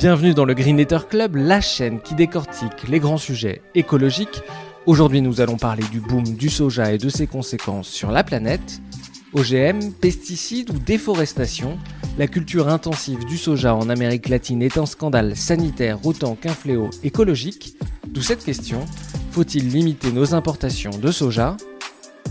Bienvenue 0.00 0.32
dans 0.32 0.46
le 0.46 0.54
Green 0.54 0.78
Letter 0.78 1.00
Club, 1.10 1.36
la 1.36 1.60
chaîne 1.60 2.00
qui 2.00 2.14
décortique 2.14 2.88
les 2.88 3.00
grands 3.00 3.18
sujets 3.18 3.60
écologiques. 3.74 4.40
Aujourd'hui, 4.86 5.20
nous 5.20 5.42
allons 5.42 5.58
parler 5.58 5.84
du 5.92 6.00
boom 6.00 6.24
du 6.24 6.48
soja 6.48 6.90
et 6.94 6.96
de 6.96 7.10
ses 7.10 7.26
conséquences 7.26 7.88
sur 7.88 8.10
la 8.10 8.24
planète. 8.24 8.80
OGM, 9.34 9.92
pesticides 10.00 10.70
ou 10.70 10.78
déforestation, 10.78 11.76
la 12.16 12.28
culture 12.28 12.68
intensive 12.68 13.26
du 13.26 13.36
soja 13.36 13.74
en 13.74 13.90
Amérique 13.90 14.30
latine 14.30 14.62
est 14.62 14.78
un 14.78 14.86
scandale 14.86 15.36
sanitaire 15.36 15.98
autant 16.06 16.34
qu'un 16.34 16.54
fléau 16.54 16.88
écologique. 17.04 17.76
D'où 18.08 18.22
cette 18.22 18.42
question, 18.42 18.86
faut-il 19.32 19.68
limiter 19.68 20.12
nos 20.12 20.32
importations 20.32 20.96
de 20.98 21.12
soja? 21.12 21.58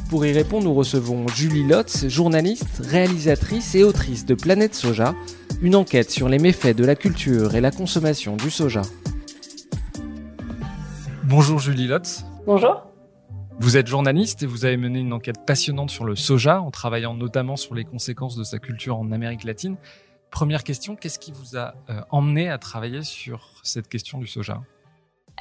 Pour 0.09 0.25
y 0.25 0.31
répondre, 0.31 0.63
nous 0.63 0.73
recevons 0.73 1.27
Julie 1.27 1.63
Lotz, 1.63 2.07
journaliste, 2.07 2.81
réalisatrice 2.83 3.75
et 3.75 3.83
autrice 3.83 4.25
de 4.25 4.33
Planète 4.33 4.73
Soja, 4.73 5.13
une 5.61 5.75
enquête 5.75 6.09
sur 6.09 6.29
les 6.29 6.39
méfaits 6.39 6.75
de 6.75 6.83
la 6.83 6.95
culture 6.95 7.53
et 7.53 7.61
la 7.61 7.69
consommation 7.69 8.35
du 8.35 8.49
soja. 8.49 8.81
Bonjour 11.25 11.59
Julie 11.59 11.85
Lotz. 11.85 12.25
Bonjour. 12.47 12.81
Vous 13.59 13.77
êtes 13.77 13.85
journaliste 13.85 14.41
et 14.41 14.47
vous 14.47 14.65
avez 14.65 14.77
mené 14.77 14.99
une 14.99 15.13
enquête 15.13 15.45
passionnante 15.45 15.91
sur 15.91 16.05
le 16.05 16.15
soja 16.15 16.59
en 16.59 16.71
travaillant 16.71 17.13
notamment 17.13 17.55
sur 17.55 17.75
les 17.75 17.83
conséquences 17.83 18.35
de 18.35 18.43
sa 18.43 18.57
culture 18.57 18.97
en 18.97 19.11
Amérique 19.11 19.43
latine. 19.43 19.77
Première 20.31 20.63
question, 20.63 20.95
qu'est-ce 20.95 21.19
qui 21.19 21.31
vous 21.31 21.55
a 21.55 21.75
euh, 21.91 22.01
emmené 22.09 22.49
à 22.49 22.57
travailler 22.57 23.03
sur 23.03 23.61
cette 23.61 23.87
question 23.87 24.17
du 24.17 24.25
soja? 24.25 24.55
euh, 24.55 24.78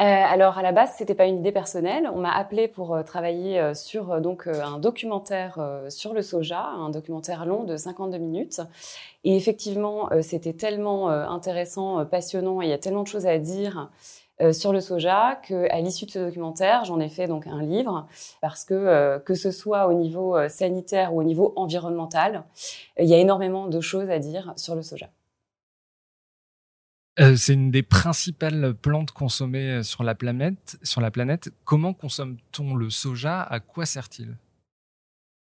alors 0.05 0.59
à 0.59 0.63
la 0.63 0.73
base, 0.73 0.93
c'était 0.97 1.15
pas 1.15 1.27
une 1.27 1.39
idée 1.39 1.53
personnelle. 1.53 2.09
On 2.15 2.19
m'a 2.19 2.33
appelé 2.33 2.69
pour 2.69 2.95
euh, 2.95 3.03
travailler 3.03 3.59
euh, 3.59 3.75
sur 3.75 4.21
donc 4.21 4.47
un 4.47 4.79
documentaire 4.79 5.59
sur 5.89 6.15
le 6.15 6.23
soja, 6.23 6.63
un 6.63 6.91
documentaire 6.91 7.47
long 7.47 7.65
de 7.65 7.77
52 7.77 8.19
minutes. 8.19 8.61
Et 9.25 9.37
effectivement, 9.37 10.09
c'était 10.23 10.53
tellement 10.53 11.09
intéressant, 11.09 12.05
passionnant, 12.07 12.61
il 12.61 12.69
y 12.69 12.73
a 12.73 12.79
tellement 12.79 13.03
de 13.03 13.09
choses 13.09 13.27
à 13.27 13.39
dire 13.39 13.91
sur 14.53 14.73
le 14.73 14.81
soja 14.81 15.41
qu'à 15.43 15.81
l'issue 15.81 16.07
de 16.07 16.13
ce 16.13 16.19
documentaire, 16.21 16.85
j'en 16.85 17.01
ai 17.01 17.09
fait 17.09 17.27
donc 17.27 17.47
un 17.49 17.61
livre 17.61 18.07
parce 18.41 18.65
que 18.65 19.19
que 19.19 19.35
ce 19.35 19.51
soit 19.51 19.89
au 19.89 19.93
niveau 19.93 20.37
sanitaire 20.49 21.13
ou 21.15 21.21
au 21.21 21.25
niveau 21.25 21.53
environnemental, 21.57 22.45
il 22.99 23.07
y 23.07 23.15
a 23.15 23.19
énormément 23.19 23.67
de 23.67 23.81
choses 23.81 24.09
à 24.09 24.21
dire 24.21 24.53
sur 24.57 24.77
le 24.77 24.83
soja. 24.83 25.09
Euh, 27.21 27.35
c'est 27.37 27.55
une 27.55 27.71
des 27.71 27.83
principales 27.83 28.75
plantes 28.75 29.11
consommées 29.11 29.83
sur 29.83 30.05
la 30.05 30.15
planète. 30.15 30.79
Sur 30.83 31.01
la 31.01 31.11
planète. 31.11 31.53
Comment 31.65 31.93
consomme-t-on 31.93 32.77
le 32.77 32.91
soja? 32.91 33.43
À 33.43 33.61
quoi 33.61 33.87
sert-il? 33.87 34.37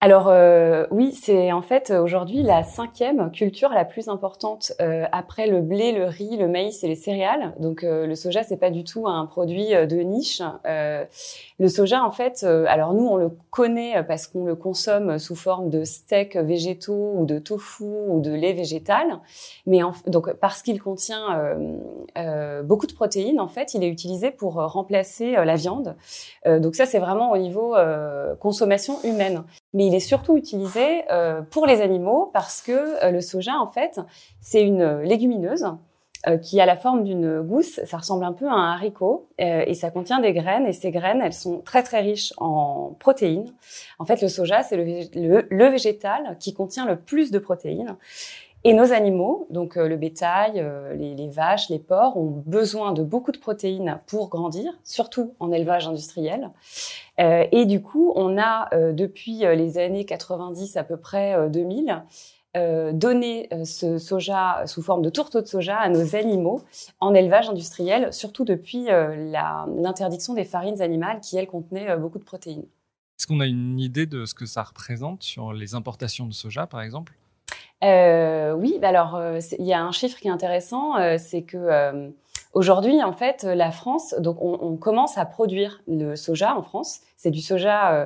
Alors 0.06 0.28
euh, 0.28 0.86
oui, 0.92 1.14
c'est 1.14 1.52
en 1.52 1.64
fait 1.64 1.89
aujourd'hui 1.89 2.44
la 2.44 2.61
cinquième 2.61 3.31
culture 3.31 3.70
la 3.70 3.86
plus 3.86 4.08
importante 4.08 4.72
euh, 4.80 5.06
après 5.11 5.48
le 5.48 5.61
blé, 5.61 5.94
le 5.94 6.06
riz, 6.06 6.38
le 6.38 6.48
maïs 6.48 6.84
et 6.84 6.88
les 6.88 6.95
céréales. 6.95 7.56
Donc 7.59 7.84
euh, 7.84 8.06
le 8.06 8.14
soja 8.14 8.44
c'est 8.44 8.58
pas 8.58 8.70
du 8.70 8.83
tout 8.83 9.08
un 9.08 9.26
produit 9.26 9.70
de 9.70 9.95
niche. 10.02 10.44
le 10.64 11.67
soja 11.67 12.04
en 12.04 12.11
fait, 12.11 12.43
alors 12.43 12.93
nous 12.93 13.08
on 13.08 13.16
le 13.16 13.32
connaît 13.49 14.04
parce 14.04 14.27
qu'on 14.27 14.45
le 14.45 14.54
consomme 14.54 15.17
sous 15.17 15.36
forme 15.36 15.71
de 15.71 15.83
steaks 15.83 16.36
végétaux 16.36 17.14
ou 17.16 17.26
de 17.26 17.39
tofu 17.39 17.86
ou 18.08 18.22
de 18.22 18.32
lait 18.32 18.54
végétal, 18.54 19.08
mais 19.66 19.80
donc 20.05 20.33
parce 20.33 20.61
qu'il 20.61 20.80
contient 20.80 21.58
beaucoup 22.64 22.86
de 22.86 22.93
protéines 22.93 23.39
en 23.39 23.48
fait, 23.48 23.73
il 23.73 23.83
est 23.83 23.89
utilisé 23.89 24.30
pour 24.30 24.54
remplacer 24.54 25.32
la 25.32 25.55
viande. 25.55 25.95
donc 26.45 26.76
ça 26.76 26.86
c'est 26.86 26.99
vraiment 26.99 27.32
au 27.32 27.37
niveau 27.37 27.76
consommation 28.39 29.02
humaine 29.04 29.43
mais 29.75 29.87
il 29.87 29.93
est 29.93 29.99
surtout 29.99 30.37
utilisé 30.37 31.03
euh, 31.11 31.41
pour 31.41 31.67
les 31.67 31.81
animaux 31.81 32.31
parce 32.33 32.61
que 32.61 33.03
euh, 33.03 33.11
le 33.11 33.19
soja, 33.19 33.59
en 33.59 33.67
fait, 33.67 33.99
c'est 34.39 34.63
une 34.63 35.02
légumineuse 35.02 35.67
euh, 36.27 36.37
qui 36.37 36.61
a 36.61 36.65
la 36.65 36.77
forme 36.77 37.03
d'une 37.03 37.41
gousse. 37.41 37.81
Ça 37.83 37.97
ressemble 37.97 38.23
un 38.23 38.31
peu 38.31 38.47
à 38.47 38.53
un 38.53 38.71
haricot 38.71 39.27
et 39.37 39.73
ça 39.73 39.91
contient 39.91 40.21
des 40.21 40.31
graines. 40.31 40.65
Et 40.65 40.71
ces 40.71 40.91
graines, 40.91 41.21
elles 41.21 41.33
sont 41.33 41.59
très 41.59 41.83
très 41.83 41.99
riches 41.99 42.33
en 42.37 42.95
protéines. 42.99 43.53
En 43.99 44.05
fait, 44.05 44.21
le 44.21 44.30
soja, 44.30 44.63
c'est 44.63 44.77
le, 44.77 45.69
végétal 45.69 46.37
qui 46.39 46.53
contient 46.53 46.86
le 46.86 46.95
plus 46.95 47.30
de 47.30 47.37
protéines. 47.37 47.97
Et 48.67 48.73
nos 48.73 48.92
animaux, 48.93 49.48
donc 49.52 49.76
le 49.76 49.95
bétail, 49.95 50.53
les, 50.98 51.14
les, 51.14 51.30
vaches, 51.30 51.70
les 51.70 51.77
porcs, 51.77 52.17
ont 52.17 52.43
besoin 52.48 52.93
de 52.93 53.03
beaucoup 53.03 53.31
de 53.31 53.37
protéines 53.37 53.99
pour 54.08 54.27
grandir, 54.27 54.73
surtout 54.83 55.36
en 55.39 55.52
élevage 55.52 55.87
industriel. 55.87 56.49
Euh, 57.20 57.45
et 57.52 57.65
du 57.65 57.81
coup, 57.81 58.11
on 58.15 58.37
a 58.37 58.67
euh, 58.73 58.92
depuis 58.92 59.45
euh, 59.45 59.55
les 59.55 59.77
années 59.77 60.05
90 60.05 60.77
à 60.77 60.83
peu 60.83 60.98
près 60.98 61.49
2000 61.49 62.04
donné 62.93 63.49
ce 63.65 63.98
soja 63.98 64.64
sous 64.65 64.81
forme 64.81 65.02
de 65.02 65.09
tourteau 65.09 65.42
de 65.42 65.45
soja 65.45 65.75
à 65.75 65.89
nos 65.89 66.15
animaux 66.15 66.61
en 67.02 67.14
élevage 67.14 67.49
industriel, 67.49 68.14
surtout 68.14 68.45
depuis 68.45 68.86
l'interdiction 68.86 70.33
des 70.33 70.45
farines 70.45 70.81
animales 70.81 71.20
qui, 71.20 71.36
elles, 71.36 71.48
contenaient 71.48 71.98
beaucoup 71.98 72.17
de 72.17 72.23
protéines. 72.23 72.64
Est-ce 73.20 73.27
qu'on 73.27 73.42
a 73.42 73.45
une 73.45 73.77
idée 73.77 74.05
de 74.05 74.23
ce 74.23 74.33
que 74.33 74.45
ça 74.45 74.64
représente 74.64 75.21
sur 75.21 75.52
les 75.52 75.75
importations 75.75 76.27
de 76.27 76.33
soja, 76.33 76.65
par 76.65 76.80
exemple? 76.80 77.17
Oui, 78.56 78.78
bah 78.80 78.90
alors 78.90 79.20
il 79.60 79.66
y 79.66 79.73
a 79.73 79.82
un 79.82 79.92
chiffre 79.92 80.18
qui 80.18 80.28
est 80.28 80.32
intéressant, 80.32 80.94
c'est 81.18 81.44
que 81.44 82.12
Aujourd'hui, 82.56 83.04
en 83.04 83.12
fait, 83.12 83.44
la 83.44 83.70
France, 83.70 84.16
donc 84.18 84.42
on, 84.42 84.58
on, 84.62 84.78
commence 84.78 85.18
à 85.18 85.26
produire 85.26 85.82
le 85.90 86.16
soja 86.16 86.56
en 86.56 86.62
France. 86.62 87.02
C'est 87.18 87.30
du 87.30 87.42
soja 87.42 87.92
euh, 87.92 88.04
euh, 88.04 88.06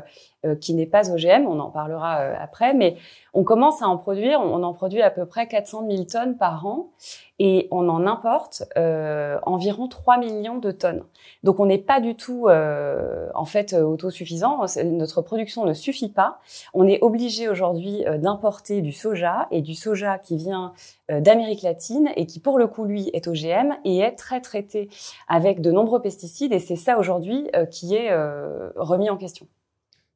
qui 0.61 0.73
n'est 0.73 0.85
pas 0.85 1.11
OGM, 1.11 1.45
on 1.47 1.59
en 1.59 1.69
parlera 1.69 2.21
euh, 2.21 2.35
après, 2.39 2.73
mais 2.73 2.95
on 3.33 3.43
commence 3.43 3.81
à 3.81 3.87
en 3.87 3.97
produire, 3.97 4.39
on, 4.39 4.63
en 4.63 4.73
produit 4.73 5.01
à 5.01 5.09
peu 5.09 5.25
près 5.25 5.47
400 5.47 5.85
000 5.89 6.03
tonnes 6.05 6.37
par 6.37 6.65
an 6.65 6.91
et 7.39 7.67
on 7.71 7.89
en 7.89 8.07
importe 8.07 8.63
euh, 8.77 9.37
environ 9.43 9.89
3 9.89 10.17
millions 10.17 10.57
de 10.57 10.71
tonnes. 10.71 11.03
Donc 11.43 11.59
on 11.59 11.65
n'est 11.65 11.77
pas 11.77 11.99
du 11.99 12.15
tout 12.15 12.47
en 12.49 13.45
fait 13.45 13.73
autosuffisant, 13.73 14.65
notre 14.83 15.21
production 15.21 15.65
ne 15.65 15.73
suffit 15.73 16.09
pas. 16.09 16.39
On 16.73 16.87
est 16.87 16.99
obligé 17.01 17.49
aujourd'hui 17.49 18.03
d'importer 18.17 18.81
du 18.81 18.91
soja 18.91 19.47
et 19.51 19.61
du 19.61 19.75
soja 19.75 20.17
qui 20.17 20.37
vient 20.37 20.73
d'Amérique 21.09 21.61
latine 21.61 22.09
et 22.15 22.25
qui 22.25 22.39
pour 22.39 22.57
le 22.57 22.67
coup 22.67 22.85
lui 22.85 23.09
est 23.13 23.27
OGM 23.27 23.75
et 23.85 23.99
est 23.99 24.15
très 24.15 24.41
traité 24.41 24.89
avec 25.27 25.61
de 25.61 25.71
nombreux 25.71 26.01
pesticides 26.01 26.51
et 26.51 26.59
c'est 26.59 26.75
ça 26.75 26.97
aujourd'hui 26.97 27.49
qui 27.71 27.95
est 27.95 28.13
remis 28.75 29.09
en 29.09 29.17
question. 29.17 29.47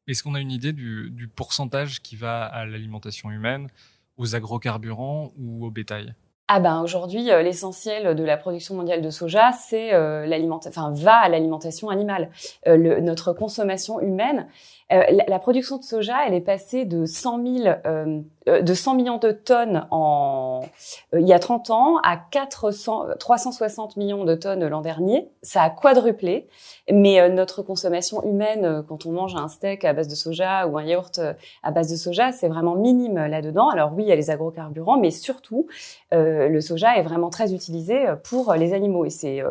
Est-ce 0.08 0.22
qu'on 0.22 0.36
a 0.36 0.40
une 0.40 0.52
idée 0.52 0.74
du, 0.74 1.30
pourcentage 1.34 2.02
qui 2.02 2.16
va 2.16 2.44
à 2.44 2.66
l'alimentation 2.66 3.32
humaine, 3.32 3.70
aux 4.18 4.36
agrocarburants 4.36 5.32
ou 5.38 5.66
au 5.66 5.72
bétail? 5.72 6.14
Ah 6.50 6.60
ben 6.60 6.82
aujourd'hui, 6.82 7.32
euh, 7.32 7.42
l'essentiel 7.42 8.16
de 8.16 8.24
la 8.24 8.36
production 8.36 8.76
mondiale 8.76 9.02
de 9.02 9.10
soja, 9.10 9.54
c'est 9.54 9.94
euh, 9.94 10.28
enfin 10.68 10.92
va 10.92 11.16
à 11.16 11.30
l'alimentation 11.30 11.90
animale. 11.90 12.30
Euh, 12.68 13.00
notre 13.00 13.32
consommation 13.32 14.02
humaine, 14.02 14.48
la, 14.94 15.40
production 15.40 15.78
de 15.78 15.84
soja, 15.84 16.28
elle 16.28 16.34
est 16.34 16.42
passée 16.42 16.86
de 16.86 17.06
100 17.06 17.44
000 17.44 17.76
euh, 18.48 18.62
de 18.62 18.74
100 18.74 18.96
millions 18.96 19.18
de 19.18 19.32
tonnes 19.32 19.88
en, 19.90 20.62
euh, 21.14 21.20
il 21.20 21.28
y 21.28 21.34
a 21.34 21.40
30 21.40 21.70
ans 21.70 21.98
à 22.04 22.18
400, 22.18 23.06
360 23.18 23.96
millions 23.96 24.26
de 24.26 24.36
tonnes 24.36 24.68
l'an 24.68 24.82
dernier. 24.82 25.30
Ça 25.42 25.62
a 25.62 25.70
quadruplé. 25.70 26.48
Mais 26.92 27.22
euh, 27.22 27.30
notre 27.30 27.62
consommation 27.62 28.22
humaine, 28.24 28.84
quand 28.88 29.06
on 29.06 29.12
mange 29.12 29.36
un 29.36 29.48
steak 29.48 29.86
à 29.86 29.94
base 29.94 30.10
de 30.10 30.16
soja 30.16 30.68
ou 30.68 30.78
un 30.78 30.84
yaourt 30.84 31.22
à 31.64 31.72
base 31.72 31.90
de 31.90 31.96
soja, 31.96 32.32
c'est 32.34 32.50
vraiment 32.50 32.76
minime 32.76 33.28
là-dedans. 33.28 33.70
Alors 33.70 33.94
oui, 33.96 34.04
il 34.04 34.10
y 34.10 34.12
a 34.12 34.16
les 34.16 34.30
agrocarburants, 34.30 34.98
mais 34.98 35.12
surtout, 35.12 35.68
le 36.12 36.60
soja 36.60 36.98
est 36.98 37.02
vraiment 37.02 37.30
très 37.30 37.54
utilisé 37.54 38.06
pour 38.24 38.54
les 38.54 38.74
animaux. 38.74 39.06
Et 39.06 39.10
c'est 39.10 39.42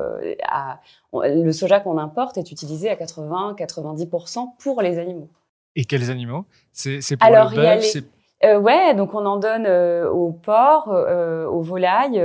le 1.12 1.52
soja 1.52 1.80
qu'on 1.80 1.98
importe 1.98 2.38
est 2.38 2.50
utilisé 2.50 2.88
à 2.88 2.94
80-90% 2.96 4.56
pour 4.58 4.82
les 4.82 4.98
animaux. 4.98 5.28
Et 5.76 5.84
quels 5.84 6.10
animaux? 6.10 6.44
C'est 6.72 7.16
pour 7.16 7.26
Alors, 7.26 7.50
le 7.50 7.56
bœuf, 7.56 7.96
euh, 8.44 8.58
ouais, 8.58 8.94
donc 8.94 9.14
on 9.14 9.24
en 9.24 9.36
donne 9.36 9.66
euh, 9.66 10.10
aux 10.10 10.32
porcs, 10.32 10.88
euh, 10.88 11.46
aux 11.46 11.62
volailles, 11.62 12.22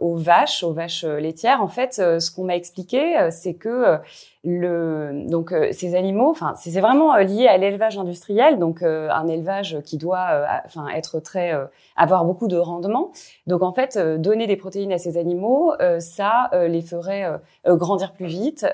aux 0.00 0.16
vaches, 0.16 0.62
aux 0.62 0.72
vaches 0.72 1.04
laitières. 1.04 1.60
En 1.60 1.68
fait, 1.68 1.94
ce 1.94 2.30
qu'on 2.30 2.44
m'a 2.44 2.56
expliqué, 2.56 3.30
c'est 3.30 3.54
que 3.54 3.98
le, 4.46 5.24
donc 5.28 5.52
euh, 5.52 5.70
ces 5.72 5.96
animaux, 5.96 6.30
enfin 6.30 6.54
c'est 6.56 6.80
vraiment 6.80 7.14
euh, 7.16 7.22
lié 7.22 7.48
à 7.48 7.56
l'élevage 7.56 7.98
industriel, 7.98 8.60
donc 8.60 8.80
euh, 8.80 9.10
un 9.10 9.26
élevage 9.26 9.78
qui 9.84 9.96
doit, 9.96 10.46
enfin 10.64 10.86
être 10.88 11.18
très, 11.18 11.52
avoir 11.96 12.24
beaucoup 12.24 12.46
de 12.46 12.56
rendement. 12.56 13.10
Donc 13.48 13.62
en 13.62 13.72
fait, 13.72 13.98
donner 13.98 14.46
des 14.46 14.56
protéines 14.56 14.92
à 14.92 14.98
ces 14.98 15.18
animaux, 15.18 15.74
ça 15.98 16.50
les 16.52 16.82
ferait 16.82 17.40
grandir 17.66 18.12
plus 18.12 18.26
vite. 18.26 18.66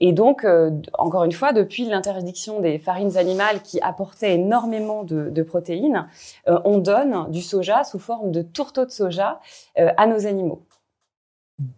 et 0.00 0.12
donc 0.12 0.46
encore 0.94 1.24
une 1.24 1.32
fois, 1.32 1.52
depuis 1.52 1.86
l'interdiction 1.86 2.60
des 2.60 2.78
farines 2.78 3.16
animales 3.16 3.62
qui 3.62 3.80
apportaient 3.80 4.34
énormément 4.34 5.04
de, 5.04 5.30
de 5.30 5.42
protéines, 5.42 6.06
on 6.46 6.78
donne 6.78 7.30
du 7.30 7.40
soja 7.40 7.84
sous 7.84 7.98
forme 7.98 8.30
de 8.30 8.42
tourteaux 8.42 8.84
de 8.84 8.90
soja 8.90 9.40
à 9.76 10.06
nos 10.06 10.26
animaux 10.26 10.60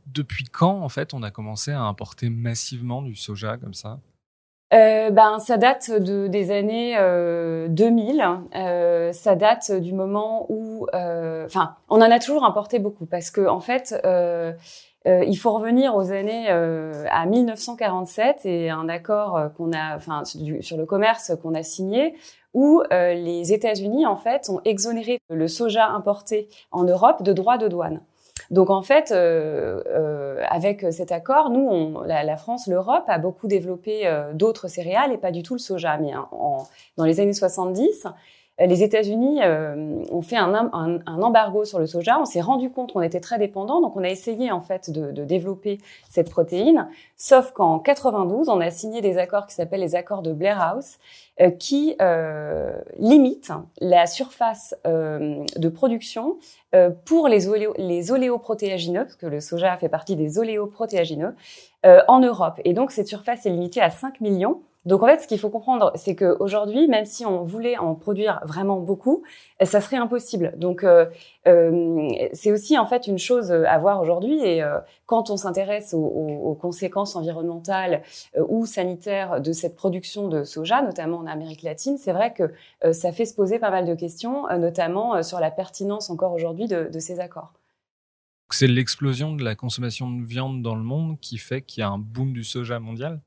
depuis 0.06 0.44
quand, 0.44 0.82
en 0.82 0.88
fait, 0.88 1.14
on 1.14 1.22
a 1.22 1.30
commencé 1.30 1.72
à 1.72 1.82
importer 1.82 2.30
massivement 2.30 3.02
du 3.02 3.14
soja 3.14 3.56
comme 3.56 3.74
ça? 3.74 4.00
Euh, 4.74 5.10
ben, 5.10 5.38
ça 5.38 5.56
date 5.56 5.90
de, 5.90 6.26
des 6.26 6.50
années 6.50 6.96
euh, 6.98 7.68
2000. 7.68 8.22
Euh, 8.54 9.12
ça 9.12 9.34
date 9.34 9.72
du 9.72 9.94
moment 9.94 10.46
où, 10.50 10.86
euh, 10.94 11.46
enfin, 11.46 11.76
on 11.88 11.96
en 11.96 12.10
a 12.10 12.18
toujours 12.18 12.44
importé 12.44 12.78
beaucoup 12.78 13.06
parce 13.06 13.30
que 13.30 13.46
en 13.46 13.60
fait, 13.60 13.98
euh, 14.04 14.52
il 15.06 15.36
faut 15.36 15.52
revenir 15.52 15.96
aux 15.96 16.12
années 16.12 16.48
à 16.50 17.24
1947 17.24 18.44
et 18.44 18.68
un 18.68 18.90
accord 18.90 19.52
qu'on 19.56 19.72
a, 19.72 19.96
enfin, 19.96 20.24
sur 20.24 20.76
le 20.76 20.84
commerce 20.84 21.32
qu'on 21.40 21.54
a 21.54 21.62
signé 21.62 22.14
où 22.52 22.82
les 22.90 23.54
États-Unis 23.54 24.04
en 24.04 24.16
fait 24.16 24.50
ont 24.50 24.60
exonéré 24.66 25.18
le 25.30 25.48
soja 25.48 25.86
importé 25.86 26.48
en 26.72 26.84
Europe 26.84 27.22
de 27.22 27.32
droits 27.32 27.56
de 27.56 27.68
douane. 27.68 28.02
Donc 28.50 28.70
en 28.70 28.82
fait, 28.82 29.12
euh, 29.12 29.82
euh, 29.88 30.42
avec 30.48 30.86
cet 30.90 31.12
accord, 31.12 31.50
nous, 31.50 31.68
on, 31.68 32.00
la, 32.02 32.24
la, 32.24 32.36
France, 32.36 32.66
l'Europe 32.66 33.04
a 33.06 33.18
beaucoup 33.18 33.46
développé 33.46 34.06
euh, 34.06 34.32
d'autres 34.32 34.68
céréales 34.68 35.12
et 35.12 35.18
pas 35.18 35.30
du 35.30 35.42
tout 35.42 35.54
le 35.54 35.58
soja. 35.58 35.98
Mais 35.98 36.14
en, 36.16 36.66
dans 36.96 37.04
les 37.04 37.20
années 37.20 37.34
70, 37.34 38.06
les 38.66 38.82
États-Unis 38.82 39.40
euh, 39.42 40.02
ont 40.10 40.22
fait 40.22 40.36
un, 40.36 40.52
un, 40.54 40.98
un, 41.06 41.22
embargo 41.22 41.64
sur 41.64 41.78
le 41.78 41.86
soja. 41.86 42.18
On 42.20 42.24
s'est 42.24 42.40
rendu 42.40 42.70
compte 42.70 42.92
qu'on 42.92 43.02
était 43.02 43.20
très 43.20 43.38
dépendant, 43.38 43.80
donc 43.80 43.96
on 43.96 44.02
a 44.02 44.08
essayé 44.08 44.50
en 44.50 44.60
fait 44.60 44.90
de, 44.90 45.12
de 45.12 45.24
développer 45.24 45.78
cette 46.08 46.30
protéine. 46.30 46.88
Sauf 47.16 47.52
qu'en 47.52 47.78
92, 47.78 48.48
on 48.48 48.60
a 48.60 48.70
signé 48.70 49.00
des 49.00 49.16
accords 49.18 49.46
qui 49.46 49.54
s'appellent 49.54 49.80
les 49.80 49.94
accords 49.94 50.22
de 50.22 50.32
Blair 50.32 50.60
House, 50.60 50.98
euh, 51.40 51.50
qui 51.50 51.94
euh, 52.02 52.72
limitent 52.98 53.52
la 53.80 54.06
surface 54.06 54.74
euh, 54.88 55.44
de 55.56 55.68
production 55.68 56.36
euh, 56.74 56.90
pour 57.04 57.28
les, 57.28 57.48
oléo, 57.48 57.74
les 57.78 58.10
oléoprotéagineux, 58.10 59.04
parce 59.04 59.14
que 59.14 59.26
le 59.26 59.38
soja 59.38 59.76
fait 59.76 59.88
partie 59.88 60.16
des 60.16 60.40
oléoprotéagineux, 60.40 61.34
en 61.84 62.18
Europe. 62.18 62.60
Et 62.64 62.72
donc 62.74 62.90
cette 62.90 63.06
surface 63.06 63.46
est 63.46 63.50
limitée 63.50 63.80
à 63.80 63.90
5 63.90 64.20
millions. 64.20 64.60
Donc 64.84 65.02
en 65.02 65.06
fait, 65.06 65.20
ce 65.20 65.26
qu'il 65.26 65.38
faut 65.38 65.50
comprendre, 65.50 65.92
c'est 65.96 66.14
qu'aujourd'hui, 66.14 66.88
même 66.88 67.04
si 67.04 67.26
on 67.26 67.42
voulait 67.42 67.76
en 67.76 67.94
produire 67.94 68.40
vraiment 68.44 68.78
beaucoup, 68.80 69.22
ça 69.60 69.80
serait 69.80 69.96
impossible. 69.96 70.54
Donc 70.56 70.84
euh, 70.84 71.06
euh, 71.46 72.08
c'est 72.32 72.52
aussi 72.52 72.78
en 72.78 72.86
fait 72.86 73.06
une 73.06 73.18
chose 73.18 73.50
à 73.52 73.78
voir 73.78 74.00
aujourd'hui. 74.00 74.40
Et 74.44 74.62
euh, 74.62 74.78
quand 75.06 75.30
on 75.30 75.36
s'intéresse 75.36 75.94
aux, 75.94 76.56
conséquences 76.60 77.16
environnementales 77.16 78.02
euh, 78.36 78.44
ou 78.48 78.66
sanitaires 78.66 79.40
de 79.40 79.52
cette 79.52 79.74
production 79.74 80.28
de 80.28 80.44
soja, 80.44 80.82
notamment 80.82 81.18
en 81.18 81.26
Amérique 81.26 81.62
latine, 81.62 81.98
c'est 81.98 82.12
vrai 82.12 82.32
que 82.32 82.52
euh, 82.84 82.92
ça 82.92 83.12
fait 83.12 83.24
se 83.24 83.34
poser 83.34 83.58
pas 83.58 83.70
mal 83.70 83.86
de 83.86 83.94
questions, 83.94 84.46
notamment 84.58 85.22
sur 85.22 85.40
la 85.40 85.50
pertinence 85.50 86.10
encore 86.10 86.32
aujourd'hui 86.32 86.66
de 86.68 86.98
ces 86.98 87.20
accords. 87.20 87.52
C'est 88.50 88.66
l'explosion 88.66 89.34
de 89.34 89.44
la 89.44 89.54
consommation 89.54 90.10
de 90.10 90.24
viande 90.24 90.62
dans 90.62 90.74
le 90.74 90.82
monde 90.82 91.18
qui 91.20 91.36
fait 91.38 91.62
qu'il 91.62 91.82
y 91.82 91.84
a 91.84 91.88
un 91.88 91.98
boom 91.98 92.32
du 92.32 92.44
soja 92.44 92.80
mondial? 92.80 93.20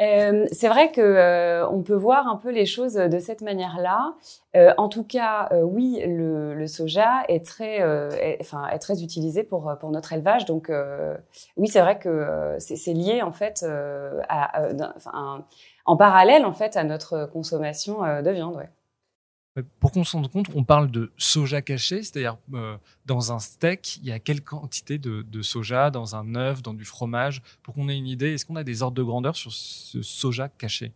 Euh, 0.00 0.46
c'est 0.52 0.68
vrai 0.68 0.90
que 0.90 1.00
euh, 1.00 1.68
on 1.68 1.82
peut 1.82 1.94
voir 1.94 2.26
un 2.26 2.36
peu 2.36 2.50
les 2.50 2.66
choses 2.66 2.94
de 2.94 3.18
cette 3.18 3.42
manière-là. 3.42 4.14
Euh, 4.56 4.72
en 4.78 4.88
tout 4.88 5.04
cas, 5.04 5.48
euh, 5.52 5.62
oui, 5.62 6.02
le, 6.04 6.54
le, 6.54 6.66
soja 6.66 7.22
est 7.28 7.44
très, 7.44 7.82
euh, 7.82 8.10
est, 8.10 8.38
enfin, 8.40 8.66
est 8.68 8.78
très 8.78 9.02
utilisé 9.02 9.42
pour 9.44 9.72
pour 9.80 9.90
notre 9.90 10.12
élevage. 10.12 10.44
Donc, 10.46 10.70
oui, 11.56 11.68
c'est 11.68 11.80
vrai 11.80 11.98
que 11.98 12.56
c'est 12.58 12.94
lié 12.94 13.22
en 13.22 13.32
fait 13.32 13.64
à, 14.28 14.64
à 15.12 15.38
en 15.84 15.96
parallèle 15.96 16.44
en 16.44 16.52
fait 16.52 16.76
à 16.76 16.84
notre 16.84 17.26
consommation 17.32 18.00
de 18.22 18.30
viande. 18.30 18.56
Ouais. 18.56 18.70
Pour 19.80 19.92
qu'on 19.92 20.02
se 20.02 20.16
rende 20.16 20.30
compte, 20.30 20.46
on 20.54 20.64
parle 20.64 20.90
de 20.90 21.12
soja 21.18 21.60
caché, 21.60 22.02
c'est-à-dire 22.02 22.38
euh, 22.54 22.76
dans 23.04 23.32
un 23.32 23.38
steak, 23.38 23.98
il 23.98 24.08
y 24.08 24.12
a 24.12 24.18
quelle 24.18 24.42
quantité 24.42 24.96
de, 24.96 25.42
soja, 25.42 25.90
dans 25.90 26.16
un 26.16 26.34
œuf, 26.34 26.62
dans 26.62 26.72
du 26.72 26.86
fromage, 26.86 27.42
pour 27.62 27.74
qu'on 27.74 27.90
ait 27.90 27.96
une 27.96 28.06
idée. 28.06 28.32
Est-ce 28.32 28.46
qu'on 28.46 28.56
a 28.56 28.64
des 28.64 28.82
ordres 28.82 28.96
de 28.96 29.02
grandeur 29.02 29.36
sur 29.36 29.52
ce 29.52 30.00
soja 30.00 30.48
caché? 30.48 30.92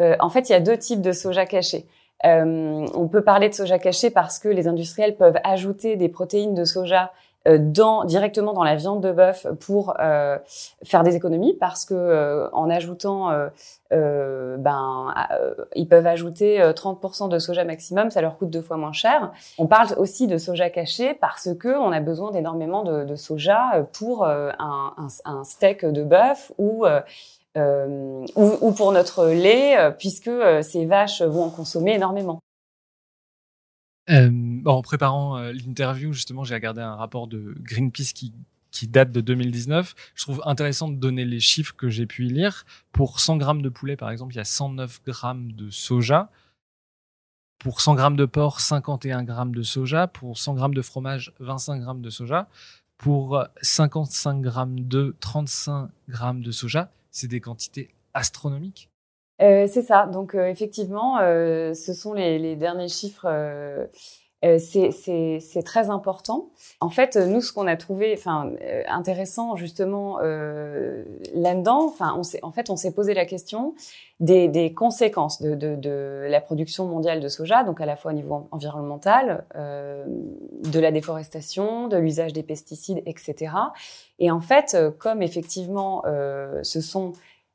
Euh, 0.00 0.16
En 0.18 0.30
fait, 0.30 0.48
il 0.48 0.52
y 0.52 0.56
a 0.56 0.60
deux 0.60 0.76
types 0.76 1.00
de 1.00 1.12
soja 1.12 1.46
caché. 1.46 1.86
Euh, 2.24 2.88
on 2.94 3.06
peut 3.08 3.22
parler 3.22 3.48
de 3.48 3.54
soja 3.54 3.78
caché 3.78 4.10
parce 4.10 4.40
que 4.40 4.48
les 4.48 4.66
industriels 4.66 5.16
peuvent 5.16 5.38
ajouter 5.44 5.96
des 5.96 6.08
protéines 6.08 6.54
de 6.54 6.64
soja 6.64 7.12
dans, 7.46 8.04
directement 8.04 8.52
dans 8.52 8.62
la 8.62 8.76
viande 8.76 9.02
de 9.02 9.12
bœuf 9.12 9.46
pour 9.60 9.94
euh, 10.00 10.38
faire 10.84 11.02
des 11.02 11.16
économies 11.16 11.54
parce 11.54 11.84
que 11.84 11.94
euh, 11.94 12.48
en 12.52 12.70
ajoutant, 12.70 13.30
euh, 13.92 14.56
ben, 14.56 15.14
ils 15.74 15.88
peuvent 15.88 16.06
ajouter 16.06 16.60
30% 16.60 17.28
de 17.28 17.38
soja 17.38 17.64
maximum, 17.64 18.10
ça 18.10 18.20
leur 18.20 18.38
coûte 18.38 18.50
deux 18.50 18.62
fois 18.62 18.76
moins 18.76 18.92
cher. 18.92 19.32
On 19.58 19.66
parle 19.66 19.88
aussi 19.96 20.26
de 20.26 20.38
soja 20.38 20.70
caché 20.70 21.14
parce 21.14 21.50
que 21.58 21.76
on 21.76 21.92
a 21.92 22.00
besoin 22.00 22.30
d'énormément 22.30 22.84
de, 22.84 23.14
soja 23.16 23.86
pour 23.92 24.24
un, 24.24 25.08
steak 25.44 25.84
de 25.84 26.02
bœuf 26.02 26.52
ou 26.58 26.86
euh, 27.58 28.24
ou, 28.34 28.50
ou, 28.62 28.72
pour 28.72 28.92
notre 28.92 29.26
lait, 29.26 29.76
puisque 29.98 30.30
ces 30.62 30.86
vaches 30.86 31.20
vont 31.20 31.44
en 31.44 31.50
consommer 31.50 31.94
énormément. 31.94 32.40
Euh, 34.10 34.60
en 34.64 34.82
préparant 34.82 35.38
euh, 35.38 35.52
l'interview, 35.52 36.12
justement, 36.12 36.44
j'ai 36.44 36.54
regardé 36.54 36.80
un 36.80 36.96
rapport 36.96 37.28
de 37.28 37.54
Greenpeace 37.58 38.12
qui, 38.12 38.32
date 38.88 39.12
de 39.12 39.20
2019. 39.20 39.94
Je 40.14 40.22
trouve 40.24 40.42
intéressant 40.44 40.88
de 40.88 40.96
donner 40.96 41.24
les 41.24 41.38
chiffres 41.38 41.74
que 41.76 41.88
j'ai 41.88 42.06
pu 42.06 42.26
y 42.26 42.30
lire. 42.30 42.64
Pour 42.90 43.20
100 43.20 43.36
grammes 43.36 43.62
de 43.62 43.68
poulet, 43.68 43.96
par 43.96 44.10
exemple, 44.10 44.34
il 44.34 44.38
y 44.38 44.40
a 44.40 44.44
109 44.44 45.02
grammes 45.06 45.52
de 45.52 45.70
soja. 45.70 46.30
Pour 47.60 47.80
100 47.80 47.94
grammes 47.94 48.16
de 48.16 48.24
porc, 48.24 48.60
51 48.60 49.22
grammes 49.22 49.54
de 49.54 49.62
soja. 49.62 50.08
Pour 50.08 50.36
100 50.36 50.54
grammes 50.54 50.74
de 50.74 50.82
fromage, 50.82 51.32
25 51.38 51.78
grammes 51.78 52.02
de 52.02 52.10
soja. 52.10 52.48
Pour 52.96 53.44
55 53.60 54.40
grammes 54.40 54.80
de 54.80 55.14
35 55.20 55.90
grammes 56.08 56.42
de 56.42 56.50
soja. 56.50 56.90
C'est 57.12 57.28
des 57.28 57.40
quantités 57.40 57.94
astronomiques. 58.14 58.90
Euh, 59.40 59.66
c'est 59.68 59.82
ça. 59.82 60.06
Donc 60.06 60.34
euh, 60.34 60.46
effectivement, 60.46 61.18
euh, 61.20 61.74
ce 61.74 61.94
sont 61.94 62.12
les, 62.12 62.56
derniers 62.56 62.88
chiffres. 62.88 63.26
C'est 64.58 65.62
très 65.64 65.88
important. 65.88 66.50
En 66.80 66.90
fait, 66.90 67.16
nous, 67.16 67.40
ce 67.40 67.52
qu'on 67.52 67.68
a 67.68 67.76
trouvé, 67.76 68.12
enfin, 68.16 68.50
intéressant 68.88 69.54
justement 69.54 70.18
là-dedans, 70.18 71.86
enfin, 71.86 72.20
en 72.42 72.52
fait, 72.52 72.68
on 72.68 72.76
s'est 72.76 72.92
posé 72.92 73.14
la 73.14 73.24
question 73.24 73.74
des, 74.18 74.72
conséquences 74.74 75.40
de, 75.40 76.26
la 76.28 76.40
production 76.40 76.86
mondiale 76.86 77.20
de 77.20 77.28
soja, 77.28 77.62
donc 77.62 77.80
à 77.80 77.86
la 77.86 77.94
fois 77.94 78.10
au 78.10 78.14
niveau 78.14 78.48
environnemental, 78.50 79.44
de 79.54 80.80
la 80.80 80.90
déforestation, 80.90 81.86
de 81.86 81.96
l'usage 81.96 82.32
des 82.32 82.42
pesticides, 82.42 83.00
etc. 83.06 83.54
Et 84.18 84.32
en 84.32 84.40
fait, 84.40 84.76
comme 84.98 85.22
effectivement, 85.22 86.02
ce 86.62 86.80
sont 86.80 87.12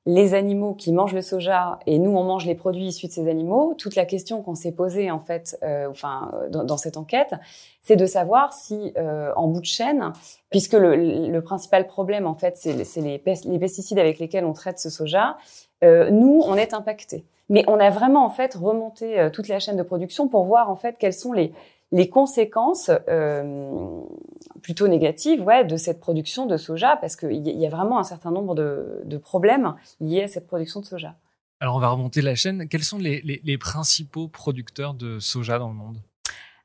les 0.07 0.33
animaux 0.33 0.73
qui 0.73 0.93
mangent 0.93 1.13
le 1.13 1.21
soja 1.21 1.79
et 1.85 1.99
nous 1.99 2.11
on 2.11 2.23
mange 2.23 2.45
les 2.45 2.55
produits 2.55 2.85
issus 2.85 3.07
de 3.07 3.11
ces 3.11 3.29
animaux, 3.29 3.75
toute 3.77 3.95
la 3.95 4.05
question 4.05 4.41
qu'on 4.41 4.55
s'est 4.55 4.71
posée 4.71 5.11
en 5.11 5.19
fait, 5.19 5.59
euh, 5.63 5.87
enfin 5.89 6.31
dans, 6.49 6.63
dans, 6.63 6.77
cette 6.77 6.95
enquête, 6.95 7.33
c'est 7.81 7.97
de 7.97 8.05
savoir 8.05 8.53
si 8.53 8.93
euh, 8.97 9.33
en 9.35 9.47
bout 9.47 9.59
de 9.59 9.65
chaîne, 9.65 10.13
puisque 10.49 10.73
le, 10.73 10.95
le 11.29 11.41
principal 11.41 11.87
problème 11.87 12.25
en 12.25 12.35
fait 12.35 12.55
c'est 12.55 12.71
les, 12.71 13.21
les, 13.45 13.59
pesticides 13.59 13.99
avec 13.99 14.17
lesquels 14.19 14.45
on 14.45 14.53
traite 14.53 14.79
ce 14.79 14.89
soja, 14.89 15.37
euh, 15.83 16.09
nous 16.09 16.41
on 16.45 16.55
est 16.55 16.73
impacté. 16.73 17.25
Mais 17.49 17.63
on 17.67 17.79
a 17.79 17.89
vraiment 17.89 18.25
en 18.25 18.29
fait 18.29 18.55
remonté 18.55 19.19
euh, 19.19 19.29
toute 19.29 19.49
la 19.49 19.59
chaîne 19.59 19.77
de 19.77 19.83
production 19.83 20.29
pour 20.29 20.45
voir 20.45 20.69
en 20.69 20.77
fait 20.77 20.95
quels 20.97 21.13
sont 21.13 21.33
les 21.33 21.51
les 21.91 22.09
conséquences 22.09 22.91
euh, 23.09 24.01
plutôt 24.61 24.87
négatives 24.87 25.41
ouais, 25.41 25.63
de 25.65 25.77
cette 25.77 25.99
production 25.99 26.45
de 26.45 26.57
soja, 26.57 26.97
parce 26.97 27.15
qu'il 27.15 27.47
y 27.47 27.65
a 27.65 27.69
vraiment 27.69 27.99
un 27.99 28.03
certain 28.03 28.31
nombre 28.31 28.55
de, 28.55 29.01
de, 29.05 29.17
problèmes 29.17 29.75
liés 30.01 30.23
à 30.23 30.27
cette 30.27 30.47
production 30.47 30.81
de 30.81 30.85
soja. 30.85 31.15
Alors 31.59 31.75
on 31.75 31.79
va 31.79 31.89
remonter 31.89 32.21
la 32.21 32.35
chaîne. 32.35 32.67
Quels 32.67 32.83
sont 32.83 32.99
les, 32.99 33.21
les, 33.21 33.41
les 33.43 33.57
principaux 33.57 34.27
producteurs 34.27 34.93
de 34.93 35.19
soja 35.19 35.59
dans 35.59 35.69
le 35.69 35.75
monde? 35.75 35.97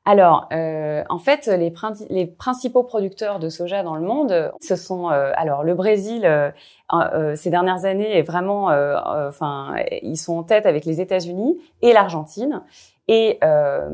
Alors, 0.05 0.49
euh, 0.51 1.03
en 1.09 1.17
fait, 1.17 1.47
les, 1.47 1.73
les, 2.09 2.25
principaux 2.25 2.83
producteurs 2.83 3.39
de 3.39 3.47
soja 3.47 3.83
dans 3.83 3.95
le 3.95 4.01
monde, 4.01 4.51
ce 4.59 4.75
sont 4.75 5.09
euh, 5.09 5.31
alors 5.35 5.63
le 5.63 5.75
Brésil. 5.75 6.25
Euh, 6.25 6.51
euh 6.93 7.35
ces 7.35 7.49
dernières 7.49 7.85
années 7.85 8.17
est 8.17 8.21
vraiment, 8.21 8.69
euh, 8.69 8.97
enfin, 9.27 9.75
ils 10.01 10.17
sont 10.17 10.37
en 10.37 10.43
tête 10.43 10.65
avec 10.65 10.83
les 10.83 10.99
États-Unis 10.99 11.57
et 11.81 11.93
l'Argentine. 11.93 12.63
Et 13.07 13.37
euh, 13.43 13.89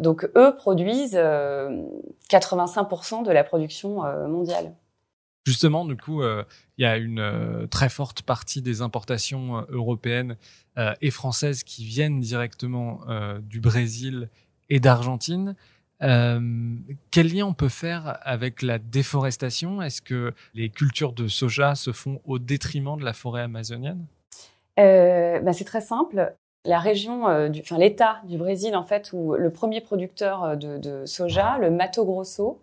donc, 0.00 0.28
eux 0.36 0.54
produisent 0.56 1.16
85% 1.16 1.18
euh, 1.18 3.24
de 3.24 3.32
la 3.32 3.44
production 3.44 4.04
euh, 4.04 4.26
mondiale. 4.28 4.74
Justement, 5.44 5.84
du 5.84 5.96
coup, 5.96 6.22
il 6.22 6.44
y 6.78 6.84
a 6.84 6.96
une 6.96 7.66
très 7.68 7.88
forte 7.88 8.22
partie 8.22 8.62
des 8.62 8.80
importations 8.80 9.66
européennes 9.70 10.36
et 11.00 11.10
françaises 11.10 11.64
qui 11.64 11.84
viennent 11.84 12.20
directement 12.20 13.00
du 13.40 13.60
Brésil 13.60 14.28
et 14.70 14.78
d'Argentine. 14.78 15.56
quel 15.98 17.34
lien 17.34 17.44
on 17.44 17.54
peut 17.54 17.68
faire 17.68 18.20
avec 18.22 18.62
la 18.62 18.78
déforestation? 18.78 19.82
Est-ce 19.82 20.00
que 20.00 20.32
les 20.54 20.70
cultures 20.70 21.12
de 21.12 21.26
soja 21.26 21.74
se 21.74 21.90
font 21.90 22.20
au 22.24 22.38
détriment 22.38 22.96
de 22.96 23.04
la 23.04 23.12
forêt 23.12 23.42
amazonienne? 23.42 24.06
Ben 24.76 25.52
C'est 25.52 25.64
très 25.64 25.80
simple 25.80 26.36
la 26.64 26.78
région, 26.78 27.28
euh, 27.28 27.48
du, 27.48 27.60
enfin 27.60 27.78
l'État 27.78 28.20
du 28.24 28.38
Brésil 28.38 28.76
en 28.76 28.84
fait, 28.84 29.10
où 29.12 29.34
le 29.34 29.50
premier 29.50 29.80
producteur 29.80 30.44
euh, 30.44 30.56
de, 30.56 31.04
soja, 31.06 31.58
le 31.58 31.70
Mato 31.70 32.04
Grosso, 32.04 32.60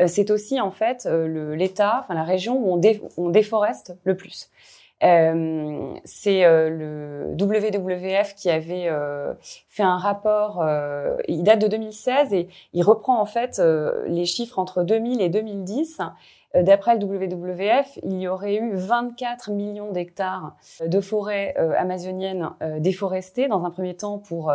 euh, 0.00 0.06
c'est 0.06 0.30
aussi 0.30 0.60
en 0.60 0.70
fait 0.70 1.06
l'État, 1.06 2.00
enfin 2.02 2.14
la 2.14 2.24
région 2.24 2.56
où 2.56 2.80
on, 3.16 3.30
déforeste 3.30 3.96
le 4.04 4.16
plus. 4.16 4.48
Euh, 5.02 5.94
c'est 6.04 6.42
le 6.42 7.34
WWF 7.38 8.34
qui 8.34 8.50
avait 8.50 8.88
fait 9.68 9.82
un 9.82 9.96
rapport, 9.96 10.64
il 11.28 11.42
date 11.42 11.60
de 11.60 11.68
2016 11.68 12.32
et 12.32 12.48
il 12.72 12.82
reprend 12.82 13.20
en 13.20 13.26
fait 13.26 13.60
les 14.06 14.24
chiffres 14.24 14.58
entre 14.58 14.82
2000 14.82 15.20
et 15.20 15.28
2010 15.28 16.00
euh, 16.54 16.62
d'après 16.62 16.96
le 16.96 17.04
WWF, 17.04 17.98
il 18.02 18.20
y 18.20 18.28
aurait 18.28 18.56
eu 18.56 18.74
24 18.74 19.50
millions 19.50 19.92
d'hectares 19.92 20.56
de 20.84 21.00
forêts 21.00 21.54
euh, 21.58 21.72
amazoniennes 21.76 22.50
euh, 22.62 22.78
déforestées 22.78 23.48
dans 23.48 23.64
un 23.64 23.70
premier 23.70 23.94
temps 23.94 24.18
pour 24.18 24.52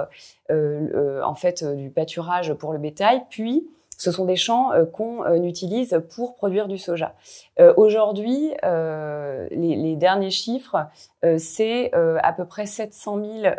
en 0.50 1.36
fait 1.36 1.64
du 1.64 1.90
pâturage 1.90 2.54
pour 2.54 2.74
le 2.74 2.80
bétail, 2.80 3.22
puis 3.30 3.68
ce 3.98 4.12
sont 4.12 4.26
des 4.26 4.36
champs 4.36 4.72
qu'on 4.94 5.44
utilise 5.44 6.02
pour 6.16 6.36
produire 6.36 6.68
du 6.68 6.78
soja. 6.78 7.16
Aujourd'hui, 7.78 8.54
les, 8.64 9.96
derniers 9.96 10.30
chiffres, 10.30 10.88
c'est 11.38 11.92
à 11.94 12.34
peu 12.34 12.46
près 12.46 12.66
700 12.66 13.22
000 13.42 13.56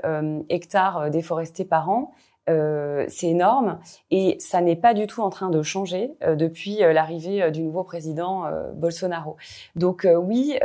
hectares 0.49 1.11
déforestés 1.11 1.65
par 1.65 1.91
an. 1.91 2.13
Euh, 2.49 3.05
c'est 3.09 3.29
énorme 3.29 3.79
et 4.11 4.37
ça 4.41 4.61
n'est 4.61 4.77
pas 4.77 4.95
du 4.95 5.07
tout 5.07 5.21
en 5.21 5.29
train 5.29 5.51
de 5.51 5.63
changer 5.63 6.13
euh, 6.23 6.35
depuis 6.35 6.83
euh, 6.83 6.93
l'arrivée 6.93 7.51
du 7.51 7.63
nouveau 7.63 7.85
président 7.85 8.45
Bolsonaro. 8.75 9.37
Donc 9.77 10.07
oui, 10.07 10.59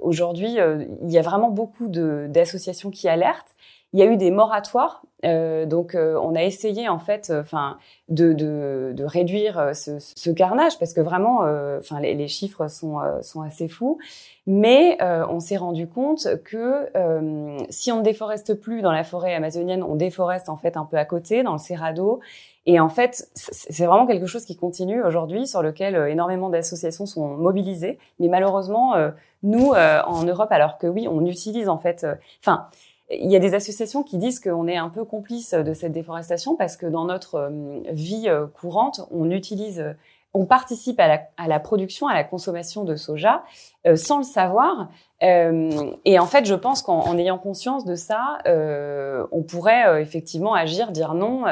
aujourd'hui, 0.00 0.58
il 1.02 1.10
y 1.10 1.18
a 1.18 1.22
vraiment 1.22 1.50
beaucoup 1.50 1.88
d'associations 1.88 2.90
qui 2.90 3.08
alertent. 3.08 3.54
Il 3.96 4.00
y 4.00 4.02
a 4.02 4.06
eu 4.06 4.18
des 4.18 4.30
moratoires, 4.30 5.02
donc 5.24 5.96
on 5.96 6.34
a 6.34 6.42
essayé 6.44 6.86
en 6.88 6.98
fait, 6.98 7.32
enfin, 7.34 7.78
de, 8.10 8.34
de, 8.34 8.92
de, 8.94 9.04
réduire 9.04 9.74
ce, 9.74 9.98
ce, 9.98 10.30
carnage 10.30 10.78
parce 10.78 10.92
que 10.92 11.00
vraiment, 11.00 11.40
enfin, 11.78 12.00
les, 12.00 12.28
chiffres 12.28 12.68
sont 12.68 12.98
sont 13.22 13.40
assez 13.40 13.68
fous. 13.68 13.98
Mais 14.46 14.96
euh, 15.02 15.26
on 15.28 15.40
s'est 15.40 15.56
rendu 15.56 15.88
compte 15.88 16.28
que 16.44 16.88
euh, 16.96 17.58
si 17.68 17.90
on 17.90 17.98
ne 17.98 18.02
déforeste 18.02 18.54
plus 18.54 18.80
dans 18.80 18.92
la 18.92 19.02
forêt 19.02 19.34
amazonienne, 19.34 19.82
on 19.82 19.96
déforeste 19.96 20.48
en 20.48 20.56
fait 20.56 20.76
un 20.76 20.84
peu 20.84 20.96
à 20.96 21.04
côté, 21.04 21.42
dans 21.42 21.52
le 21.52 21.58
Cerrado. 21.58 22.20
Et 22.64 22.78
en 22.78 22.88
fait, 22.88 23.28
c'est 23.34 23.86
vraiment 23.86 24.06
quelque 24.06 24.26
chose 24.26 24.44
qui 24.44 24.56
continue 24.56 25.02
aujourd'hui, 25.02 25.48
sur 25.48 25.62
lequel 25.62 25.96
euh, 25.96 26.08
énormément 26.08 26.48
d'associations 26.48 27.06
sont 27.06 27.26
mobilisées. 27.26 27.98
Mais 28.20 28.28
malheureusement, 28.28 28.94
nous, 29.42 29.72
en 29.72 30.22
Europe, 30.24 30.50
alors 30.50 30.78
que 30.78 30.86
oui, 30.86 31.08
on 31.08 31.24
utilise 31.26 31.68
en 31.68 31.78
fait... 31.78 32.06
Enfin, 32.40 32.66
il 33.10 33.30
y 33.30 33.36
a 33.36 33.38
des 33.38 33.54
associations 33.54 34.02
qui 34.02 34.18
disent 34.18 34.40
qu'on 34.40 34.66
est 34.66 34.76
un 34.76 34.88
peu 34.88 35.04
complice 35.04 35.54
de 35.54 35.72
cette 35.74 35.92
déforestation 35.92 36.56
parce 36.56 36.76
que 36.76 36.86
dans 36.86 37.04
notre 37.04 37.52
vie 37.92 38.28
courante, 38.54 39.02
on 39.10 39.30
utilise 39.30 39.94
on 40.36 40.44
participe 40.44 41.00
à 41.00 41.46
la, 41.48 41.60
production, 41.60 42.08
à 42.08 42.14
la 42.14 42.22
consommation 42.22 42.84
de 42.84 42.94
soja 42.94 43.42
euh, 43.86 43.96
sans 43.96 44.18
le 44.18 44.24
savoir. 44.24 44.90
Euh, 45.22 45.92
et 46.04 46.18
en 46.18 46.26
fait, 46.26 46.44
je 46.44 46.54
pense 46.54 46.82
qu'en 46.82 47.16
ayant 47.16 47.38
conscience 47.38 47.86
de 47.86 47.94
ça, 47.94 48.38
euh, 48.46 49.26
on 49.32 49.42
pourrait 49.42 50.02
effectivement 50.02 50.54
agir, 50.54 50.92
dire 50.92 51.14
non. 51.14 51.44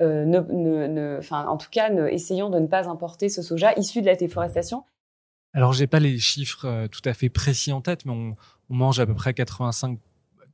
Ne, 0.00 1.20
en 1.30 1.56
tout 1.56 1.70
cas, 1.70 1.90
essayons 2.08 2.50
de 2.50 2.58
ne 2.58 2.66
pas 2.66 2.88
importer 2.88 3.28
ce 3.28 3.42
soja 3.42 3.74
issu 3.76 4.00
de 4.00 4.06
la 4.06 4.16
déforestation. 4.16 4.82
Alors, 5.54 5.72
j'ai 5.72 5.86
pas 5.86 6.00
les 6.00 6.18
chiffres 6.18 6.88
tout 6.88 7.08
à 7.08 7.14
fait 7.14 7.28
précis 7.28 7.72
en 7.72 7.80
tête, 7.80 8.04
mais 8.06 8.12
on, 8.12 8.32
on 8.70 8.74
mange 8.74 8.98
à 8.98 9.06
peu 9.06 9.14
près 9.14 9.34
85 9.34 9.98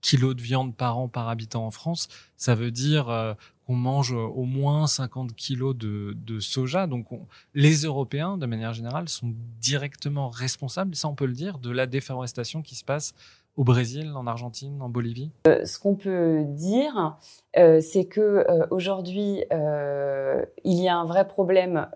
kilos 0.01 0.35
de 0.37 0.43
viande 0.43 0.75
par 0.75 0.99
an 0.99 1.09
par 1.09 1.29
habitant 1.29 1.67
en 1.67 1.71
France. 1.71 2.09
Ça 2.37 2.55
veut 2.55 2.71
dire 2.71 3.37
on 3.69 3.77
mange 3.77 4.13
au 4.13 4.45
moins 4.45 4.87
50 4.87 5.35
kilos 5.35 5.77
de, 5.77 6.41
soja. 6.41 6.87
Donc 6.87 7.07
les 7.55 7.83
Européens, 7.83 8.39
de 8.39 8.47
manière 8.47 8.73
générale, 8.73 9.09
sont 9.09 9.35
directement 9.61 10.31
responsables, 10.31 10.97
ça 10.97 11.09
on 11.09 11.15
peut 11.15 11.27
le 11.27 11.35
dire, 11.35 11.59
de 11.59 11.71
la 11.71 11.87
déforestation 11.87 12.63
qui 12.63 12.75
se 12.75 12.85
passe 12.85 13.15
au 13.59 13.65
Brésil, 13.65 14.13
en 14.15 14.27
Argentine, 14.29 14.81
en 14.81 14.89
Bolivie? 14.89 15.33
Euh, 15.49 15.65
Ce 15.65 15.81
qu'on 15.81 15.97
peut 15.97 16.45
dire, 16.45 17.17
euh, 17.59 17.81
c'est 17.81 18.05
que 18.05 18.21
euh, 18.21 18.67
aujourd'hui, 18.71 19.45
il 20.65 20.81
y 20.81 20.89
a 20.89 20.97
un 20.97 21.05
vrai 21.05 21.27
problème 21.27 21.89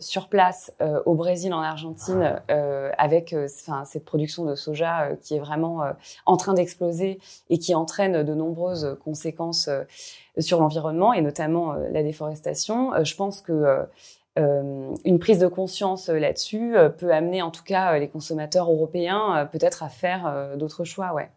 sur 0.00 0.28
place 0.28 0.72
au 1.06 1.14
Brésil, 1.14 1.54
en 1.54 1.60
Argentine, 1.60 2.42
avec 2.98 3.34
cette 3.46 4.04
production 4.04 4.44
de 4.44 4.54
soja 4.54 5.10
qui 5.22 5.36
est 5.36 5.38
vraiment 5.38 5.82
en 6.26 6.36
train 6.36 6.54
d'exploser 6.54 7.20
et 7.50 7.58
qui 7.58 7.74
entraîne 7.74 8.24
de 8.24 8.34
nombreuses 8.34 8.96
conséquences 9.04 9.70
sur 10.38 10.60
l'environnement 10.60 11.12
et 11.12 11.20
notamment 11.20 11.74
la 11.74 12.02
déforestation. 12.02 12.92
je 13.04 13.14
pense 13.14 13.40
que 13.40 13.86
une 14.36 15.18
prise 15.18 15.38
de 15.38 15.46
conscience 15.46 16.08
euh, 16.08 16.18
là-dessus 16.18 16.76
euh, 16.76 16.88
peut 16.88 17.12
amener 17.12 17.42
en 17.42 17.50
tout 17.50 17.62
cas 17.62 17.98
les 17.98 18.08
consommateurs 18.08 18.70
européens 18.70 19.48
peut-être 19.52 19.82
à 19.82 19.88
faire 19.88 20.56
d'autres 20.56 20.84
choix, 20.84 21.12
ouais. 21.12 21.30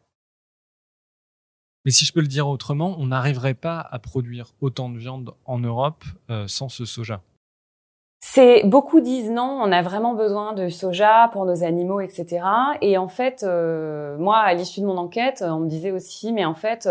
Mais 1.84 1.92
si 1.92 2.06
je 2.06 2.14
peux 2.14 2.22
le 2.22 2.28
dire 2.28 2.48
autrement, 2.48 2.96
on 2.98 3.08
n'arriverait 3.08 3.54
pas 3.54 3.80
à 3.80 4.00
produire 4.00 4.54
autant 4.60 4.90
de 4.90 4.98
viande 4.98 5.36
en 5.46 5.60
Europe 5.60 6.04
sans 6.48 6.68
ce 6.68 6.84
soja. 6.84 7.22
C'est 8.22 8.64
beaucoup 8.66 9.02
disent 9.02 9.30
non, 9.30 9.60
on 9.62 9.72
a 9.72 9.84
vraiment 9.84 10.16
besoin 10.16 10.54
de 10.54 10.70
soja 10.70 11.30
pour 11.32 11.46
nos 11.46 11.64
animaux, 11.64 12.00
etc. 12.00 12.44
Et 12.82 12.98
en 12.98 13.08
fait, 13.08 13.44
moi, 14.18 14.38
à 14.38 14.56
l'issue 14.56 14.82
de 14.82 14.88
mon 14.88 14.98
enquête, 14.98 15.44
on 15.46 15.60
me 15.60 15.70
disait 15.70 15.92
aussi, 15.92 16.34
mais 16.34 16.44
en 16.44 16.56
fait, 16.56 16.90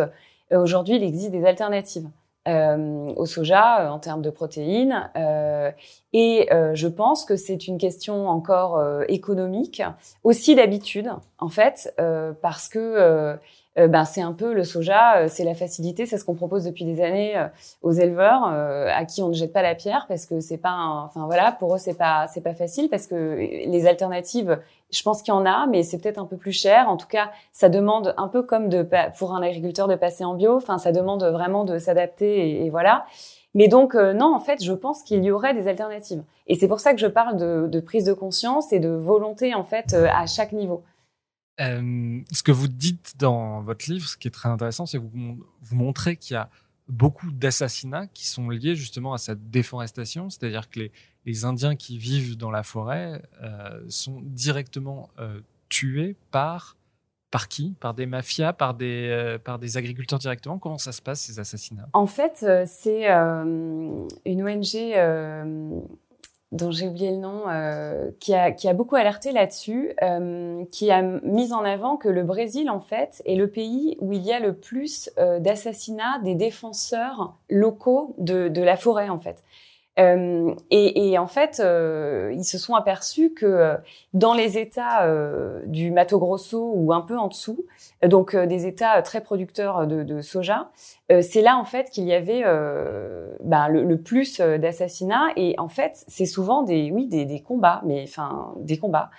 aujourd'hui, 0.52 0.94
il 0.94 1.02
existe 1.02 1.32
des 1.32 1.44
alternatives. 1.44 2.08
Euh, 2.46 3.06
au 3.16 3.24
soja 3.24 3.80
euh, 3.80 3.88
en 3.88 3.98
termes 3.98 4.20
de 4.20 4.28
protéines. 4.28 5.10
Euh, 5.16 5.70
et 6.12 6.50
je 6.74 6.86
pense 6.88 7.24
que 7.24 7.36
c'est 7.36 7.66
une 7.66 7.78
question 7.78 8.28
encore 8.28 8.80
économique, 9.08 9.82
aussi 10.22 10.54
d'habitude 10.54 11.10
en 11.38 11.48
fait, 11.48 11.92
parce 12.40 12.68
que 12.68 13.36
ben 13.76 14.04
c'est 14.04 14.23
un 14.23 14.33
peu 14.33 14.54
le 14.54 14.62
soja, 14.62 15.28
c'est 15.28 15.45
la 15.45 15.54
facilité, 15.54 16.07
c'est 16.07 16.16
ce 16.16 16.25
qu'on 16.25 16.35
propose 16.35 16.64
depuis 16.64 16.85
des 16.85 17.02
années 17.02 17.35
aux 17.83 17.93
éleveurs 17.93 18.45
à 18.45 19.04
qui 19.04 19.23
on 19.23 19.28
ne 19.28 19.35
jette 19.35 19.52
pas 19.52 19.62
la 19.62 19.75
pierre 19.75 20.07
parce 20.09 20.26
que 20.26 20.38
c'est 20.40 20.59
pas, 20.59 20.76
enfin 21.04 21.26
voilà, 21.26 21.50
pour 21.52 21.75
eux 21.75 21.78
c'est 21.78 21.99
pas 21.99 22.26
c'est 22.33 22.40
pas 22.40 22.54
facile 22.54 22.88
parce 22.88 23.09
que 23.09 23.37
les 23.37 23.87
alternatives 23.87 24.59
je 24.95 25.02
pense 25.02 25.23
qu'il 25.23 25.35
y 25.35 25.37
en 25.37 25.47
a, 25.47 25.66
mais 25.66 25.83
c'est 25.83 25.99
peut-être 25.99 26.19
un 26.19 26.25
peu 26.25 26.37
plus 26.37 26.52
cher. 26.52 26.88
En 26.88 26.97
tout 26.97 27.07
cas, 27.07 27.31
ça 27.52 27.69
demande 27.69 28.14
un 28.16 28.28
peu 28.28 28.43
comme 28.43 28.69
de, 28.69 28.87
pour 29.19 29.35
un 29.35 29.43
agriculteur 29.43 29.88
de 29.88 29.97
passer 29.97 30.25
en 30.25 30.35
bio. 30.35 30.57
Enfin, 30.57 30.78
ça 30.78 30.93
demande 30.93 31.25
vraiment 31.25 31.64
de 31.64 31.78
s'adapter 31.78 32.64
et, 32.64 32.71
voilà. 32.71 33.07
Mais 33.54 33.69
donc, 33.69 33.95
euh, 33.95 34.12
non, 34.12 34.35
en 34.35 34.40
fait, 34.40 34.62
je 34.62 34.73
pense 34.73 35.02
qu'il 35.02 35.23
y 35.25 35.31
aurait 35.31 35.54
des 35.54 35.69
alternatives. 35.69 36.23
Et 36.49 36.57
c'est 36.57 36.66
pour 36.66 36.81
ça 36.81 36.93
que 36.93 37.00
je 37.00 37.07
parle 37.07 37.37
de, 37.37 37.81
prise 37.81 38.04
de 38.04 38.12
conscience 38.12 38.73
et 38.73 38.81
de 38.81 38.88
volonté, 38.88 39.54
en 39.54 39.62
fait, 39.62 39.95
euh, 39.95 40.09
à 40.12 40.26
chaque 40.26 40.52
niveau. 40.52 40.83
Ce 41.58 42.42
que 42.42 42.52
vous 42.52 42.68
dites 42.68 43.14
dans 43.18 43.62
votre 43.62 43.90
livre, 43.90 44.06
ce 44.08 44.16
qui 44.16 44.28
est 44.28 44.32
très 44.32 44.49
intéressant, 44.49 44.87
c'est 44.87 44.99
que 44.99 45.04
vous, 45.04 45.38
montrez 45.73 46.16
qu'il 46.16 46.34
y 46.34 46.37
a 46.37 46.50
beaucoup 46.88 47.30
d'assassinats 47.30 48.06
qui 48.08 48.26
sont 48.26 48.50
liés 48.50 48.76
justement 48.76 49.14
à 49.14 49.18
cette 49.18 49.50
déforestation, 49.50 50.28
c'est-à-dire 50.30 50.68
que 50.68 50.80
les, 50.80 50.92
les 51.25 51.44
Indiens 51.44 51.76
qui 51.76 51.99
vivent 51.99 52.37
dans 52.37 52.50
la 52.50 52.62
forêt 52.62 53.23
euh, 53.42 53.80
sont 53.88 54.20
directement 54.23 55.08
euh, 55.18 55.40
tués 55.68 56.16
par 56.30 56.76
par 57.30 57.49
qui? 57.49 57.75
Par 57.80 57.94
des 57.94 58.06
mafias, 58.06 58.52
par 58.52 58.75
des, 58.75 59.08
euh, 59.11 59.38
par 59.38 59.58
des 59.58 59.76
agriculteurs 59.76 60.20
directement? 60.20 60.61
Comment 60.61 60.78
ça 60.78 60.92
se 60.92 61.02
passe, 61.02 61.20
ces 61.23 61.40
assassinats? 61.40 61.88
En 61.92 62.06
fait, 62.06 62.46
c'est 62.64 63.08
une 63.08 64.06
ONG 64.25 64.76
dont 66.54 66.70
j'ai 66.70 66.88
oublié 66.88 67.11
le 67.11 67.18
nom, 67.18 67.42
qui, 68.20 68.34
a, 68.34 68.50
qui 68.52 68.68
a 68.68 68.73
beaucoup 68.73 68.96
alerté 68.96 69.32
là-dessus, 69.32 69.94
qui 70.70 70.90
a 70.90 71.02
mis 71.02 71.52
en 71.52 71.64
avant 71.64 71.96
que 71.96 72.08
le 72.08 72.25
Brésil, 72.25 72.70
en 72.70 72.80
fait, 72.80 73.23
est 73.26 73.34
le 73.34 73.49
pays 73.49 73.96
où 74.00 74.12
il 74.12 74.23
y 74.23 74.32
a 74.32 74.40
le 74.40 74.54
plus 74.54 75.11
d'assassinats 75.16 76.20
des 76.23 76.34
défenseurs 76.34 77.34
locaux 77.50 78.14
de, 78.18 78.49
de 78.49 78.62
la 78.62 78.76
forêt, 78.76 79.08
en 79.08 79.18
fait. 79.18 79.42
Euh, 79.98 80.54
et, 80.70 81.10
et, 81.10 81.18
en 81.18 81.26
fait, 81.26 81.60
euh, 81.60 82.32
ils 82.34 82.44
se 82.44 82.58
sont 82.58 82.74
aperçus 82.74 83.32
que 83.32 83.46
euh, 83.46 83.76
dans 84.12 84.34
les 84.34 84.58
États 84.58 85.04
euh, 85.04 85.60
du 85.66 85.92
Mato 85.92 86.18
Grosso 86.18 86.72
ou 86.74 86.92
un 86.92 87.00
peu 87.00 87.16
en 87.16 87.28
dessous, 87.28 87.64
donc 88.02 88.36
des 88.36 88.66
États 88.66 89.00
très 89.02 89.20
producteurs 89.20 89.86
de, 89.86 90.02
de 90.02 90.20
soja, 90.20 90.70
c'est 91.22 91.42
là 91.42 91.56
en 91.56 91.64
fait 91.64 91.90
qu'il 91.90 92.04
y 92.04 92.12
avait 92.12 92.42
ben, 93.42 93.68
le, 93.68 93.96
plus 93.96 94.40
d'assassinats. 94.40 95.28
Et 95.36 95.54
en 95.58 95.68
fait 95.68 96.04
c'est 96.08 96.26
souvent 96.26 96.62
des 96.62 96.90
oui 96.90 97.06
des, 97.06 97.24
des 97.24 97.40
combats 97.40 97.80
mais 97.84 98.04
enfin 98.06 98.52
des 98.58 98.78
combats 98.78 99.10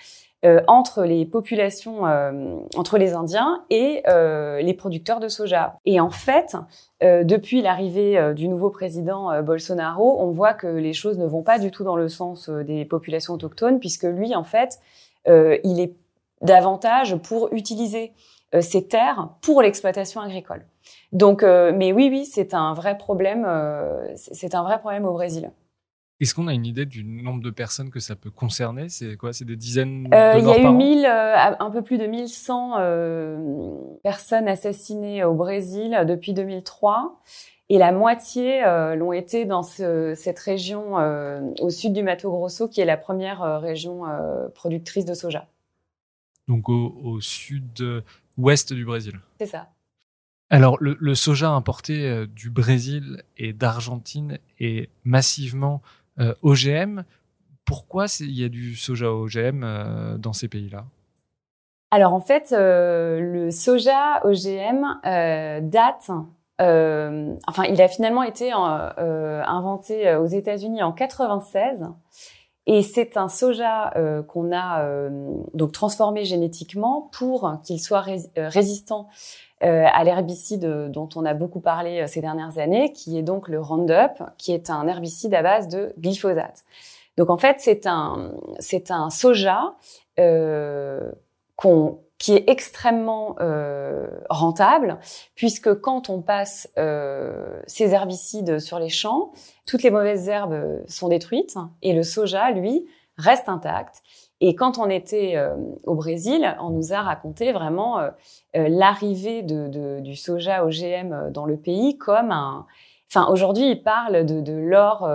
euh, 0.46 0.62
entre 0.68 1.06
les 1.06 1.25
populations, 1.25 2.06
euh, 2.06 2.60
entre 2.75 3.00
les 3.00 3.14
Indiens 3.14 3.64
et 3.72 4.04
euh, 4.08 4.62
les 4.62 4.75
producteurs 4.75 5.20
de 5.20 5.28
soja. 5.28 5.80
Et 5.86 6.00
en 6.00 6.12
fait, 6.12 6.56
depuis 7.02 7.62
l'arrivée 7.62 8.34
du 8.34 8.48
nouveau 8.48 8.70
président 8.70 9.42
Bolsonaro, 9.44 10.18
on 10.22 10.32
voit 10.32 10.54
que 10.54 10.66
les 10.66 10.94
choses 10.94 11.20
ne 11.20 11.25
vont 11.25 11.44
pas 11.44 11.60
du 11.60 11.70
tout 11.70 11.84
dans 11.84 11.98
le 11.98 12.08
sens 12.08 12.50
des 12.50 12.86
populations 12.86 13.34
autochtones, 13.34 13.80
puisque 13.80 14.06
lui, 14.06 14.34
en 14.34 14.44
fait, 14.44 14.80
il 15.28 15.80
est 15.80 15.94
davantage 16.42 17.18
pour 17.18 17.54
utiliser 17.54 18.14
ces 18.60 18.88
terres 18.88 19.30
pour 19.42 19.62
l'exploitation 19.62 20.20
agricole. 20.20 20.66
Donc, 21.12 21.44
mais 21.44 21.92
oui, 21.92 22.08
oui, 22.10 22.25
c'est 22.25 22.56
un 22.56 22.74
vrai 22.74 22.98
problème. 22.98 23.46
c'est 24.16 24.56
un 24.56 24.64
vrai 24.64 24.80
problème 24.80 25.06
au 25.06 25.14
Brésil. 25.14 25.52
Est-ce 26.22 26.34
qu'on 26.34 26.48
a 26.48 26.54
une 26.54 26.66
idée 26.66 26.86
du 26.86 27.04
nombre 27.04 27.44
de 27.44 27.50
personnes 27.50 27.90
que 27.90 28.00
ça 28.00 28.16
peut 28.16 28.32
concerner? 28.32 28.88
C'est 28.88 29.18
quoi? 29.18 29.34
C'est 29.34 29.44
des 29.44 29.58
dizaines 29.58 30.08
euh, 30.14 30.36
Il 30.38 30.46
y 30.46 30.50
a 30.50 30.60
eu 30.60 30.74
1000, 30.74 31.06
euh, 31.06 31.56
un 31.60 31.70
peu 31.72 31.82
plus 31.82 31.98
de 31.98 32.06
1100 32.06 32.76
euh, 32.78 33.38
personnes 34.02 34.48
assassinées 34.48 35.26
au 35.26 35.34
Brésil 35.34 36.06
depuis 36.08 36.34
2003. 36.34 37.22
Et 37.68 37.78
la 37.78 37.92
moitié 37.92 38.64
euh, 38.64 38.96
l'ont 38.96 39.12
été 39.12 39.44
dans 39.44 39.64
ce, 39.64 40.14
cette 40.16 40.40
région 40.40 40.96
au 41.60 41.70
sud 41.70 41.92
du 41.92 42.02
Mato 42.02 42.32
Grosso, 42.32 42.70
qui 42.70 42.80
est 42.80 42.86
la 42.86 42.98
première 42.98 43.60
région 43.60 44.04
productrice 44.54 45.04
de 45.04 45.14
soja. 45.14 45.48
Donc 46.48 46.70
au, 46.70 46.96
au 47.04 47.20
sud-ouest 47.20 48.72
du 48.72 48.86
Brésil. 48.86 49.20
C'est 49.40 49.48
ça. 49.48 49.68
Alors 50.52 50.78
le, 50.80 50.96
le 51.00 51.16
soja 51.16 51.50
importé 51.50 52.26
du 52.28 52.52
Brésil 52.52 53.24
et 53.36 53.52
d'Argentine 53.52 54.38
est 54.60 54.90
massivement 55.04 55.82
OGM. 56.44 57.04
Pourquoi 57.66 58.06
il 58.20 58.40
y 58.40 58.44
a 58.44 58.50
du 58.50 58.76
soja 58.76 59.12
OGM 59.12 59.64
euh, 59.64 60.18
dans 60.18 60.34
ces 60.34 60.48
pays-là? 60.48 60.86
Alors 61.92 62.14
en 62.14 62.20
fait, 62.20 62.52
euh, 62.52 63.20
le 63.20 63.52
soja 63.52 64.22
OGM 64.24 64.86
date 65.62 66.12
enfin, 66.58 67.64
il 67.70 67.82
a 67.82 67.88
finalement 67.88 68.24
été 68.24 68.52
inventé 68.52 70.16
aux 70.16 70.28
États-Unis 70.28 70.84
en 70.84 70.94
96 70.94 71.86
et 72.68 72.82
c'est 72.82 73.18
un 73.18 73.30
soja 73.30 73.94
qu'on 74.28 74.56
a 74.56 75.10
donc 75.54 75.72
transformé 75.72 76.26
génétiquement 76.26 77.10
pour 77.12 77.60
qu'il 77.64 77.80
soit 77.80 78.06
résistant 78.36 79.08
euh, 79.64 79.86
à 79.90 80.04
l'herbicide 80.04 80.90
dont 80.92 81.08
on 81.16 81.24
a 81.24 81.34
beaucoup 81.34 81.62
parlé 81.62 82.02
euh, 82.02 82.08
ces 82.08 82.20
dernières 82.20 82.58
années, 82.58 82.92
qui 82.92 83.18
est 83.18 83.22
donc 83.22 83.48
le 83.48 83.62
Roundup, 83.62 84.22
qui 84.38 84.52
est 84.52 84.70
un 84.70 84.86
herbicide 84.86 85.34
à 85.34 85.42
base 85.42 85.70
de 85.70 85.94
glyphosate. 85.98 86.66
Donc 87.16 87.30
en 87.30 87.38
fait, 87.38 87.56
c'est 87.60 87.88
un 87.88 88.34
c'est 88.60 88.92
un 88.92 89.10
soja 89.10 89.76
euh, 90.20 91.10
qu'on 91.56 92.00
qui 92.18 92.34
est 92.34 92.50
extrêmement 92.50 93.36
euh, 93.40 94.08
rentable, 94.30 95.00
puisque 95.36 95.74
quand 95.82 96.10
on 96.10 96.22
passe 96.22 96.70
euh, 96.78 97.60
ces 97.68 97.94
herbicides 97.94 98.60
sur 98.60 98.80
les 98.80 98.90
champs, 98.90 99.34
toutes 99.68 99.84
les 99.84 99.92
mauvaises 99.92 100.30
herbes 100.30 100.82
sont 100.88 101.10
détruites 101.10 101.58
et 101.82 101.94
le 101.94 102.04
soja, 102.04 102.52
lui, 102.52 102.88
reste 103.18 103.50
intact. 103.50 104.02
Et 104.42 104.56
quand 104.56 104.78
on 104.78 104.90
était 104.90 105.34
euh, 105.36 105.56
au 105.86 105.96
Brésil, 105.96 106.56
on 106.60 106.70
nous 106.70 106.94
a 106.94 107.02
raconté 107.02 107.52
vraiment 107.52 108.00
euh, 108.00 108.10
euh, 108.58 108.68
l'arrivée 108.68 109.44
de, 109.44 109.68
de, 109.68 110.00
du 110.02 110.16
soja 110.16 110.66
OGM 110.66 111.32
dans 111.32 111.46
le 111.46 111.58
pays 111.58 111.98
comme 111.98 112.32
un. 112.32 112.66
Enfin, 113.10 113.28
aujourd'hui, 113.32 113.72
ils 113.72 113.82
parlent 113.82 114.26
de, 114.26 114.42
de 114.42 114.54
l'or, 114.54 115.08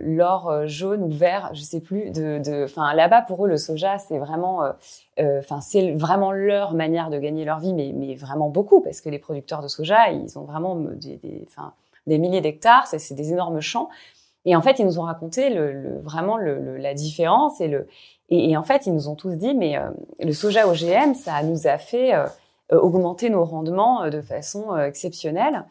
l'or 0.00 0.66
jaune 0.66 1.02
ou 1.02 1.10
vert, 1.10 1.50
je 1.52 1.60
sais 1.60 1.80
plus. 1.80 2.10
De, 2.10 2.64
enfin, 2.64 2.94
là-bas, 2.94 3.22
pour 3.22 3.44
eux, 3.44 3.48
le 3.48 3.58
soja, 3.58 3.98
c'est 3.98 4.18
vraiment, 4.18 4.62
enfin, 5.18 5.60
c'est 5.60 5.92
vraiment 5.92 6.32
leur 6.32 6.72
manière 6.72 7.10
de 7.10 7.18
gagner 7.18 7.44
leur 7.44 7.60
vie, 7.60 7.72
mais, 7.72 7.92
mais 7.94 8.14
vraiment 8.14 8.48
beaucoup, 8.48 8.80
parce 8.80 9.00
que 9.00 9.08
les 9.08 9.18
producteurs 9.18 9.62
de 9.62 9.68
soja, 9.68 10.10
ils 10.10 10.36
ont 10.38 10.44
vraiment 10.44 10.74
des, 10.74 11.16
des, 11.16 11.46
des 12.06 12.18
milliers 12.18 12.40
d'hectares, 12.40 12.86
c'est 12.86 13.14
des 13.14 13.32
énormes 13.32 13.60
champs. 13.60 13.88
Et 14.46 14.56
en 14.56 14.62
fait, 14.62 14.78
ils 14.78 14.84
nous 14.84 14.98
ont 14.98 15.04
raconté 15.04 15.50
le, 15.50 15.72
le, 15.72 15.98
vraiment 16.00 16.36
le, 16.36 16.76
la 16.76 16.94
différence 16.94 17.60
et 17.60 17.68
le 17.68 17.86
et, 18.30 18.56
en 18.56 18.62
fait, 18.62 18.86
ils 18.86 18.94
nous 18.94 19.08
ont 19.08 19.14
tous 19.14 19.32
dit, 19.36 19.54
mais 19.54 19.76
euh, 19.76 19.90
le 20.18 20.32
soja 20.32 20.66
OGM, 20.66 21.14
ça 21.14 21.42
nous 21.42 21.66
a 21.66 21.76
fait 21.76 22.14
euh, 22.14 22.26
euh, 22.72 22.80
augmenter 22.80 23.28
nos 23.28 23.44
rendements 23.44 24.08
de 24.08 24.22
façon 24.22 24.76
exceptionnelle. 24.78 25.64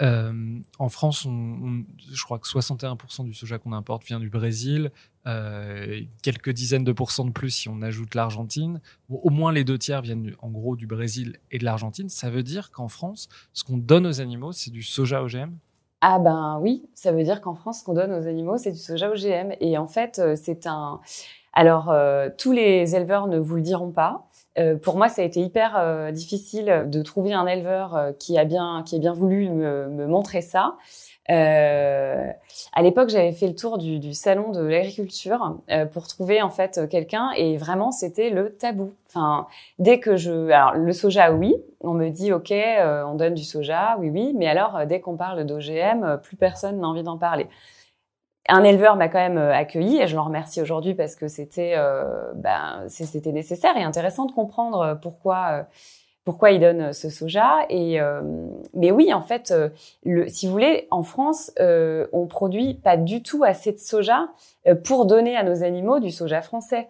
En 0.00 0.88
France, 0.88 1.26
je 1.26 2.24
crois 2.24 2.38
que 2.38 2.46
61% 2.46 3.24
du 3.24 3.34
soja 3.34 3.58
qu'on 3.58 3.72
importe 3.72 4.04
vient 4.04 4.20
du 4.20 4.28
Brésil, 4.28 4.90
euh, 5.26 6.00
quelques 6.22 6.50
dizaines 6.50 6.84
de 6.84 6.92
pourcents 6.92 7.24
de 7.24 7.30
plus 7.30 7.50
si 7.50 7.68
on 7.68 7.82
ajoute 7.82 8.14
l'Argentine. 8.14 8.80
au 9.08 9.30
moins 9.30 9.52
les 9.52 9.64
deux 9.64 9.78
tiers 9.78 10.02
viennent 10.02 10.34
en 10.40 10.50
gros 10.50 10.76
du 10.76 10.86
Brésil 10.86 11.38
et 11.50 11.58
de 11.58 11.64
l'Argentine. 11.64 12.08
Ça 12.08 12.30
veut 12.30 12.42
dire 12.42 12.70
qu'en 12.70 12.88
France, 12.88 13.28
ce 13.52 13.64
qu'on 13.64 13.78
donne 13.78 14.06
aux 14.06 14.20
animaux, 14.20 14.52
c'est 14.52 14.70
du 14.70 14.82
soja 14.82 15.22
OGM 15.22 15.52
ah 16.02 16.18
ben 16.18 16.58
oui, 16.60 16.86
ça 16.94 17.10
veut 17.10 17.24
dire 17.24 17.40
qu'en 17.40 17.54
France, 17.54 17.80
ce 17.80 17.84
qu'on 17.84 17.94
donne 17.94 18.12
aux 18.12 18.28
animaux, 18.28 18.58
c'est 18.58 18.70
du 18.70 18.78
soja 18.78 19.10
OGM. 19.10 19.54
Et 19.60 19.78
en 19.78 19.86
fait, 19.86 20.20
c'est 20.36 20.66
un, 20.66 21.00
alors, 21.56 21.90
euh, 21.90 22.28
tous 22.36 22.52
les 22.52 22.96
éleveurs 22.96 23.28
ne 23.28 23.38
vous 23.38 23.56
le 23.56 23.62
diront 23.62 23.90
pas. 23.90 24.28
Euh, 24.58 24.76
pour 24.76 24.96
moi, 24.96 25.08
ça 25.08 25.22
a 25.22 25.24
été 25.24 25.40
hyper 25.40 25.76
euh, 25.76 26.10
difficile 26.10 26.84
de 26.86 27.02
trouver 27.02 27.32
un 27.32 27.46
éleveur 27.46 28.12
qui 28.18 28.38
a 28.38 28.44
bien, 28.44 28.82
qui 28.86 28.96
a 28.96 28.98
bien 28.98 29.12
voulu 29.12 29.50
me, 29.50 29.88
me 29.88 30.06
montrer 30.06 30.40
ça. 30.40 30.76
à 31.28 32.82
l'époque, 32.82 33.08
j'avais 33.08 33.32
fait 33.32 33.48
le 33.48 33.54
tour 33.54 33.78
du, 33.78 33.98
du 33.98 34.14
salon 34.14 34.52
de 34.52 34.62
l'agriculture 34.62 35.56
pour 35.92 36.06
trouver 36.06 36.40
en 36.40 36.50
fait 36.50 36.88
quelqu'un 36.88 37.30
et 37.36 37.56
vraiment 37.56 37.90
c'était 37.90 38.30
le 38.30 38.54
tabou. 38.54 38.92
Enfin, 39.08 39.46
dès 39.78 39.98
que 39.98 40.16
je, 40.16 40.50
alors 40.50 40.74
le 40.74 40.92
soja, 40.92 41.32
oui, 41.32 41.56
on 41.80 41.94
me 41.94 42.08
dit 42.10 42.32
ok, 42.32 42.52
on 42.52 43.14
donne 43.14 43.34
du 43.34 43.44
soja, 43.44 43.96
oui 43.98 44.10
oui, 44.10 44.32
mais 44.36 44.46
alors 44.46 44.86
dès 44.86 45.00
qu'on 45.00 45.16
parle 45.16 45.44
d'OGM, 45.44 46.20
plus 46.22 46.36
personne 46.36 46.80
n'a 46.80 46.86
envie 46.86 47.02
d'en 47.02 47.18
parler 47.18 47.48
un 48.48 48.64
éleveur 48.64 48.96
m'a 48.96 49.08
quand 49.08 49.18
même 49.18 49.38
euh, 49.38 49.52
accueilli 49.52 50.00
et 50.00 50.06
je 50.06 50.16
l'en 50.16 50.24
remercie 50.24 50.60
aujourd'hui 50.60 50.94
parce 50.94 51.16
que 51.16 51.28
c'était 51.28 51.74
euh, 51.76 52.32
ben, 52.34 52.84
c'était 52.88 53.32
nécessaire 53.32 53.76
et 53.76 53.82
intéressant 53.82 54.26
de 54.26 54.32
comprendre 54.32 54.80
euh, 54.80 54.94
pourquoi 54.94 55.66
pourquoi 56.24 56.50
il 56.50 56.60
donne 56.60 56.92
ce 56.92 57.08
soja 57.08 57.58
et 57.70 58.00
mais 58.74 58.90
oui 58.90 59.14
en 59.14 59.22
fait 59.22 59.54
si 60.26 60.46
vous 60.46 60.52
voulez 60.52 60.88
en 60.90 61.04
France 61.04 61.52
on 61.60 62.26
produit 62.26 62.74
pas 62.74 62.96
du 62.96 63.22
tout 63.22 63.44
assez 63.44 63.70
de 63.70 63.78
soja 63.78 64.26
pour 64.82 65.06
donner 65.06 65.36
à 65.36 65.44
nos 65.44 65.62
animaux 65.62 66.00
du 66.00 66.10
soja 66.10 66.42
français 66.42 66.88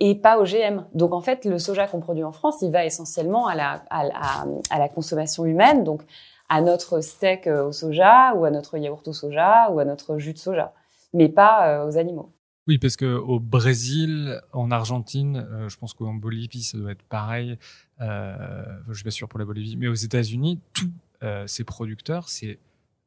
et 0.00 0.14
pas 0.16 0.38
OGM. 0.38 0.84
Donc 0.92 1.14
en 1.14 1.22
fait 1.22 1.46
le 1.46 1.58
soja 1.58 1.86
qu'on 1.86 2.00
produit 2.00 2.24
en 2.24 2.32
France 2.32 2.60
il 2.60 2.72
va 2.72 2.84
essentiellement 2.84 3.48
à 3.48 3.54
la 3.54 4.88
consommation 4.90 5.46
humaine 5.46 5.82
donc 5.82 6.02
à 6.50 6.60
notre 6.60 7.00
steak 7.00 7.46
au 7.46 7.72
soja 7.72 8.34
ou 8.34 8.44
à 8.44 8.50
notre 8.50 8.76
yaourt 8.76 9.08
au 9.08 9.14
soja 9.14 9.70
ou 9.70 9.78
à 9.78 9.86
notre 9.86 10.18
jus 10.18 10.34
de 10.34 10.38
soja 10.38 10.74
mais 11.14 11.30
pas 11.30 11.68
euh, 11.68 11.88
aux 11.88 11.96
animaux. 11.96 12.34
Oui, 12.66 12.78
parce 12.78 12.96
que 12.96 13.04
au 13.04 13.40
Brésil, 13.40 14.40
en 14.52 14.70
Argentine, 14.70 15.46
euh, 15.50 15.68
je 15.68 15.76
pense 15.76 15.92
qu'en 15.92 16.14
Bolivie, 16.14 16.62
ça 16.62 16.78
doit 16.78 16.92
être 16.92 17.02
pareil. 17.02 17.58
Euh, 18.00 18.64
je 18.88 18.94
suis 18.94 19.04
pas 19.04 19.10
sûr 19.10 19.28
pour 19.28 19.38
la 19.38 19.44
Bolivie, 19.44 19.76
mais 19.76 19.86
aux 19.86 19.94
États-Unis, 19.94 20.60
tous 20.72 20.90
euh, 21.22 21.46
ces 21.46 21.64
producteurs, 21.64 22.28
c'est 22.28 22.58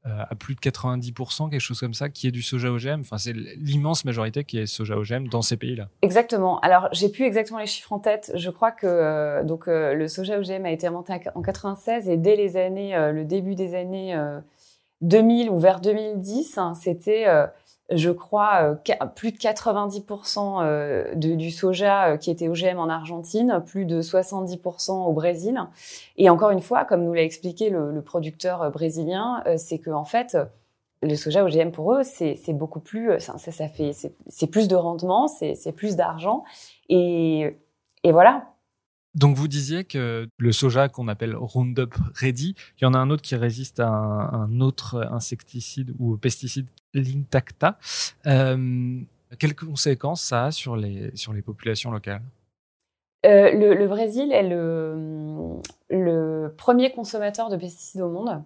à 0.09 0.35
plus 0.35 0.55
de 0.55 0.61
90%, 0.61 1.49
quelque 1.49 1.59
chose 1.59 1.81
comme 1.81 1.93
ça, 1.93 2.07
qui 2.07 2.27
est 2.27 2.31
du 2.31 2.41
soja 2.41 2.71
OGM. 2.71 3.01
Enfin, 3.01 3.17
c'est 3.17 3.33
l'immense 3.33 4.05
majorité 4.05 4.45
qui 4.45 4.57
est 4.57 4.65
soja 4.65 4.95
OGM 4.95 5.27
dans 5.27 5.41
ces 5.41 5.57
pays-là. 5.57 5.89
Exactement. 6.01 6.61
Alors, 6.61 6.87
j'ai 6.93 7.09
plus 7.09 7.25
exactement 7.25 7.59
les 7.59 7.65
chiffres 7.65 7.91
en 7.91 7.99
tête. 7.99 8.31
Je 8.33 8.49
crois 8.49 8.71
que 8.71 9.43
donc 9.43 9.65
le 9.67 10.07
soja 10.07 10.39
OGM 10.39 10.63
a 10.63 10.71
été 10.71 10.87
inventé 10.87 11.11
en 11.35 11.41
96 11.41 12.07
et 12.07 12.15
dès 12.15 12.37
les 12.37 12.55
années, 12.55 12.95
le 13.11 13.25
début 13.25 13.55
des 13.55 13.75
années 13.75 14.17
2000 15.01 15.49
ou 15.49 15.59
vers 15.59 15.81
2010, 15.81 16.57
hein, 16.57 16.73
c'était 16.73 17.25
je 17.89 18.09
crois, 18.11 18.77
euh, 18.89 19.05
plus 19.15 19.31
de 19.31 19.37
90% 19.37 20.61
euh, 20.61 21.15
du 21.15 21.51
soja 21.51 22.09
euh, 22.09 22.17
qui 22.17 22.29
était 22.29 22.49
OGM 22.49 22.79
en 22.79 22.89
Argentine, 22.89 23.63
plus 23.65 23.85
de 23.85 24.01
70% 24.01 24.91
au 24.91 25.13
Brésil. 25.13 25.59
Et 26.17 26.29
encore 26.29 26.51
une 26.51 26.61
fois, 26.61 26.83
comme 26.83 27.03
nous 27.03 27.13
l'a 27.13 27.23
expliqué 27.23 27.69
le, 27.69 28.01
producteur 28.01 28.71
brésilien, 28.71 29.43
c'est 29.57 29.79
que 29.79 29.89
en 29.89 30.05
fait, 30.05 30.37
le 31.01 31.15
soja 31.15 31.43
OGM 31.43 31.71
pour 31.71 31.93
eux, 31.93 32.03
c'est 32.03 32.53
beaucoup 32.53 32.79
plus, 32.79 33.19
ça, 33.19 33.37
ça 33.37 33.67
fait, 33.67 33.91
c'est 33.93 34.47
plus 34.47 34.67
de 34.67 34.75
rendement, 34.75 35.27
c'est 35.27 35.71
plus 35.73 35.95
d'argent, 35.95 36.43
et, 36.89 37.57
et 38.03 38.11
voilà. 38.11 38.45
Donc 39.17 39.35
vous 39.35 39.47
disiez 39.47 39.83
que 39.83 40.29
le 40.37 40.51
soja 40.51 40.89
qu'on 40.89 41.07
appelle 41.07 41.35
Roundup 41.35 41.95
Ready, 42.13 42.53
il 42.79 42.83
y 42.83 42.85
en 42.85 42.93
a 42.93 42.99
un 42.99 43.09
autre 43.09 43.23
qui 43.23 43.35
résiste 43.35 43.79
à 43.79 43.87
un, 43.87 44.61
autre 44.61 45.09
insecticide 45.11 45.91
ou 45.97 46.15
pesticide, 46.17 46.67
l'Intacta. 46.93 47.79
Euh, 48.27 48.99
quelles 49.39 49.55
conséquences 49.55 50.21
ça 50.21 50.45
a 50.45 50.51
sur 50.51 50.77
les, 50.77 51.09
sur 51.15 51.33
les 51.33 51.41
populations 51.41 51.89
locales? 51.89 52.21
Euh, 53.25 53.51
le, 53.51 53.87
Brésil 53.87 54.31
est 54.31 54.47
le, 54.47 56.53
premier 56.55 56.91
consommateur 56.91 57.49
de 57.49 57.57
pesticides 57.57 58.01
au 58.01 58.09
monde. 58.09 58.43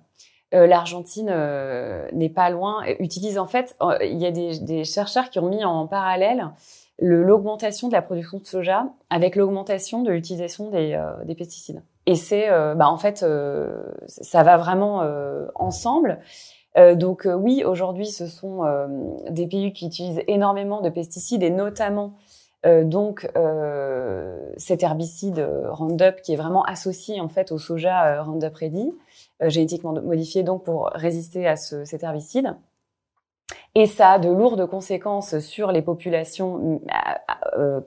l'Argentine 0.53 1.35
n'est 2.13 2.29
pas 2.29 2.49
loin, 2.49 2.85
utilise 2.99 3.37
en 3.37 3.45
fait, 3.45 3.75
il 4.01 4.17
y 4.17 4.25
a 4.25 4.31
des, 4.31 4.85
chercheurs 4.85 5.31
qui 5.31 5.39
ont 5.39 5.49
mis 5.49 5.65
en 5.65 5.85
parallèle 5.85 6.49
l'augmentation 7.01 7.87
de 7.87 7.93
la 7.93 8.01
production 8.01 8.37
de 8.37 8.45
soja 8.45 8.85
avec 9.09 9.35
l'augmentation 9.35 10.03
de 10.03 10.11
l'utilisation 10.11 10.69
des, 10.69 11.01
des, 11.25 11.35
pesticides. 11.35 11.81
Et 12.05 12.15
c'est, 12.15 12.47
bah, 12.75 12.87
en 12.87 12.97
fait, 12.97 13.25
ça 14.05 14.43
va 14.43 14.57
vraiment 14.57 15.03
ensemble. 15.55 16.19
Euh, 16.77 16.95
donc 16.95 17.25
euh, 17.25 17.33
oui, 17.33 17.63
aujourd'hui, 17.65 18.07
ce 18.07 18.27
sont 18.27 18.63
euh, 18.63 18.87
des 19.29 19.47
pays 19.47 19.73
qui 19.73 19.87
utilisent 19.87 20.23
énormément 20.27 20.81
de 20.81 20.89
pesticides 20.89 21.43
et 21.43 21.49
notamment 21.49 22.13
donc 22.83 23.27
cet 24.57 24.83
herbicide 24.83 25.43
Roundup 25.71 26.21
qui 26.21 26.33
est 26.33 26.35
vraiment 26.35 26.61
associé 26.61 27.19
en 27.19 27.27
fait 27.27 27.51
au 27.51 27.57
soja 27.57 28.21
Roundup 28.21 28.53
Ready, 28.53 28.93
génétiquement 29.41 29.93
modifié 29.93 30.43
donc 30.43 30.63
pour 30.63 30.91
résister 30.93 31.47
à 31.47 31.55
ce, 31.55 31.85
cet 31.85 32.03
herbicide. 32.03 32.55
Et 33.73 33.85
ça 33.85 34.11
a 34.11 34.19
de 34.19 34.29
lourdes 34.29 34.67
conséquences 34.67 35.39
sur 35.39 35.71
les 35.71 35.81
populations 35.81 36.81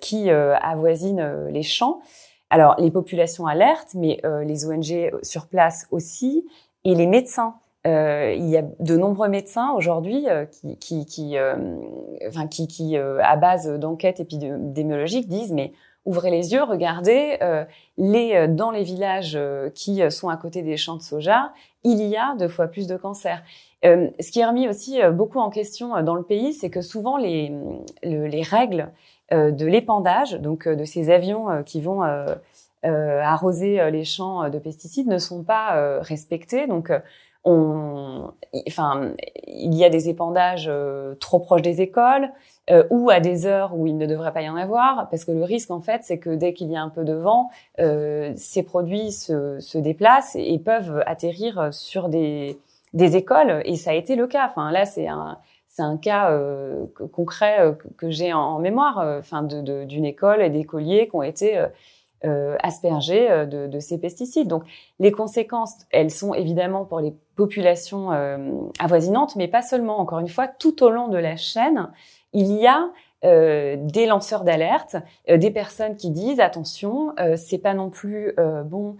qui 0.00 0.30
avoisinent 0.30 1.48
les 1.50 1.62
champs. 1.62 2.00
Alors 2.48 2.74
les 2.78 2.90
populations 2.90 3.46
alertent, 3.46 3.94
mais 3.94 4.20
les 4.44 4.64
ONG 4.64 5.10
sur 5.22 5.46
place 5.46 5.86
aussi, 5.90 6.46
et 6.84 6.94
les 6.94 7.06
médecins 7.06 7.56
euh, 7.86 8.34
il 8.36 8.48
y 8.48 8.56
a 8.56 8.62
de 8.80 8.96
nombreux 8.96 9.28
médecins 9.28 9.72
aujourd'hui 9.72 10.26
euh, 10.26 10.46
qui, 10.80 11.04
qui, 11.04 11.36
euh, 11.36 11.54
enfin, 12.26 12.46
qui, 12.46 12.66
qui 12.66 12.96
à 12.96 13.36
base 13.36 13.68
d'enquêtes 13.78 14.20
épidémiologiques, 14.20 15.28
disent 15.28 15.52
mais 15.52 15.72
ouvrez 16.06 16.30
les 16.30 16.52
yeux, 16.52 16.62
regardez 16.62 17.38
les 17.96 18.46
dans 18.48 18.70
les 18.70 18.82
villages 18.82 19.38
qui 19.74 20.02
sont 20.10 20.28
à 20.28 20.36
côté 20.36 20.62
des 20.62 20.76
champs 20.76 20.96
de 20.96 21.02
soja, 21.02 21.52
il 21.82 22.02
y 22.02 22.16
a 22.16 22.34
deux 22.38 22.48
fois 22.48 22.68
plus 22.68 22.86
de 22.86 22.96
cancers. 22.96 23.42
Ce 23.84 24.30
qui 24.30 24.40
est 24.40 24.46
remis 24.46 24.68
aussi 24.68 24.98
beaucoup 25.12 25.38
en 25.38 25.50
question 25.50 26.02
dans 26.02 26.14
le 26.14 26.22
pays, 26.22 26.52
c'est 26.52 26.70
que 26.70 26.80
souvent 26.80 27.16
les, 27.16 27.52
les 28.02 28.42
règles 28.42 28.90
de 29.30 29.66
l'épandage, 29.66 30.40
donc 30.40 30.66
de 30.66 30.84
ces 30.84 31.10
avions 31.10 31.62
qui 31.64 31.80
vont 31.82 32.02
arroser 32.82 33.90
les 33.90 34.04
champs 34.04 34.48
de 34.48 34.58
pesticides, 34.58 35.06
ne 35.06 35.18
sont 35.18 35.42
pas 35.42 36.00
respectées. 36.00 36.66
Donc 36.66 36.90
on, 37.44 38.32
enfin, 38.66 39.12
il 39.46 39.74
y 39.74 39.84
a 39.84 39.90
des 39.90 40.08
épandages 40.08 40.66
euh, 40.68 41.14
trop 41.16 41.38
proches 41.38 41.62
des 41.62 41.82
écoles 41.82 42.30
euh, 42.70 42.84
ou 42.90 43.10
à 43.10 43.20
des 43.20 43.44
heures 43.46 43.76
où 43.76 43.86
il 43.86 43.98
ne 43.98 44.06
devrait 44.06 44.32
pas 44.32 44.42
y 44.42 44.48
en 44.48 44.56
avoir, 44.56 45.08
parce 45.10 45.24
que 45.24 45.32
le 45.32 45.44
risque 45.44 45.70
en 45.70 45.80
fait, 45.80 46.00
c'est 46.04 46.18
que 46.18 46.30
dès 46.30 46.54
qu'il 46.54 46.70
y 46.70 46.76
a 46.76 46.82
un 46.82 46.88
peu 46.88 47.04
de 47.04 47.12
vent, 47.12 47.50
euh, 47.80 48.32
ces 48.36 48.62
produits 48.62 49.12
se, 49.12 49.78
déplacent 49.78 50.36
et 50.36 50.58
peuvent 50.58 51.02
atterrir 51.06 51.68
sur 51.72 52.08
des, 52.08 52.58
des 52.94 53.16
écoles, 53.16 53.62
et 53.66 53.76
ça 53.76 53.90
a 53.90 53.94
été 53.94 54.16
le 54.16 54.26
cas. 54.26 54.46
Enfin, 54.48 54.72
là, 54.72 54.86
c'est 54.86 55.08
un 55.08 55.38
c'est 55.68 55.82
un 55.82 55.96
cas 55.96 56.30
euh, 56.30 56.86
concret 57.12 57.76
que, 57.98 58.08
j'ai 58.08 58.32
en, 58.32 58.60
mémoire, 58.60 58.98
enfin, 59.18 59.42
d'une 59.42 59.64
de, 59.64 59.84
d'une 59.84 60.04
école 60.04 60.40
et 60.40 60.48
d'écoliers 60.48 61.08
qui 61.08 61.16
ont 61.16 61.22
été 61.24 61.60
euh, 62.24 62.56
aspergés 62.62 63.30
euh, 63.30 63.44
de, 63.44 63.66
de, 63.66 63.80
ces 63.80 63.98
pesticides. 63.98 64.48
Donc 64.48 64.62
les 64.98 65.12
conséquences, 65.12 65.74
elles 65.90 66.10
sont 66.10 66.32
évidemment 66.32 66.86
pour 66.86 67.00
les 67.00 67.12
populations 67.36 68.12
euh, 68.12 68.50
avoisinantes, 68.78 69.36
mais 69.36 69.46
pas 69.46 69.60
seulement. 69.60 69.98
Encore 69.98 70.20
une 70.20 70.28
fois, 70.28 70.48
tout 70.48 70.82
au 70.82 70.88
long 70.88 71.08
de 71.08 71.18
la 71.18 71.36
chaîne, 71.36 71.90
il 72.32 72.50
y 72.52 72.66
a 72.66 72.88
euh, 73.24 73.76
des 73.78 74.06
lanceurs 74.06 74.44
d'alerte, 74.44 74.96
euh, 75.30 75.38
des 75.38 75.50
personnes 75.50 75.96
qui 75.96 76.10
disent 76.10 76.40
attention, 76.40 77.12
euh, 77.18 77.36
c'est 77.36 77.58
pas 77.58 77.74
non 77.74 77.90
plus 77.90 78.34
bon 78.64 78.96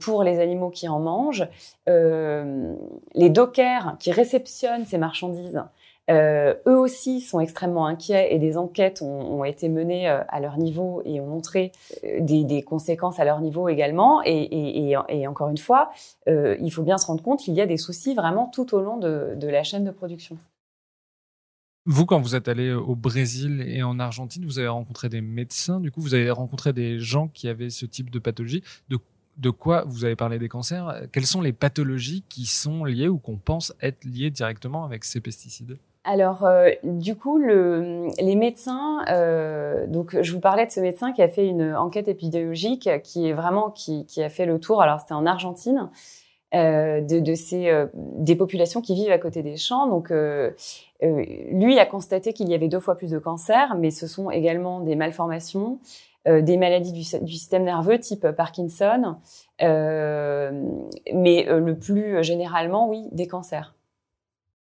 pour 0.00 0.22
les 0.22 0.40
animaux 0.40 0.70
qui 0.70 0.88
en 0.88 1.00
mangent. 1.00 1.48
les 1.86 3.30
dockers 3.30 3.96
qui 3.98 4.12
réceptionnent 4.12 4.84
ces 4.84 4.98
marchandises 4.98 5.62
euh, 6.10 6.54
eux 6.66 6.78
aussi 6.78 7.20
sont 7.20 7.40
extrêmement 7.40 7.86
inquiets 7.86 8.34
et 8.34 8.38
des 8.38 8.58
enquêtes 8.58 9.02
ont, 9.02 9.38
ont 9.40 9.44
été 9.44 9.68
menées 9.68 10.08
euh, 10.08 10.22
à 10.28 10.40
leur 10.40 10.58
niveau 10.58 11.00
et 11.04 11.20
ont 11.20 11.26
montré 11.26 11.70
euh, 12.04 12.18
des, 12.20 12.44
des 12.44 12.62
conséquences 12.62 13.20
à 13.20 13.24
leur 13.24 13.40
niveau 13.40 13.68
également. 13.68 14.20
Et, 14.24 14.32
et, 14.32 14.96
et, 15.08 15.26
encore 15.26 15.48
une 15.48 15.58
fois, 15.58 15.90
euh, 16.28 16.56
il 16.60 16.70
faut 16.72 16.82
bien 16.82 16.98
se 16.98 17.06
rendre 17.06 17.22
compte 17.22 17.40
qu'il 17.40 17.54
y 17.54 17.60
a 17.60 17.66
des 17.66 17.76
soucis 17.76 18.14
vraiment 18.14 18.46
tout 18.46 18.74
au 18.74 18.80
long 18.80 18.96
de, 18.96 19.34
de 19.36 19.48
la 19.48 19.62
chaîne 19.62 19.84
de 19.84 19.90
production. 19.90 20.36
Vous, 21.84 22.06
quand 22.06 22.20
vous 22.20 22.36
êtes 22.36 22.46
allé 22.46 22.72
au 22.72 22.94
Brésil 22.94 23.64
et 23.66 23.82
en 23.82 23.98
Argentine, 23.98 24.44
vous 24.44 24.60
avez 24.60 24.68
rencontré 24.68 25.08
des 25.08 25.20
médecins, 25.20 25.80
du 25.80 25.90
coup, 25.90 26.00
vous 26.00 26.14
avez 26.14 26.30
rencontré 26.30 26.72
des 26.72 27.00
gens 27.00 27.26
qui 27.26 27.48
avaient 27.48 27.70
ce 27.70 27.86
type 27.86 28.10
de 28.10 28.20
pathologie. 28.20 28.62
De, 28.88 29.50
quoi 29.50 29.82
vous 29.88 30.04
avez 30.04 30.14
parlé 30.14 30.38
des 30.38 30.48
cancers? 30.48 31.08
Quelles 31.10 31.26
sont 31.26 31.40
les 31.40 31.52
pathologies 31.52 32.22
qui 32.28 32.46
sont 32.46 32.84
liées 32.84 33.08
ou 33.08 33.18
qu'on 33.18 33.36
pense 33.36 33.74
être 33.82 34.04
liées 34.04 34.30
directement 34.30 34.84
avec 34.84 35.04
ces 35.04 35.20
pesticides? 35.20 35.76
Alors, 36.04 36.44
euh, 36.44 36.70
du 36.84 37.16
coup, 37.16 37.38
le, 37.38 38.08
les 38.20 38.36
médecins, 38.36 39.04
euh, 39.08 39.86
donc 39.88 40.20
je 40.20 40.32
vous 40.32 40.40
parlais 40.40 40.66
de 40.66 40.70
ce 40.70 40.80
médecin 40.80 41.12
qui 41.12 41.22
a 41.22 41.28
fait 41.28 41.46
une 41.46 41.74
enquête 41.74 42.06
épidémiologique, 42.06 42.90
qui 43.02 43.28
est 43.28 43.32
vraiment 43.32 43.70
qui, 43.70 44.04
a 44.18 44.28
fait 44.28 44.46
le 44.46 44.60
tour. 44.60 44.82
Alors, 44.82 45.00
c'était 45.00 45.14
en 45.14 45.26
Argentine, 45.26 45.90
de, 46.52 47.20
de 47.20 47.34
ces 47.34 47.68
euh, 47.68 47.86
des 47.94 48.36
populations 48.36 48.80
qui 48.80 48.94
vivent 48.94 49.12
à 49.12 49.18
côté 49.18 49.42
des 49.42 49.56
champs. 49.56 49.86
Donc, 49.86 50.10
euh, 50.10 50.50
lui 51.00 51.78
a 51.78 51.86
constaté 51.86 52.32
qu'il 52.32 52.48
y 52.48 52.54
avait 52.54 52.68
deux 52.68 52.80
fois 52.80 52.96
plus 52.96 53.10
de 53.10 53.18
cancers, 53.18 53.76
mais 53.78 53.90
ce 53.90 54.06
sont 54.06 54.30
également 54.30 54.80
des 54.80 54.96
malformations, 54.96 55.80
des 56.24 56.56
maladies 56.56 56.92
du, 56.92 57.02
système 57.02 57.64
nerveux 57.64 57.98
type 57.98 58.30
Parkinson, 58.30 59.16
mais 59.60 59.66
le 61.12 61.72
plus 61.76 62.22
généralement, 62.22 62.88
oui, 62.88 63.08
des 63.10 63.26
cancers. 63.26 63.74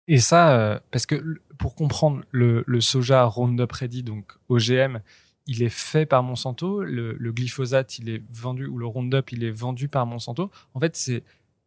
Et 0.08 0.18
ça, 0.18 0.56
euh, 0.56 0.78
parce 0.90 1.06
que 1.06 1.40
pour 1.58 1.74
comprendre 1.74 2.22
le, 2.30 2.62
le, 2.66 2.80
soja 2.80 3.24
Roundup 3.24 3.72
Ready, 3.72 4.02
donc 4.02 4.32
OGM, 4.48 5.00
il 5.46 5.62
est 5.62 5.68
fait 5.68 6.06
par 6.06 6.22
Monsanto. 6.22 6.82
Le, 6.82 7.14
le, 7.14 7.32
glyphosate, 7.32 7.98
il 7.98 8.08
est 8.08 8.22
vendu, 8.30 8.66
ou 8.66 8.78
le 8.78 8.86
Roundup, 8.86 9.32
il 9.32 9.42
est 9.42 9.50
vendu 9.50 9.88
par 9.88 10.06
Monsanto. 10.06 10.50
En 10.74 10.80
fait, 10.80 10.94
c'est 10.96 11.24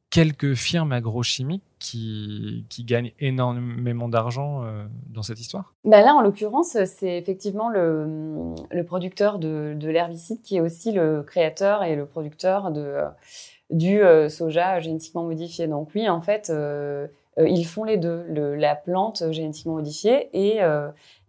quelques 0.09 0.55
firmes 0.55 0.91
agrochimiques 0.91 1.63
qui, 1.79 2.65
gagnent 2.79 3.11
énormément 3.19 4.09
d'argent 4.09 4.63
euh, 4.63 4.85
dans 5.07 5.23
cette 5.23 5.39
histoire? 5.39 5.73
Ben 5.85 6.03
Là, 6.03 6.13
en 6.13 6.21
l'occurrence, 6.21 6.77
c'est 6.85 7.17
effectivement 7.17 7.69
le, 7.69 8.83
producteur 8.83 9.39
de, 9.39 9.75
de 9.77 9.89
l'herbicide 9.89 10.41
qui 10.41 10.57
est 10.57 10.61
aussi 10.61 10.91
le 10.91 11.23
créateur 11.23 11.83
et 11.83 11.95
le 11.95 12.05
producteur 12.05 12.71
du 13.69 14.01
euh, 14.01 14.29
soja 14.29 14.79
génétiquement 14.79 15.23
modifié. 15.23 15.67
Donc 15.67 15.89
oui, 15.95 16.09
en 16.09 16.21
fait, 16.21 16.49
euh, 16.49 17.07
ils 17.37 17.65
font 17.65 17.83
les 17.83 17.97
deux, 17.97 18.25
la 18.55 18.75
plante 18.75 19.31
génétiquement 19.31 19.75
modifiée 19.75 20.29
et 20.33 20.59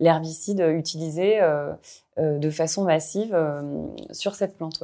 l'herbicide 0.01 0.61
utilisé 0.61 1.39
de 2.19 2.51
façon 2.51 2.83
massive 2.83 3.37
sur 4.11 4.35
cette 4.35 4.57
plante. 4.57 4.83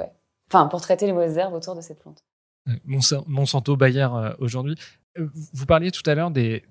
Enfin, 0.48 0.68
pour 0.68 0.80
traiter 0.80 1.06
les 1.06 1.12
mauvaises 1.12 1.36
herbes 1.36 1.54
autour 1.54 1.74
de 1.74 1.80
cette 1.80 1.98
plante. 1.98 2.22
Monsanto 2.84 3.76
Bayer 3.76 4.08
aujourd'hui. 4.38 4.76
Vous 5.16 5.66
parliez 5.66 5.90
tout 5.90 6.08
à 6.08 6.14
l'heure 6.14 6.30
des, 6.30 6.62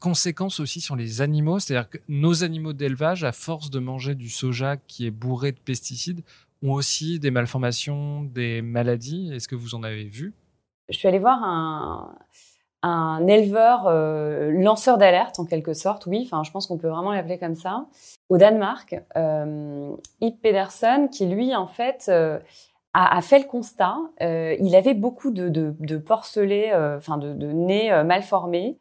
conséquences 0.00 0.60
aussi 0.60 0.80
sur 0.80 0.96
les 0.96 1.20
animaux, 1.20 1.58
c'est-à-dire 1.58 1.90
que 1.90 1.98
nos 2.08 2.44
animaux 2.44 2.72
d'élevage, 2.72 3.24
à 3.24 3.32
force 3.32 3.70
de 3.70 3.78
manger 3.78 4.14
du 4.14 4.28
soja 4.28 4.76
qui 4.76 5.06
est 5.06 5.10
bourré 5.10 5.52
de 5.52 5.58
pesticides, 5.58 6.22
ont 6.62 6.72
aussi 6.72 7.18
des 7.18 7.30
malformations, 7.30 8.22
des 8.22 8.62
maladies. 8.62 9.32
Est-ce 9.32 9.48
que 9.48 9.56
vous 9.56 9.74
en 9.74 9.82
avez 9.82 10.04
vu? 10.04 10.32
Je 10.88 10.98
suis 10.98 11.08
allée 11.08 11.18
voir 11.18 11.42
un, 11.42 13.26
éleveur 13.26 13.86
euh, 13.86 14.50
lanceur 14.50 14.98
d'alerte 14.98 15.38
en 15.38 15.44
quelque 15.44 15.72
sorte, 15.72 16.06
oui, 16.06 16.22
enfin 16.24 16.42
je 16.42 16.50
pense 16.50 16.66
qu'on 16.66 16.78
peut 16.78 16.88
vraiment 16.88 17.12
l'appeler 17.12 17.38
comme 17.38 17.54
ça, 17.54 17.86
au 18.28 18.38
Danemark, 18.38 19.00
euh, 19.16 19.94
Ip 20.20 20.42
Pedersen, 20.42 21.08
qui 21.08 21.26
lui 21.26 21.54
en 21.54 21.66
fait 21.66 22.06
euh, 22.08 22.38
a, 22.94 23.16
a, 23.16 23.22
fait 23.22 23.38
le 23.38 23.46
constat, 23.46 23.96
euh, 24.20 24.56
il 24.60 24.74
avait 24.76 24.94
beaucoup 24.94 25.30
de, 25.30 25.48
de, 25.48 25.74
de 25.80 25.96
porcelets, 25.96 26.74
enfin 26.74 27.18
de, 27.18 27.32
de 27.32 27.46
nez 27.52 27.90
mal 28.04 28.22
formés. 28.22 28.78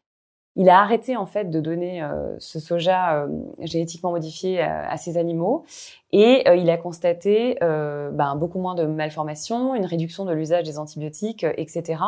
Il 0.58 0.68
a 0.70 0.82
arrêté 0.82 1.16
en 1.16 1.26
fait 1.26 1.50
de 1.50 1.62
donner 1.62 2.06
ce 2.40 2.60
soja 2.60 3.26
génétiquement 3.60 4.12
modifié 4.12 4.60
à, 4.60 4.98
ces 4.98 5.18
animaux 5.18 5.64
et 6.12 6.44
il 6.54 6.70
a 6.70 6.76
constaté 6.76 7.56
ben, 7.62 8.36
beaucoup 8.36 8.60
moins 8.60 8.76
de 8.76 8.86
malformations, 8.86 9.76
une 9.76 9.86
réduction 9.86 10.26
de 10.26 10.34
l'usage 10.34 10.66
des 10.66 10.78
antibiotiques, 10.78 11.46
etc. 11.56 12.00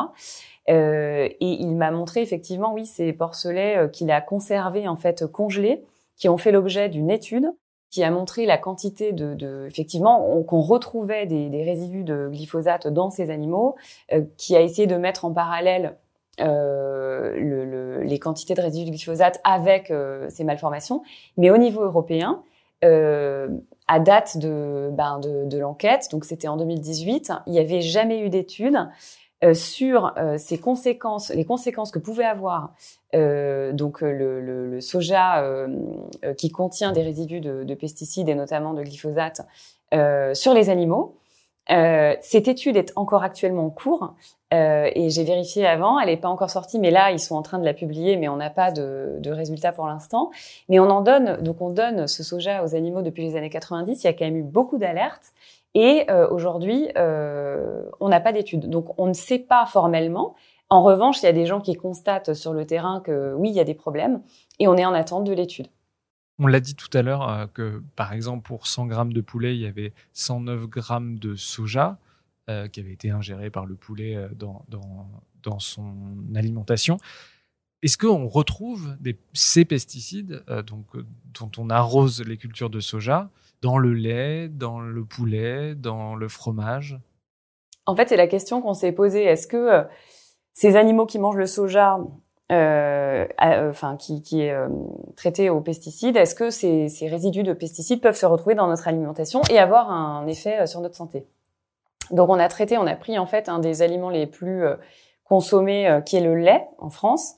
Euh, 0.70 1.28
et 1.28 1.62
il 1.62 1.76
m'a 1.76 1.92
montré 1.92 2.22
effectivement, 2.22 2.74
oui, 2.74 2.86
ces 2.86 3.12
porcelets 3.14 3.78
euh, 3.78 3.88
qu'il 3.88 4.12
a 4.12 4.22
conservés 4.22 4.88
en 4.88 4.96
fait 4.96 5.26
congelés, 5.28 5.84
qui 6.16 6.30
ont 6.30 6.38
fait 6.38 6.52
l'objet 6.52 6.90
d'une 6.90 7.12
étude 7.12 7.52
qui 7.94 8.04
a 8.04 8.10
montré 8.10 8.48
la 8.48 8.58
quantité 8.58 9.12
de, 9.12 9.36
de 9.36 9.68
effectivement, 9.68 10.42
qu'on 10.48 10.62
retrouvait 10.62 11.28
des, 11.28 11.64
résidus 11.64 12.04
de 12.04 12.28
glyphosate 12.28 12.88
dans 12.88 13.12
ces 13.12 13.30
animaux, 13.30 13.76
euh, 14.12 14.24
qui 14.36 14.56
a 14.56 14.62
essayé 14.62 14.88
de 14.88 14.96
mettre 14.96 15.26
en 15.26 15.32
parallèle 15.32 15.96
euh, 16.40 17.36
le, 17.38 17.66
le, 17.66 18.02
les 18.02 18.18
quantités 18.18 18.56
de 18.56 18.62
résidus 18.62 18.86
de 18.86 18.90
glyphosate 18.90 19.40
avec 19.44 19.92
euh, 19.92 20.26
ces 20.32 20.44
malformations. 20.44 21.04
Mais 21.38 21.52
au 21.52 21.58
niveau 21.58 21.84
européen, 21.84 22.42
à 22.82 24.00
date 24.00 24.38
de, 24.40 24.90
ben 24.92 25.20
de, 25.20 25.46
de 25.46 25.58
l'enquête, 25.58 26.10
donc 26.12 26.26
c'était 26.26 26.50
en 26.50 26.58
2018, 26.58 27.32
il 27.46 27.54
n'y 27.54 27.60
avait 27.60 27.80
jamais 27.80 28.20
eu 28.20 28.30
d'étude 28.30 28.90
sur 29.54 30.14
ces 30.38 30.58
conséquences, 30.58 31.30
les 31.30 31.46
conséquences 31.46 31.92
que 31.92 32.00
pouvait 32.00 32.26
avoir 32.26 32.74
donc 33.14 34.02
le, 34.02 34.80
soja 34.80 35.46
qui 36.38 36.50
contient 36.50 36.92
des 36.92 37.02
résidus 37.02 37.42
de, 37.42 37.64
de, 37.64 37.74
pesticides 37.76 38.30
et 38.30 38.36
notamment 38.36 38.74
de 38.74 38.84
glyphosate 38.84 39.42
sur 40.34 40.54
les 40.54 40.70
animaux. 40.70 41.18
Euh, 41.72 42.16
cette 42.22 42.48
étude 42.48 42.76
est 42.76 42.92
encore 42.98 43.24
actuellement 43.24 43.68
en 43.68 43.70
cours 43.70 44.16
euh, 44.54 44.90
et 44.94 45.10
j'ai 45.10 45.24
vérifié 45.24 45.66
avant, 45.66 45.98
elle 45.98 46.10
n'est 46.10 46.18
pas 46.18 46.28
encore 46.28 46.50
sortie, 46.50 46.78
mais 46.78 46.92
là 46.92 47.12
ils 47.12 47.20
sont 47.20 47.36
en 47.36 47.42
train 47.42 47.58
de 47.58 47.64
la 47.64 47.74
publier, 47.74 48.18
mais 48.18 48.28
on 48.28 48.36
n'a 48.36 48.50
pas 48.50 48.72
de, 48.72 49.18
de 49.20 49.32
résultats 49.32 49.72
pour 49.72 49.88
l'instant. 49.88 50.30
Mais 50.68 50.80
on 50.80 50.90
en 50.90 51.02
donne, 51.02 51.42
donc 51.42 51.62
on 51.62 51.70
donne 51.70 52.08
ce 52.08 52.22
soja 52.22 52.64
aux 52.64 52.76
animaux 52.76 53.02
depuis 53.02 53.24
les 53.24 53.36
années 53.38 53.50
90. 53.50 54.04
Il 54.04 54.08
y 54.08 54.10
a 54.10 54.14
quand 54.14 54.26
même 54.26 54.36
eu 54.36 54.44
beaucoup 54.44 54.78
d'alertes 54.78 55.34
et 55.76 56.06
euh, 56.10 56.28
aujourd'hui 56.30 56.90
euh, 56.98 57.84
on 58.00 58.10
n'a 58.10 58.20
pas 58.20 58.34
d'études, 58.34 58.70
donc 58.70 58.98
on 59.00 59.08
ne 59.08 59.14
sait 59.14 59.40
pas 59.40 59.66
formellement. 59.66 60.36
En 60.70 60.82
revanche, 60.82 61.22
il 61.22 61.26
y 61.26 61.30
a 61.30 61.34
des 61.34 61.46
gens 61.46 61.62
qui 61.62 61.76
constatent 61.76 62.34
sur 62.34 62.54
le 62.54 62.66
terrain 62.66 63.02
que 63.02 63.34
oui, 63.36 63.50
il 63.50 63.56
y 63.56 63.60
a 63.60 63.64
des 63.64 63.74
problèmes 63.74 64.22
et 64.60 64.68
on 64.68 64.76
est 64.76 64.86
en 64.86 64.94
attente 64.94 65.24
de 65.24 65.34
l'étude. 65.34 65.68
On 66.40 66.48
l'a 66.48 66.60
dit 66.60 66.76
tout 66.76 66.90
à 66.98 67.02
l'heure 67.02 67.30
euh, 67.30 67.46
que, 67.48 67.84
par 67.96 68.14
exemple, 68.14 68.44
pour 68.44 68.68
100 68.68 68.88
grammes 68.88 69.14
de 69.14 69.22
poulet, 69.22 69.56
il 69.56 69.62
y 69.62 69.68
avait 69.68 69.94
109 70.14 70.68
grammes 70.68 71.20
de 71.20 71.36
soja 71.36 71.98
qui 72.74 72.82
avait 72.82 72.92
été 72.92 73.10
ingéré 73.10 73.50
par 73.50 73.66
le 73.66 73.76
poulet 73.76 74.18
euh, 74.18 74.28
dans, 74.36 74.66
dans, 75.44 75.60
son 75.60 75.94
alimentation. 76.36 76.98
Est-ce 77.84 77.98
qu'on 77.98 78.28
retrouve 78.28 78.98
des, 79.00 79.18
ces 79.32 79.64
pesticides 79.64 80.44
donc, 80.68 80.88
dont 81.40 81.52
on 81.58 81.70
arrose 81.70 82.22
les 82.22 82.36
cultures 82.36 82.70
de 82.70 82.82
soja 82.82 83.30
dans 83.64 83.80
le 83.80 83.94
lait, 83.94 84.50
dans 84.50 84.80
le 84.80 85.04
poulet, 85.04 85.74
dans 85.74 86.14
le 86.14 86.28
fromage? 86.28 87.00
En 87.88 87.96
fait, 87.96 88.10
c'est 88.10 88.18
la 88.18 88.28
question 88.28 88.62
qu'on 88.62 88.76
s'est 88.76 88.92
posée. 88.92 89.24
Est-ce 89.24 89.48
que 89.48 89.84
ces 90.54 90.76
animaux 90.76 91.08
qui 91.08 91.18
mangent 91.18 91.38
le 91.38 91.48
soja 91.48 92.00
euh, 92.52 93.26
euh, 93.42 93.72
qui, 93.98 94.42
est 94.42 94.52
euh, 94.52 94.68
traité 95.16 95.50
aux 95.50 95.62
pesticides, 95.62 96.18
est-ce 96.18 96.36
que 96.36 96.50
ces, 96.50 96.90
ces, 96.90 97.08
résidus 97.08 97.44
de 97.44 97.54
pesticides 97.54 98.02
peuvent 98.02 98.18
se 98.18 98.26
retrouver 98.26 98.54
dans 98.54 98.68
notre 98.68 98.88
alimentation 98.88 99.42
et 99.50 99.58
avoir 99.58 99.90
un 99.90 100.28
effet 100.28 100.68
sur 100.68 100.82
notre 100.82 100.96
santé? 100.96 101.26
Donc 102.12 102.30
on 102.30 102.38
a 102.38 102.48
traité, 102.50 102.78
on 102.78 102.86
a 102.86 102.96
pris 102.96 103.18
en 103.18 103.26
fait 103.26 103.48
un 103.48 103.60
des 103.60 103.82
aliments 103.82 104.10
les 104.10 104.28
plus 104.28 104.66
consommés 105.24 106.02
qui 106.06 106.18
est 106.18 106.22
le 106.22 106.36
lait 106.36 106.68
en 106.80 106.90
France. 106.90 107.36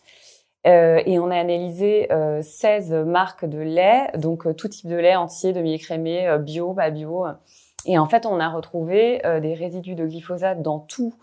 Et 0.65 1.19
on 1.19 1.29
a 1.29 1.37
analysé 1.37 2.09
16 2.41 2.91
marques 3.05 3.45
de 3.45 3.59
lait, 3.59 4.09
donc 4.17 4.55
tout 4.55 4.67
type 4.67 4.89
de 4.89 4.95
lait 4.95 5.15
entier, 5.15 5.53
demi-écrémé, 5.53 6.37
bio, 6.39 6.73
pas 6.73 6.89
bio. 6.89 7.25
Et 7.85 7.99
en 7.99 8.07
fait, 8.07 8.25
on 8.25 8.39
a 8.39 8.49
retrouvé 8.49 9.21
des 9.41 9.53
résidus 9.53 9.95
de 9.95 10.05
glyphosate 10.05 10.61
dans 10.61 10.79
tous 10.79 11.13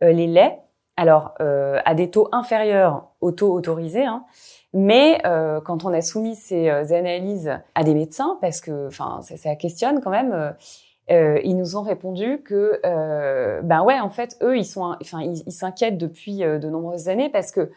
les 0.00 0.28
laits 0.28 0.58
alors 0.96 1.34
euh, 1.40 1.80
à 1.84 1.94
des 1.94 2.10
taux 2.10 2.28
inférieurs 2.32 3.08
aux 3.20 3.32
taux 3.32 3.52
autorisés, 3.52 4.04
hein, 4.04 4.24
mais 4.72 5.20
euh, 5.26 5.60
quand 5.60 5.84
on 5.84 5.92
a 5.92 6.00
soumis 6.02 6.34
ces 6.34 6.68
euh, 6.68 6.96
analyses 6.96 7.58
à 7.74 7.82
des 7.82 7.94
médecins, 7.94 8.38
parce 8.40 8.60
que 8.60 8.88
enfin 8.88 9.20
ça, 9.22 9.36
ça, 9.36 9.56
questionne 9.56 10.00
quand 10.00 10.10
même, 10.10 10.54
ils 11.08 11.56
nous 11.56 11.76
ont 11.76 11.82
répondu 11.82 12.42
que 12.42 12.80
ben 13.62 13.82
ouais 13.82 14.00
en 14.00 14.08
fait 14.08 14.38
eux 14.42 14.56
ils 14.56 14.64
sont 14.64 14.96
enfin 15.00 15.20
ils 15.20 15.52
s'inquiètent 15.52 15.98
depuis 15.98 16.38
de 16.38 16.68
nombreuses 16.70 17.10
années 17.10 17.28
parce 17.28 17.52
que 17.52 17.70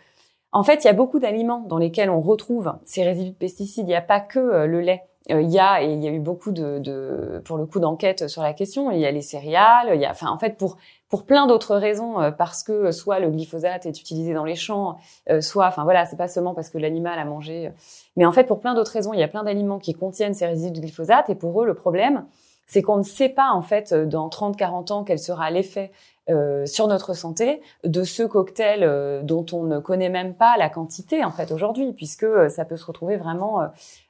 en 0.56 0.63
fait 0.63 0.84
il 0.84 0.88
y 0.88 0.89
a 0.89 0.94
beaucoup 0.94 1.20
d'aliments 1.20 1.63
dans 1.68 1.78
lesquels 1.78 2.10
on 2.10 2.22
retrouve 2.22 2.74
ces 2.86 3.04
résidus 3.04 3.32
de 3.32 3.36
pesticides. 3.36 3.86
Il 3.86 3.91
n'y 3.91 3.96
a 3.96 4.02
pas 4.02 4.20
que 4.20 4.65
le 4.65 4.82
lait. 4.82 5.04
Il 5.28 5.50
y 5.50 5.58
a 5.58 5.82
et 5.82 5.91
il 5.91 6.04
y 6.04 6.08
a 6.08 6.12
eu 6.12 6.20
beaucoup 6.20 6.52
de, 6.52 6.78
de 6.78 7.41
pour 7.46 7.58
le 7.58 7.65
coup 7.65 7.80
d'enquêtes 7.80 8.28
sur 8.28 8.44
la 8.44 8.54
question. 8.54 8.91
Il 8.91 9.00
y 9.00 9.08
a 9.08 9.12
les 9.12 9.22
céréales. 9.22 9.91
Il 9.96 10.00
y 10.00 10.06
a 10.06 10.12
enfin 10.12 10.30
en 10.30 10.38
fait 10.38 10.56
pour 10.56 10.78
pour 11.10 11.26
plein 11.26 11.48
d'autres 11.48 11.76
raisons, 11.76 12.20
euh, 12.20 12.32
parce 12.32 12.63
que 12.63 12.72
euh, 12.72 12.91
soit 12.91 13.20
le 13.20 13.30
glyphosate 13.30 13.86
est 13.86 14.00
utilisé 14.00 14.34
dans 14.34 14.44
les 14.44 14.56
champs, 14.56 14.98
euh, 15.30 15.39
soit, 15.39 15.68
enfin 15.68 15.84
voilà, 15.84 16.06
c'est 16.06 16.18
pas 16.18 16.28
seulement 16.28 16.54
parce 16.54 16.70
que 16.70 16.78
l'animal 16.78 17.20
a 17.20 17.26
mangé, 17.26 17.72
mais 18.15 18.26
en 18.26 18.32
fait 18.32 18.46
pour 18.46 18.60
plein 18.60 18.74
d'autres 18.74 18.91
raisons, 18.91 19.13
il 19.13 19.20
y 19.20 19.24
a 19.24 19.28
plein 19.28 19.44
d'aliments 19.44 19.80
qui 19.80 19.94
contiennent 19.94 20.34
ces 20.34 20.48
résidus 20.48 20.72
de 20.72 20.80
glyphosate, 20.82 21.30
et 21.30 21.36
pour 21.36 21.62
eux 21.62 21.65
le 21.65 21.76
problème, 21.76 22.26
c'est 22.67 22.82
qu'on 22.82 22.97
ne 22.97 23.04
sait 23.04 23.30
pas 23.30 23.51
en 23.51 23.62
fait 23.62 23.93
dans 23.93 24.30
30-40 24.30 24.93
ans 24.93 25.04
quel 25.04 25.19
sera 25.19 25.51
l'effet 25.51 25.91
euh, 26.28 26.65
sur 26.65 26.88
notre 26.88 27.13
santé 27.13 27.62
de 27.84 28.04
ce 28.04 28.23
cocktail 28.23 28.80
euh, 28.82 29.21
dont 29.21 29.45
on 29.51 29.63
ne 29.63 29.78
connaît 29.78 30.10
même 30.10 30.34
pas 30.34 30.58
la 30.58 30.69
quantité 30.69 31.23
en 31.23 31.30
fait 31.30 31.51
aujourd'hui, 31.51 31.93
puisque 31.93 32.23
euh, 32.23 32.49
ça 32.49 32.65
peut 32.65 32.78
se 32.78 32.86
retrouver 32.86 33.15
vraiment 33.15 33.62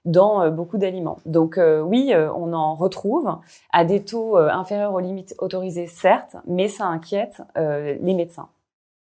dans 0.06 0.50
beaucoup 0.50 0.78
d'aliments. 0.78 1.20
Donc 1.26 1.60
oui, 1.84 2.14
on 2.36 2.54
en 2.54 2.76
retrouve 2.76 3.38
à 3.74 3.84
des 3.84 4.04
taux 4.04 4.38
inférieurs 4.38 4.94
aux 4.94 5.00
limites 5.00 5.36
autorisées, 5.40 5.88
certes, 5.88 6.38
mais 6.48 6.68
ça 6.68 6.86
inquiète 6.86 7.42
les 7.56 8.14
médecins. 8.14 8.50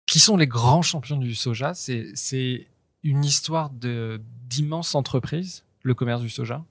Qui 0.05 0.19
sont 0.19 0.37
les 0.37 0.47
grands 0.47 0.81
champions 0.81 1.17
du 1.17 1.35
soja? 1.35 1.73
C'est 1.73 2.67
une 3.03 3.25
histoire 3.25 3.69
d'immenses 3.69 4.95
entreprises, 4.95 5.65
le 5.83 5.93
commerce 5.93 6.21
du 6.21 6.29
soja? 6.29 6.63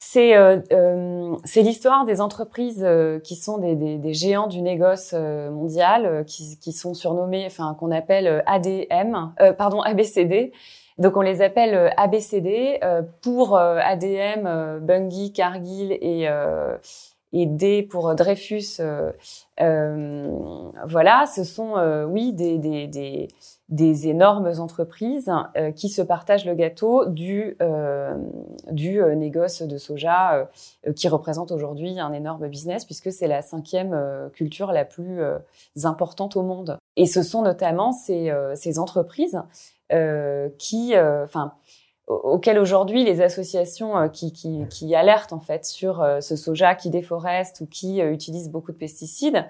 C'est 0.00 0.36
euh, 0.36 0.60
euh, 0.72 1.36
c'est 1.44 1.62
l'histoire 1.62 2.04
des 2.04 2.20
entreprises 2.20 2.84
euh, 2.84 3.18
qui 3.18 3.34
sont 3.34 3.58
des, 3.58 4.14
géants 4.14 4.46
du 4.46 4.62
négoce 4.62 5.12
mondial, 5.12 6.24
qui, 6.26 6.58
qui, 6.58 6.72
sont 6.72 6.94
surnommés, 6.94 7.44
enfin 7.46 7.76
qu'on 7.78 7.90
appelle 7.90 8.42
ADM, 8.46 9.32
pardon 9.56 9.80
ABCD. 9.80 10.52
Donc 10.98 11.16
on 11.16 11.20
les 11.20 11.42
appelle 11.42 11.92
ABCD 11.96 12.80
pour 13.22 13.56
ADM, 13.56 14.78
Bungie, 14.80 15.32
Cargill 15.32 15.92
et 15.92 16.28
et 17.32 17.46
D 17.46 17.82
pour 17.82 18.14
Dreyfus. 18.14 18.80
voilà, 19.58 21.26
ce 21.26 21.44
sont 21.44 21.74
oui 22.08 22.32
des, 23.68 24.08
énormes 24.08 24.50
entreprises 24.58 25.30
euh, 25.56 25.72
qui 25.72 25.88
se 25.88 26.00
partagent 26.02 26.46
le 26.46 26.54
gâteau 26.54 27.06
du, 27.06 27.56
euh, 27.60 28.16
euh, 28.70 29.14
négoce 29.14 29.62
de 29.62 29.76
soja 29.76 30.48
qui 30.96 31.08
représente 31.08 31.52
aujourd'hui 31.52 32.00
un 32.00 32.12
énorme 32.12 32.48
business 32.48 32.84
puisque 32.84 33.12
c'est 33.12 33.26
la 33.26 33.42
cinquième 33.42 34.30
culture 34.32 34.72
la 34.72 34.84
plus 34.84 35.20
importante 35.84 36.36
au 36.36 36.42
monde. 36.42 36.78
Et 36.96 37.06
ce 37.06 37.22
sont 37.22 37.42
notamment 37.42 37.92
ces, 37.92 38.32
ces 38.54 38.78
entreprises 38.78 39.42
qui, 40.58 40.94
enfin, 40.96 41.52
auxquelles 42.08 42.58
aujourd'hui 42.58 43.04
les 43.04 43.20
associations 43.20 44.08
qui, 44.08 44.32
qui, 44.32 44.66
qui, 44.70 44.94
alertent 44.94 45.32
en 45.32 45.40
fait 45.40 45.64
sur 45.64 46.04
ce 46.20 46.36
soja 46.36 46.74
qui 46.74 46.90
déforeste 46.90 47.60
ou 47.60 47.66
qui 47.66 48.00
utilise 48.00 48.50
beaucoup 48.50 48.72
de 48.72 48.78
pesticides 48.78 49.44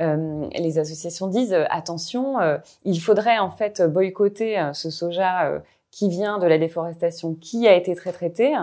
euh, 0.00 0.48
les 0.54 0.78
associations 0.78 1.26
disent 1.26 1.52
euh, 1.52 1.64
attention, 1.68 2.40
euh, 2.40 2.58
il 2.84 2.98
faudrait 2.98 3.38
en 3.38 3.50
fait 3.50 3.82
boycotter 3.82 4.70
ce 4.72 4.90
soja 4.90 5.62
qui 5.90 6.08
vient 6.08 6.38
de 6.38 6.46
la 6.46 6.56
déforestation 6.56 7.34
qui 7.34 7.68
a 7.68 7.74
été 7.74 7.94
très 7.94 8.12
traité 8.12 8.54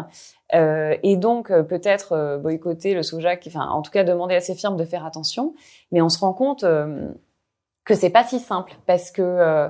et 0.52 1.16
donc 1.16 1.50
peut-être 1.50 2.40
boycotter 2.42 2.96
le 2.96 3.04
soja 3.04 3.36
qui 3.36 3.50
enfin 3.50 3.68
en 3.68 3.84
tout 3.84 3.92
cas 3.92 4.04
demander 4.04 4.34
à 4.34 4.42
ces 4.42 4.56
firmes 4.56 4.78
de 4.78 4.84
faire 4.84 5.06
attention. 5.06 5.54
Mais 5.92 6.02
on 6.02 6.10
se 6.10 6.18
rend 6.18 6.34
compte 6.34 6.66
que 7.86 7.94
c'est 7.94 8.10
pas 8.10 8.24
si 8.24 8.40
simple 8.40 8.74
parce 8.88 9.12
que 9.12 9.70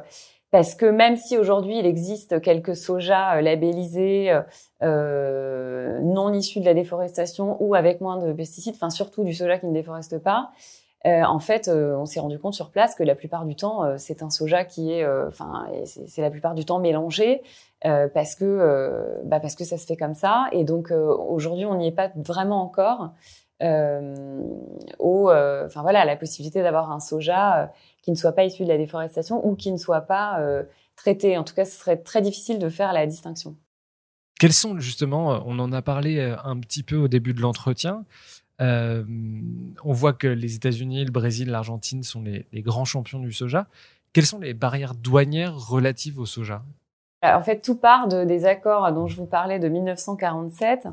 parce 0.52 0.76
que 0.76 0.86
même 0.86 1.16
si 1.16 1.38
aujourd'hui 1.38 1.80
il 1.80 1.86
existe 1.86 2.42
quelques 2.42 2.76
sojas 2.76 3.42
labellisés 3.42 4.38
non 4.82 6.34
issus 6.34 6.60
de 6.60 6.66
la 6.66 6.74
déforestation 6.74 7.58
ou 7.62 7.76
avec 7.76 8.02
moins 8.02 8.18
de 8.18 8.34
pesticides 8.34 8.76
enfin 8.76 8.90
surtout 8.90 9.24
du 9.24 9.34
soja 9.34 9.60
qui 9.60 9.68
ne 9.68 9.74
déforeste 9.74 10.18
pas 10.20 10.52
euh, 11.06 11.24
en 11.24 11.40
fait, 11.40 11.70
euh, 11.70 11.96
on 11.96 12.06
s'est 12.06 12.20
rendu 12.20 12.38
compte 12.40 12.54
sur 12.54 12.72
place 12.72 12.94
que 12.94 13.04
la 13.04 13.16
plupart 13.16 13.46
du 13.46 13.56
temps, 13.56 13.86
euh, 13.86 13.96
c'est 13.98 14.22
un 14.22 14.30
soja 14.30 14.66
qui 14.66 14.92
est, 14.92 15.08
enfin, 15.28 15.68
c'est 15.86 16.22
la 16.22 16.30
plupart 16.30 16.56
du 16.56 16.66
temps 16.66 16.80
mélangé 16.80 17.42
parce 17.82 18.36
que, 18.36 19.22
bah 19.24 19.40
parce 19.40 19.56
que 19.56 19.64
ça 19.64 19.78
se 19.78 19.86
fait 19.86 19.96
comme 19.96 20.14
ça. 20.14 20.48
Et 20.52 20.66
donc 20.66 20.92
aujourd'hui, 20.92 21.66
on 21.66 21.76
n'y 21.76 21.88
est 21.88 21.94
pas 21.94 22.12
vraiment 22.16 22.62
encore 22.62 23.12
au, 23.62 25.32
enfin 25.32 25.82
voilà, 25.82 26.06
la 26.06 26.16
possibilité 26.16 26.62
d'avoir 26.62 26.92
un 26.92 27.00
soja 27.00 27.74
qui 28.02 28.12
ne 28.12 28.16
soit 28.16 28.32
pas 28.32 28.44
issu 28.44 28.64
de 28.64 28.70
la 28.70 28.78
déforestation 28.78 29.46
ou 29.46 29.56
qui 29.56 29.72
ne 29.72 29.78
soit 29.78 30.02
pas 30.02 30.40
traité. 30.96 31.38
En 31.38 31.44
tout 31.44 31.54
cas, 31.54 31.66
ce 31.66 31.78
serait 31.78 31.98
très 31.98 32.22
difficile 32.22 32.60
de 32.60 32.70
faire 32.70 32.94
la 32.94 33.06
distinction. 33.06 33.56
Quels 34.40 34.54
sont 34.54 34.80
justement, 34.80 35.44
on 35.46 35.60
en 35.60 35.74
a 35.74 35.82
parlé 35.82 36.36
un 36.44 36.58
petit 36.60 36.84
peu 36.84 36.96
au 36.96 37.10
début 37.10 37.34
de 37.34 37.42
l'entretien, 37.42 38.06
euh, 38.62 39.04
on 39.84 39.94
voit 39.94 40.14
que 40.14 40.28
les 40.28 40.56
États-Unis, 40.56 41.06
le 41.06 41.12
Brésil, 41.12 41.50
l'Argentine 41.50 42.04
sont 42.04 42.22
les, 42.22 42.46
grands 42.62 42.86
champions 42.86 43.20
du 43.20 43.32
soja. 43.32 43.68
Quelles 44.14 44.26
sont 44.26 44.40
les 44.40 44.54
barrières 44.54 44.96
douanières 44.96 45.56
relatives 45.56 46.20
au 46.20 46.26
soja? 46.26 46.64
En 47.22 47.42
fait, 47.42 47.62
tout 47.62 47.76
part 47.76 48.08
de, 48.08 48.24
des 48.24 48.46
accords 48.46 48.92
dont 48.94 49.08
je 49.08 49.16
vous 49.16 49.26
parlais 49.26 49.60
de 49.60 49.68
1947, 49.68 50.88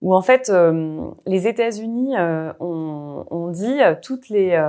où 0.00 0.14
en 0.14 0.22
fait 0.22 0.48
euh, 0.48 1.10
les 1.26 1.48
États-Unis 1.48 2.16
euh, 2.16 2.52
ont, 2.60 3.48
dit 3.50 3.78
toutes 4.02 4.28
les, 4.28 4.62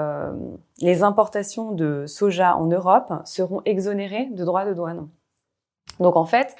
les 0.79 1.03
importations 1.03 1.71
de 1.71 2.05
soja 2.07 2.55
en 2.55 2.65
Europe 2.67 3.11
seront 3.25 3.61
exonérées 3.65 4.27
de 4.31 4.45
droits 4.45 4.65
de 4.65 4.73
douane. 4.73 5.09
Donc 5.99 6.15
en 6.15 6.25
fait, 6.25 6.55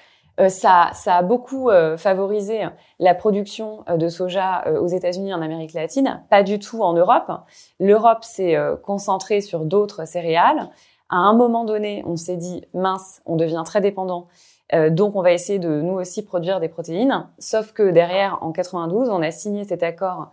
ça, 0.49 0.89
ça 0.93 1.15
a 1.15 1.21
beaucoup 1.23 1.69
favorisé 1.97 2.67
la 2.99 3.15
production 3.15 3.85
de 3.87 4.09
soja 4.09 4.65
aux 4.81 4.87
États-Unis, 4.87 5.33
en 5.33 5.41
Amérique 5.41 5.73
latine, 5.73 6.21
pas 6.29 6.43
du 6.43 6.59
tout 6.59 6.81
en 6.81 6.91
Europe. 6.91 7.31
L'Europe 7.79 8.25
s'est 8.25 8.57
concentrée 8.83 9.39
sur 9.39 9.61
d'autres 9.61 10.05
céréales. 10.05 10.69
À 11.09 11.17
un 11.17 11.33
moment 11.33 11.63
donné, 11.63 12.03
on 12.05 12.17
s'est 12.17 12.37
dit 12.37 12.65
mince, 12.73 13.21
on 13.25 13.37
devient 13.37 13.63
très 13.65 13.81
dépendant 13.81 14.27
euh, 14.73 14.89
donc, 14.89 15.15
on 15.15 15.21
va 15.21 15.33
essayer 15.33 15.59
de 15.59 15.81
nous 15.81 15.93
aussi 15.93 16.23
produire 16.23 16.59
des 16.59 16.69
protéines. 16.69 17.27
Sauf 17.39 17.71
que 17.73 17.89
derrière, 17.91 18.43
en 18.43 18.51
92, 18.51 19.09
on 19.09 19.21
a 19.21 19.31
signé 19.31 19.63
cet 19.63 19.83
accord 19.83 20.31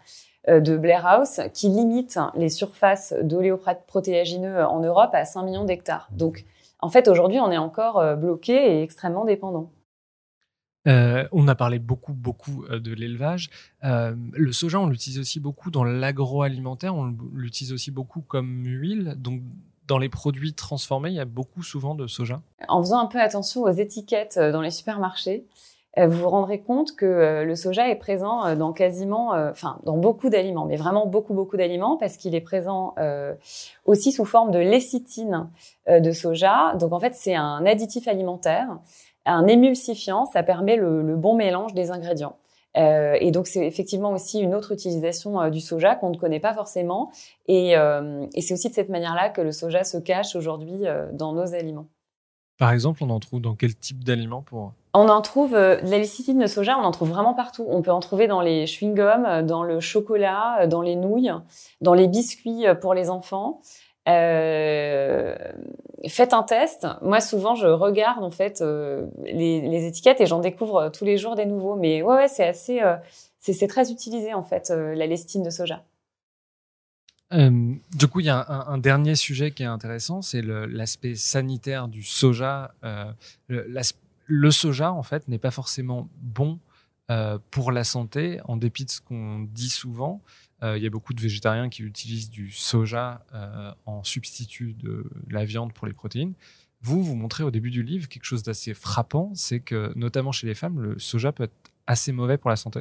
euh, 0.49 0.61
de 0.61 0.77
Blair 0.77 1.07
House 1.07 1.41
qui 1.55 1.69
limite 1.69 2.19
les 2.35 2.51
surfaces 2.51 3.15
d'oléoprotéagineux 3.23 4.65
en 4.65 4.81
Europe 4.81 5.11
à 5.15 5.25
5 5.25 5.43
millions 5.45 5.65
d'hectares. 5.65 6.09
Donc, 6.13 6.45
en 6.81 6.91
fait, 6.91 7.09
aujourd'hui, 7.09 7.41
on 7.41 7.51
est 7.51 7.57
encore 7.59 7.99
euh, 7.99 8.15
bloqué 8.15 8.53
et 8.53 8.83
extrêmement 8.83 9.25
dépendant. 9.25 9.73
on 10.87 11.49
a 11.49 11.55
parlé 11.55 11.79
beaucoup, 11.79 12.13
beaucoup 12.13 12.65
de 12.69 12.95
l'élevage. 12.95 13.51
le 13.83 14.53
soja, 14.53 14.79
on 14.79 14.87
l'utilise 14.87 15.19
aussi 15.19 15.41
beaucoup 15.41 15.71
dans 15.71 15.83
l'agroalimentaire. 15.83 16.95
On 16.95 17.17
l'utilise 17.35 17.73
aussi 17.73 17.91
beaucoup 17.91 18.21
comme 18.21 18.65
huile. 18.65 19.15
Donc, 19.17 19.41
dans 19.87 19.99
les 19.99 20.09
produits 20.09 20.55
transformés, 20.55 21.11
il 21.11 21.17
y 21.17 21.21
a 21.21 21.25
beaucoup 21.25 21.63
souvent 21.63 21.95
de 21.95 22.07
soja 22.07 22.41
En 22.69 22.81
faisant 22.81 22.99
un 22.99 23.07
peu 23.07 23.21
attention 23.21 23.63
aux 23.63 23.71
étiquettes 23.71 24.37
euh, 24.37 24.53
dans 24.53 24.61
les 24.61 24.71
supermarchés, 24.71 25.47
euh, 25.99 26.07
vous 26.07 26.21
vous 26.23 26.29
rendrez 26.29 26.61
compte 26.61 26.95
que 26.95 27.07
euh, 27.07 27.45
le 27.45 27.55
soja 27.55 27.89
est 27.89 27.97
présent 27.97 28.55
dans 28.55 28.73
quasiment, 28.73 29.31
enfin, 29.31 29.79
dans 29.85 29.97
beaucoup 29.97 30.29
d'aliments, 30.29 30.67
mais 30.67 30.77
vraiment 30.77 31.07
beaucoup, 31.07 31.35
beaucoup 31.35 31.57
d'aliments, 31.57 31.97
parce 31.97 32.17
qu'il 32.17 32.35
est 32.35 32.41
présent 32.41 32.95
aussi 33.85 34.13
sous 34.13 34.25
forme 34.25 34.51
de 34.51 34.59
lécithine 34.59 35.49
de 35.89 36.13
soja. 36.13 36.75
Donc, 36.79 36.93
en 36.93 37.01
fait, 37.01 37.15
c'est 37.15 37.35
un 37.35 37.65
additif 37.65 38.09
alimentaire, 38.09 38.79
un 39.25 39.47
émulsifiant, 39.47 40.27
ça 40.27 40.43
permet 40.43 40.77
le 40.77 41.17
bon 41.17 41.35
mélange 41.35 41.73
des 41.75 41.91
ingrédients. 41.91 42.37
Euh, 42.77 43.17
et 43.21 43.31
donc 43.31 43.47
c'est 43.47 43.67
effectivement 43.67 44.13
aussi 44.13 44.41
une 44.41 44.55
autre 44.55 44.73
utilisation 44.73 45.41
euh, 45.41 45.51
du 45.51 45.61
soja 45.61 45.95
qu'on 45.95 46.11
ne 46.11 46.17
connaît 46.17 46.41
pas 46.41 46.55
forcément. 46.55 47.11
Et, 47.47 47.77
euh, 47.77 48.27
et 48.35 48.43
c'est 48.43 48.55
aussi 48.55 48.69
de 48.69 48.75
cette 48.75 48.89
manière-là 48.89 49.31
que 49.31 49.41
le 49.41 49.53
soja 49.53 49.85
se 49.85 49.99
cache 49.99 50.37
aujourd'hui 50.37 50.85
dans 51.13 51.33
nos 51.33 51.55
aliments. 51.55 51.87
Par 52.59 52.71
exemple, 52.71 53.05
on 53.05 53.11
en 53.11 53.21
trouve 53.21 53.41
dans 53.41 53.55
quel 53.55 53.77
type 53.77 54.03
d'aliments 54.03 54.41
pour 54.43 54.73
On 54.95 55.09
en 55.09 55.21
trouve 55.21 55.53
la 55.53 55.99
lécithine 55.99 56.39
de 56.39 56.47
soja, 56.47 56.79
on 56.79 56.85
en 56.85 56.91
trouve 56.91 57.11
vraiment 57.11 57.35
partout. 57.35 57.67
On 57.69 57.83
peut 57.83 57.91
en 57.91 58.01
trouver 58.01 58.29
dans 58.29 58.41
les 58.41 58.65
chewing-gums, 58.65 59.43
dans 59.45 59.63
le 59.63 59.81
chocolat, 59.81 60.67
dans 60.67 60.81
les 60.81 60.97
nouilles, 60.97 61.33
dans 61.83 61.93
les 61.93 62.09
biscuits 62.09 62.65
pour 62.81 62.95
les 62.95 63.11
enfants. 63.11 63.61
Euh, 64.09 65.35
faites 66.09 66.33
un 66.33 66.43
test. 66.43 66.87
Moi, 67.03 67.21
souvent, 67.21 67.55
je 67.55 67.67
regarde 67.67 68.23
en 68.23 68.31
fait 68.31 68.61
euh, 68.61 69.07
les, 69.25 69.87
étiquettes 69.87 70.21
et 70.21 70.27
j'en 70.27 70.41
découvre 70.41 70.77
euh, 70.77 70.91
tous 70.91 71.05
les 71.05 71.19
jours 71.19 71.35
des 71.35 71.47
nouveaux. 71.47 71.75
Mais 71.75 72.03
ouais, 72.03 72.29
c'est 72.29 72.47
assez, 72.47 72.81
c'est 73.41 73.67
très 73.67 73.91
utilisé 73.91 74.35
en 74.35 74.43
fait 74.43 74.71
la 74.71 75.07
lestine 75.07 75.43
de 75.43 75.51
soja. 75.51 75.83
du 77.33 78.07
coup, 78.09 78.21
il 78.21 78.27
y 78.27 78.31
a 78.31 78.47
un, 78.49 78.75
un, 78.75 78.79
dernier 78.79 79.17
sujet 79.17 79.51
qui 79.51 79.65
est 79.65 79.67
intéressant, 79.67 80.23
c'est 80.23 80.43
l'aspect 80.43 81.17
sanitaire 81.17 81.89
du 81.89 82.03
soja. 82.03 82.73
Le, 83.49 83.67
le, 84.27 84.51
soja, 84.51 84.93
en 84.93 85.03
fait, 85.03 85.27
n'est 85.27 85.39
pas 85.39 85.51
forcément 85.51 86.09
bon 86.21 86.61
pour 87.51 87.73
la 87.73 87.83
santé, 87.83 88.41
en 88.45 88.57
dépit 88.57 88.85
de 88.85 88.91
ce 88.91 89.01
qu'on 89.01 89.41
dit 89.41 89.71
souvent. 89.71 90.21
Euh, 90.63 90.79
il 90.79 90.83
y 90.83 90.87
a 90.87 90.91
beaucoup 90.91 91.13
de 91.13 91.21
végétariens 91.21 91.69
qui 91.69 91.83
utilisent 91.83 92.31
du 92.31 92.51
soja 92.51 93.25
euh, 93.35 93.71
en 93.85 94.03
substitut 94.03 94.75
de 94.75 95.05
la 95.31 95.45
viande 95.45 95.73
pour 95.73 95.87
les 95.87 95.93
protéines. 95.93 96.33
Vous, 96.81 97.03
vous 97.03 97.15
montrez 97.15 97.45
au 97.45 97.51
début 97.51 97.71
du 97.71 97.83
livre 97.83 98.09
quelque 98.09 98.25
chose 98.25 98.43
d'assez 98.43 98.73
frappant, 98.73 99.33
c'est 99.35 99.61
que 99.61 99.93
notamment 99.97 100.33
chez 100.33 100.47
les 100.47 100.55
femmes, 100.55 100.81
le 100.81 100.99
soja 100.99 101.33
peut 101.33 101.45
être 101.45 101.73
assez 101.87 102.13
mauvais 102.13 102.39
pour 102.39 102.51
la 102.51 102.57
santé. 102.57 102.81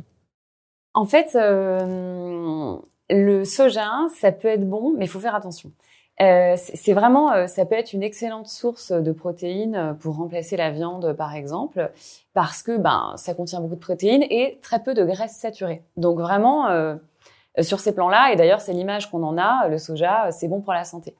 En 0.93 1.05
fait, 1.05 1.35
euh, 1.35 2.77
le 3.09 3.43
soja, 3.43 3.91
ça 4.15 4.31
peut 4.31 4.47
être 4.47 4.67
bon, 4.67 4.93
mais 4.97 5.05
il 5.05 5.07
faut 5.09 5.19
faire 5.19 5.35
attention. 5.35 5.71
c'est 6.17 6.93
vraiment, 6.93 7.47
ça 7.47 7.65
peut 7.65 7.75
être 7.75 7.91
une 7.91 8.03
excellente 8.03 8.47
source 8.47 8.93
de 8.93 9.11
protéines 9.11 9.97
pour 9.99 10.15
remplacer 10.15 10.55
la 10.55 10.71
viande, 10.71 11.13
par 11.13 11.33
exemple, 11.35 11.91
parce 12.33 12.63
que 12.63 12.77
ben 12.77 13.13
ça 13.17 13.33
contient 13.33 13.59
beaucoup 13.59 13.75
de 13.75 13.81
protéines 13.81 14.23
et 14.23 14.59
très 14.61 14.81
peu 14.81 14.93
de 14.93 15.03
graisses 15.03 15.35
saturées. 15.35 15.83
Donc 15.97 16.19
vraiment, 16.19 16.97
sur 17.61 17.79
ces 17.79 17.93
plans-là. 17.93 18.31
Et 18.31 18.35
d'ailleurs, 18.35 18.61
c'est 18.61 18.73
l'image 18.73 19.09
qu'on 19.09 19.23
en 19.23 19.37
a. 19.37 19.67
Le 19.67 19.77
soja, 19.77 20.27
euh, 20.27 20.31
c'est 20.31 20.47
bon 20.47 20.61
pour 20.61 20.73
la 20.73 20.83
santé. 20.83 21.15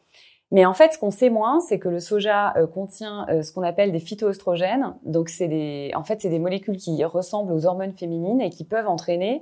Mais 0.52 0.66
en 0.66 0.74
fait, 0.74 0.94
ce 0.94 1.00
qu'on 1.00 1.12
sait 1.12 1.30
moins, 1.30 1.60
c'est 1.60 1.80
que 1.80 1.90
le 1.90 2.00
soja 2.00 2.54
euh, 2.56 2.68
contient 2.68 3.26
ce 3.42 3.52
qu'on 3.52 3.64
appelle 3.64 3.92
des 3.92 4.00
phytoestrogènes. 4.00 4.94
Donc, 5.04 5.30
c'est 5.30 5.48
des, 5.48 5.92
en 5.96 6.04
fait, 6.04 6.22
c'est 6.22 6.30
des 6.30 6.40
molécules 6.40 6.78
qui 6.78 7.04
ressemblent 7.04 7.52
aux 7.52 7.66
hormones 7.66 7.94
féminines 7.94 8.42
et 8.42 8.50
qui 8.50 8.64
peuvent 8.64 8.88
entraîner 8.88 9.42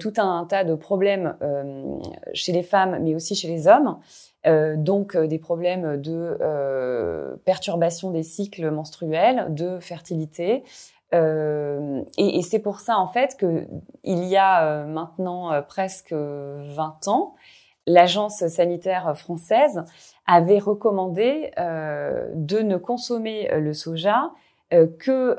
tout 0.00 0.14
un 0.16 0.44
tas 0.46 0.64
de 0.64 0.74
problèmes 0.74 1.36
chez 2.32 2.50
les 2.50 2.64
femmes, 2.64 2.98
mais 3.02 3.14
aussi 3.14 3.36
chez 3.36 3.46
les 3.46 3.68
hommes. 3.68 3.98
donc, 4.76 5.16
des 5.16 5.38
problèmes 5.38 6.00
de 6.00 7.38
perturbation 7.44 8.10
des 8.10 8.24
cycles 8.24 8.68
menstruels, 8.70 9.46
de 9.50 9.78
fertilité, 9.78 10.64
euh, 11.16 12.02
et, 12.18 12.42
c'est 12.42 12.58
pour 12.58 12.80
ça 12.80 12.98
en 12.98 13.08
fait 13.08 13.36
que 13.36 13.66
il 14.04 14.24
y 14.24 14.36
a 14.36 14.64
euh, 14.64 14.86
maintenant 14.86 15.52
euh, 15.52 15.62
presque 15.62 16.12
20 16.12 17.08
ans, 17.08 17.34
l'agence 17.86 18.46
sanitaire 18.48 19.16
française 19.16 19.84
avait 20.26 20.58
recommandé 20.58 21.52
de 21.56 22.58
ne 22.58 22.76
consommer 22.76 23.48
le 23.56 23.72
soja 23.72 24.32
que, 24.98 25.38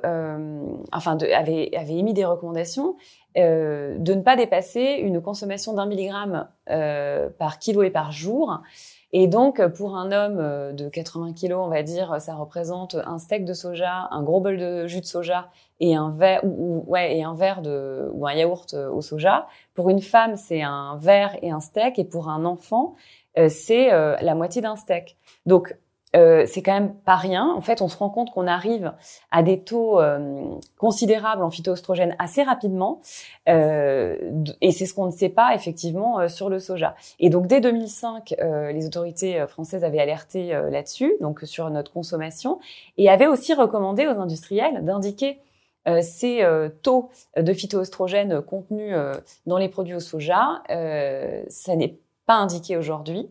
enfin, 0.93 1.17
avait, 1.17 1.75
avait 1.75 1.97
émis 1.97 2.13
des 2.13 2.23
recommandations 2.23 2.95
de 3.35 4.13
ne 4.13 4.21
pas 4.21 4.37
dépasser 4.37 4.99
une 5.01 5.21
consommation 5.21 5.73
d'un 5.73 5.87
milligramme 5.87 6.47
par 7.37 7.59
kilo 7.59 7.83
et 7.83 7.89
par 7.89 8.13
jour 8.13 8.61
et 9.13 9.27
donc, 9.27 9.65
pour 9.69 9.95
un 9.95 10.11
homme 10.11 10.39
euh, 10.39 10.73
de 10.73 10.89
80 10.89 11.33
kilos, 11.33 11.59
on 11.65 11.69
va 11.69 11.81
dire, 11.81 12.19
ça 12.19 12.35
représente 12.35 12.95
un 13.05 13.19
steak 13.19 13.45
de 13.45 13.53
soja, 13.53 14.09
un 14.11 14.21
gros 14.21 14.41
bol 14.41 14.57
de 14.57 14.85
jus 14.87 14.99
de 14.99 15.05
soja 15.05 15.49
et 15.79 15.95
un 15.95 16.09
verre 16.09 16.41
ou, 16.43 16.83
ouais 16.87 17.17
et 17.17 17.23
un 17.23 17.33
verre 17.33 17.61
de 17.61 18.09
ou 18.13 18.27
un 18.27 18.33
yaourt 18.33 18.73
euh, 18.73 18.89
au 18.89 19.01
soja. 19.01 19.47
Pour 19.75 19.89
une 19.89 20.01
femme, 20.01 20.35
c'est 20.35 20.61
un 20.61 20.97
verre 20.97 21.37
et 21.41 21.51
un 21.51 21.61
steak, 21.61 21.99
et 21.99 22.03
pour 22.03 22.27
un 22.27 22.43
enfant, 22.43 22.95
euh, 23.37 23.47
c'est 23.49 23.89
la 23.89 24.35
moitié 24.35 24.61
d'un 24.61 24.75
steak. 24.75 25.15
Donc 25.45 25.77
euh, 26.15 26.45
c'est 26.45 26.61
quand 26.61 26.73
même 26.73 26.95
pas 26.95 27.17
rien. 27.17 27.53
En 27.55 27.61
fait, 27.61 27.81
on 27.81 27.89
se 27.89 27.97
rend 27.97 28.09
compte 28.09 28.31
qu'on 28.31 28.47
arrive 28.47 28.93
à 29.31 29.43
des 29.43 29.59
taux 29.59 29.99
euh, 29.99 30.55
considérables 30.77 31.43
en 31.43 31.49
phytoestrogène 31.49 32.15
assez 32.17 32.43
rapidement, 32.43 33.01
euh, 33.49 34.15
et 34.61 34.71
c'est 34.71 34.85
ce 34.85 34.93
qu'on 34.93 35.07
ne 35.07 35.11
sait 35.11 35.29
pas 35.29 35.53
effectivement 35.53 36.27
sur 36.29 36.49
le 36.49 36.59
soja. 36.59 36.95
Et 37.19 37.29
donc 37.29 37.47
dès 37.47 37.59
2005, 37.59 38.35
les 38.73 38.85
autorités 38.85 39.45
françaises 39.47 39.83
avaient 39.83 39.99
alerté 39.99 40.49
là-dessus, 40.69 41.13
donc 41.21 41.41
sur 41.43 41.69
notre 41.69 41.91
consommation, 41.91 42.59
et 42.97 43.09
avaient 43.09 43.27
aussi 43.27 43.53
recommandé 43.53 44.07
aux 44.07 44.19
industriels 44.19 44.83
d'indiquer 44.83 45.39
ces 46.01 46.45
taux 46.83 47.09
de 47.35 47.53
phytoestrogène 47.53 48.41
contenus 48.41 48.95
dans 49.45 49.57
les 49.57 49.69
produits 49.69 49.95
au 49.95 49.99
soja. 49.99 50.61
ça 50.67 51.75
n'est 51.75 51.99
pas 52.25 52.35
indiqué 52.35 52.77
aujourd'hui. 52.77 53.29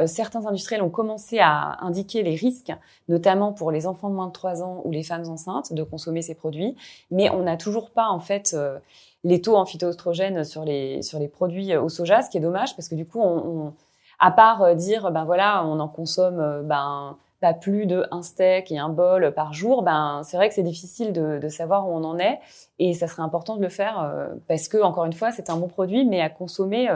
Euh, 0.00 0.06
certains 0.06 0.44
industriels 0.46 0.82
ont 0.82 0.90
commencé 0.90 1.38
à 1.38 1.78
indiquer 1.84 2.22
les 2.22 2.34
risques, 2.34 2.72
notamment 3.08 3.52
pour 3.52 3.70
les 3.70 3.86
enfants 3.86 4.10
de 4.10 4.14
moins 4.14 4.26
de 4.26 4.32
3 4.32 4.62
ans 4.62 4.82
ou 4.84 4.90
les 4.90 5.02
femmes 5.02 5.28
enceintes, 5.28 5.72
de 5.72 5.82
consommer 5.82 6.22
ces 6.22 6.34
produits. 6.34 6.76
Mais 7.10 7.30
on 7.30 7.42
n'a 7.42 7.56
toujours 7.56 7.90
pas, 7.90 8.08
en 8.08 8.20
fait, 8.20 8.54
euh, 8.54 8.78
les 9.22 9.40
taux 9.40 9.56
en 9.56 9.64
phytoestrogènes 9.64 10.44
sur 10.44 10.64
les, 10.64 11.02
sur 11.02 11.18
les 11.18 11.28
produits 11.28 11.76
au 11.76 11.88
soja, 11.88 12.22
ce 12.22 12.30
qui 12.30 12.38
est 12.38 12.40
dommage 12.40 12.74
parce 12.76 12.88
que 12.88 12.94
du 12.94 13.06
coup, 13.06 13.20
on, 13.20 13.72
à 14.18 14.30
part 14.30 14.62
euh, 14.62 14.74
dire, 14.74 15.10
ben 15.12 15.24
voilà, 15.24 15.64
on 15.64 15.78
en 15.80 15.88
consomme, 15.88 16.62
ben, 16.64 17.16
pas 17.40 17.54
plus 17.54 17.86
de 17.86 18.06
un 18.10 18.22
steak 18.22 18.72
et 18.72 18.78
un 18.78 18.88
bol 18.88 19.32
par 19.34 19.52
jour, 19.52 19.82
ben 19.82 20.22
c'est 20.24 20.36
vrai 20.36 20.48
que 20.48 20.54
c'est 20.54 20.62
difficile 20.62 21.12
de, 21.12 21.38
de, 21.38 21.48
savoir 21.48 21.88
où 21.88 21.92
on 21.92 22.04
en 22.04 22.18
est 22.18 22.40
et 22.78 22.94
ça 22.94 23.06
serait 23.06 23.22
important 23.22 23.56
de 23.56 23.62
le 23.62 23.68
faire 23.68 24.10
parce 24.48 24.68
que 24.68 24.78
encore 24.82 25.04
une 25.04 25.12
fois 25.12 25.30
c'est 25.30 25.50
un 25.50 25.56
bon 25.56 25.68
produit 25.68 26.06
mais 26.06 26.22
à 26.22 26.30
consommer 26.30 26.88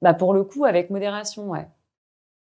ben, 0.00 0.14
pour 0.14 0.32
le 0.32 0.42
coup 0.44 0.64
avec 0.64 0.88
modération, 0.88 1.50
ouais. 1.50 1.66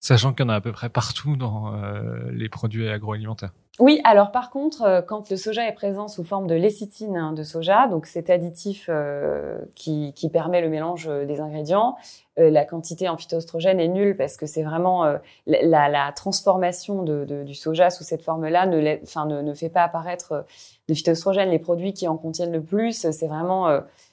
Sachant 0.02 0.32
qu'il 0.32 0.46
y 0.46 0.46
en 0.46 0.48
a 0.48 0.54
à 0.54 0.60
peu 0.62 0.72
près 0.72 0.88
partout 0.88 1.36
dans 1.36 1.74
euh, 1.74 2.30
les 2.32 2.48
produits 2.48 2.88
agroalimentaires. 2.88 3.52
Oui, 3.78 4.00
alors 4.04 4.32
par 4.32 4.48
contre, 4.48 4.82
euh, 4.82 5.02
quand 5.02 5.28
le 5.28 5.36
soja 5.36 5.68
est 5.68 5.74
présent 5.74 6.08
sous 6.08 6.24
forme 6.24 6.46
de 6.46 6.54
lécithine 6.54 7.18
hein, 7.18 7.34
de 7.34 7.42
soja, 7.42 7.86
donc 7.86 8.06
cet 8.06 8.30
additif 8.30 8.86
euh, 8.88 9.58
qui, 9.74 10.14
qui, 10.14 10.30
permet 10.30 10.62
le 10.62 10.70
mélange 10.70 11.06
des 11.06 11.40
ingrédients, 11.40 11.96
la 12.38 12.64
quantité 12.64 13.10
en 13.10 13.18
phytoestrogène 13.18 13.78
est 13.78 13.88
nulle 13.88 14.16
parce 14.16 14.38
que 14.38 14.46
c'est 14.46 14.62
vraiment 14.62 15.04
la, 15.46 15.88
la, 15.90 16.12
transformation 16.12 17.02
de, 17.02 17.26
de, 17.26 17.44
du 17.44 17.54
soja 17.54 17.90
sous 17.90 18.02
cette 18.02 18.22
forme-là 18.22 18.64
ne, 18.64 19.02
enfin, 19.02 19.26
ne, 19.26 19.42
ne, 19.42 19.52
fait 19.52 19.68
pas 19.68 19.82
apparaître 19.82 20.46
de 20.88 20.94
phytoestrogène. 20.94 21.50
Les 21.50 21.58
produits 21.58 21.92
qui 21.92 22.08
en 22.08 22.16
contiennent 22.16 22.52
le 22.52 22.62
plus, 22.62 23.06
c'est 23.12 23.26
vraiment 23.26 23.68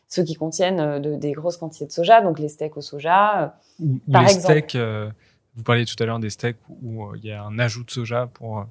ceux 0.09 0.24
qui 0.24 0.34
contiennent 0.34 0.99
de, 0.99 1.16
des 1.16 1.32
grosses 1.32 1.55
quantités 1.55 1.86
de 1.86 1.91
soja, 1.91 2.20
donc 2.20 2.39
les 2.39 2.49
steaks 2.49 2.76
au 2.76 2.82
soja. 2.82 3.55
Ou, 3.80 3.99
par 4.11 4.24
les 4.24 4.34
exemple. 4.34 4.53
steaks 4.53 4.78
vous 5.58 5.64
parliez 5.64 5.86
tout 5.86 6.01
à 6.01 6.05
l'heure 6.05 6.20
des 6.20 6.30
steaks 6.30 6.58
où 6.84 7.03
euh, 7.03 7.18
il 7.18 7.26
y 7.26 7.32
a 7.32 7.43
un 7.43 7.58
ajout 7.58 7.84
de 7.84 7.89
soja 7.89 8.30
pour 8.32 8.60
euh, 8.60 8.64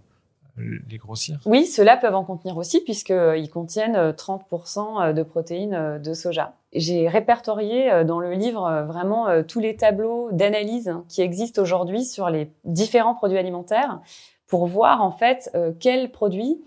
les 0.88 0.96
grossir. 0.96 1.40
Oui, 1.44 1.66
ceux-là 1.66 1.96
peuvent 1.96 2.14
en 2.14 2.24
contenir 2.24 2.56
aussi 2.56 2.80
puisqu'ils 2.80 3.50
contiennent 3.50 4.12
30% 4.12 5.12
de 5.12 5.22
protéines 5.22 6.00
de 6.02 6.14
soja. 6.14 6.54
J'ai 6.72 7.08
répertorié 7.08 8.04
dans 8.04 8.20
le 8.20 8.32
livre 8.32 8.84
vraiment 8.86 9.42
tous 9.42 9.60
les 9.60 9.76
tableaux 9.76 10.30
d'analyse 10.32 10.94
qui 11.08 11.20
existent 11.20 11.60
aujourd'hui 11.60 12.06
sur 12.06 12.30
les 12.30 12.50
différents 12.64 13.14
produits 13.14 13.36
alimentaires 13.36 14.00
pour 14.46 14.66
voir 14.66 15.02
en 15.02 15.10
fait 15.10 15.54
quel 15.78 16.10
produit 16.10 16.58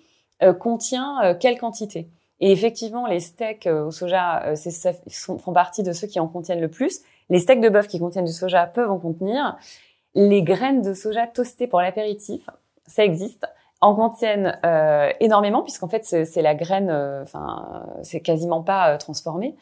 contient 0.60 1.36
quelle 1.40 1.58
quantité. 1.58 2.10
Et 2.42 2.52
effectivement, 2.52 3.08
les 3.08 3.20
steaks 3.20 3.68
au 3.68 3.90
soja 3.90 4.54
font 5.10 5.54
partie 5.54 5.82
de 5.82 5.94
ceux 5.94 6.06
qui 6.06 6.20
en 6.20 6.28
contiennent 6.28 6.62
le 6.62 6.70
plus. 6.70 7.02
Les 7.30 7.40
steaks 7.40 7.62
de 7.62 7.70
bœuf 7.70 7.88
qui 7.88 8.00
contiennent 8.00 8.26
du 8.26 8.34
soja 8.34 8.66
peuvent 8.66 8.92
en 8.92 9.00
contenir. 9.00 9.58
Les 10.16 10.44
graines 10.44 10.82
de 10.82 10.94
soja 10.94 11.28
toastées 11.28 11.68
pour 11.68 11.82
l'apéritif, 11.82 12.50
ça 12.88 13.04
existe 13.04 13.46
en 13.82 13.96
contiennent 13.96 14.60
euh, 14.66 15.12
énormément 15.20 15.62
puisqu'en 15.62 15.88
fait 15.88 16.04
c'est 16.04 16.42
la 16.42 16.56
graine, 16.56 16.90
euh, 16.90 17.24
enfin 17.24 17.86
c'est 18.04 18.20
quasiment 18.20 18.62
pas 18.62 18.94
euh, 18.94 18.98
transformé. 18.98 19.56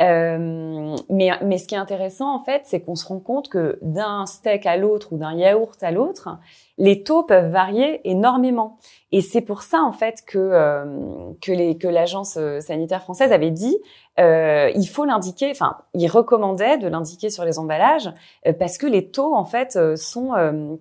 Euh, 0.00 0.96
mais, 1.08 1.30
mais 1.42 1.56
ce 1.56 1.68
qui 1.68 1.76
est 1.76 1.78
intéressant 1.78 2.34
en 2.34 2.40
fait, 2.40 2.62
c'est 2.64 2.80
qu'on 2.80 2.96
se 2.96 3.06
rend 3.06 3.20
compte 3.20 3.48
que 3.48 3.78
d'un 3.80 4.26
steak 4.26 4.66
à 4.66 4.76
l'autre 4.76 5.12
ou 5.12 5.18
d'un 5.18 5.34
yaourt 5.34 5.80
à 5.82 5.92
l'autre, 5.92 6.30
les 6.78 7.04
taux 7.04 7.22
peuvent 7.22 7.50
varier 7.50 8.00
énormément. 8.08 8.78
Et 9.12 9.20
c'est 9.20 9.40
pour 9.40 9.62
ça 9.62 9.82
en 9.82 9.92
fait 9.92 10.24
que 10.26 10.38
euh, 10.38 11.30
que 11.40 11.52
les 11.52 11.78
que 11.78 11.86
l'agence 11.86 12.36
sanitaire 12.60 13.02
française 13.02 13.30
avait 13.30 13.52
dit 13.52 13.78
euh, 14.18 14.70
il 14.74 14.86
faut 14.86 15.04
l'indiquer. 15.04 15.50
Enfin, 15.52 15.78
il 15.94 16.08
recommandait 16.08 16.78
de 16.78 16.88
l'indiquer 16.88 17.30
sur 17.30 17.44
les 17.44 17.60
emballages 17.60 18.10
parce 18.58 18.78
que 18.78 18.86
les 18.86 19.10
taux 19.10 19.34
en 19.34 19.44
fait 19.44 19.78
sont 19.96 20.32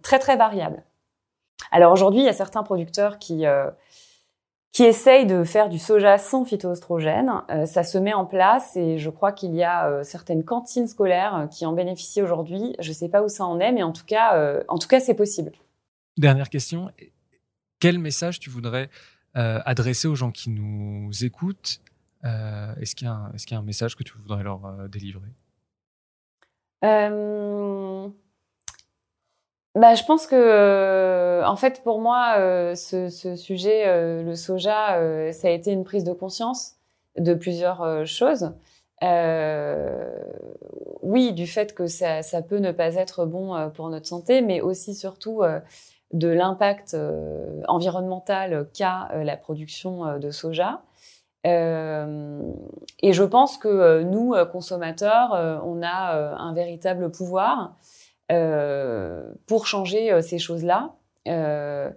très 0.01 0.17
très 0.17 0.37
variables. 0.37 0.83
Alors 1.71 1.91
aujourd'hui, 1.91 2.21
il 2.21 2.25
y 2.25 2.29
a 2.29 2.33
certains 2.33 2.63
producteurs 2.63 3.17
qui 3.19 3.45
euh, 3.45 3.69
qui 4.73 4.83
essayent 4.83 5.27
de 5.27 5.43
faire 5.43 5.69
du 5.69 5.77
soja 5.77 6.17
sans 6.17 6.45
phytoestrogène. 6.45 7.31
Euh, 7.51 7.65
ça 7.65 7.83
se 7.83 7.99
met 7.99 8.13
en 8.13 8.25
place 8.25 8.75
et 8.75 8.97
je 8.97 9.09
crois 9.11 9.31
qu'il 9.31 9.53
y 9.53 9.63
a 9.63 9.87
euh, 9.87 10.03
certaines 10.03 10.43
cantines 10.43 10.87
scolaires 10.87 11.47
qui 11.51 11.65
en 11.65 11.73
bénéficient 11.73 12.23
aujourd'hui. 12.23 12.75
Je 12.79 12.89
ne 12.89 12.93
sais 12.93 13.07
pas 13.07 13.23
où 13.23 13.29
ça 13.29 13.45
en 13.45 13.59
est, 13.59 13.71
mais 13.71 13.83
en 13.83 13.91
tout 13.91 14.05
cas, 14.05 14.63
en 14.67 14.77
tout 14.79 14.87
cas, 14.87 14.99
c'est 14.99 15.13
possible. 15.13 15.51
Dernière 16.17 16.49
question. 16.49 16.91
Quel 17.79 17.99
message 17.99 18.39
tu 18.39 18.49
voudrais 18.49 18.89
adresser 19.35 20.07
aux 20.07 20.15
gens 20.15 20.31
qui 20.31 20.49
nous 20.49 21.09
écoutent 21.23 21.81
Est-ce 22.23 22.95
qu'il 22.95 23.07
y, 23.07 23.51
y, 23.51 23.53
a 23.53 23.57
un 23.57 23.63
message 23.63 23.95
que 23.95 24.03
tu 24.03 24.13
voudrais 24.17 24.43
leur 24.43 24.89
délivrer? 24.89 25.29
Bah, 29.75 29.95
je 29.95 30.03
pense 30.03 30.27
que, 30.27 30.35
euh, 30.35 31.43
en 31.47 31.55
fait, 31.55 31.81
pour 31.83 31.99
moi, 31.99 32.35
euh, 32.37 32.75
ce, 32.75 33.09
ce, 33.09 33.35
sujet, 33.35 33.87
euh, 33.87 34.21
le 34.21 34.35
soja, 34.35 34.99
ça 35.31 35.47
a 35.47 35.51
été 35.51 35.71
une 35.71 35.83
prise 35.83 36.03
de 36.03 36.13
conscience 36.13 36.75
de 37.17 37.33
plusieurs 37.33 38.05
choses. 38.05 38.51
oui, 41.01 41.33
du 41.33 41.47
fait 41.47 41.73
que 41.73 41.87
ça, 41.87 42.21
ça, 42.21 42.41
peut 42.41 42.57
ne 42.59 42.71
pas 42.71 42.95
être 42.95 43.25
bon 43.25 43.69
pour 43.71 43.89
notre 43.89 44.07
santé, 44.07 44.41
mais 44.41 44.61
aussi 44.61 44.93
surtout 44.95 45.41
de 46.11 46.27
l'impact 46.27 46.95
environnemental 47.67 48.67
qu'a 48.73 49.09
la 49.23 49.37
production 49.37 50.17
de 50.19 50.31
soja. 50.31 50.81
et 51.45 53.13
je 53.13 53.23
pense 53.23 53.57
que 53.57 54.03
nous, 54.03 54.33
consommateurs, 54.51 55.61
on 55.65 55.81
a 55.83 56.35
un 56.37 56.53
véritable 56.53 57.11
pouvoir 57.11 57.75
euh, 57.75 58.02
pour 58.29 59.67
changer 59.67 60.11
euh, 60.11 60.21
ces 60.21 60.39
choses-là. 60.39 60.93
Euh, 61.27 61.91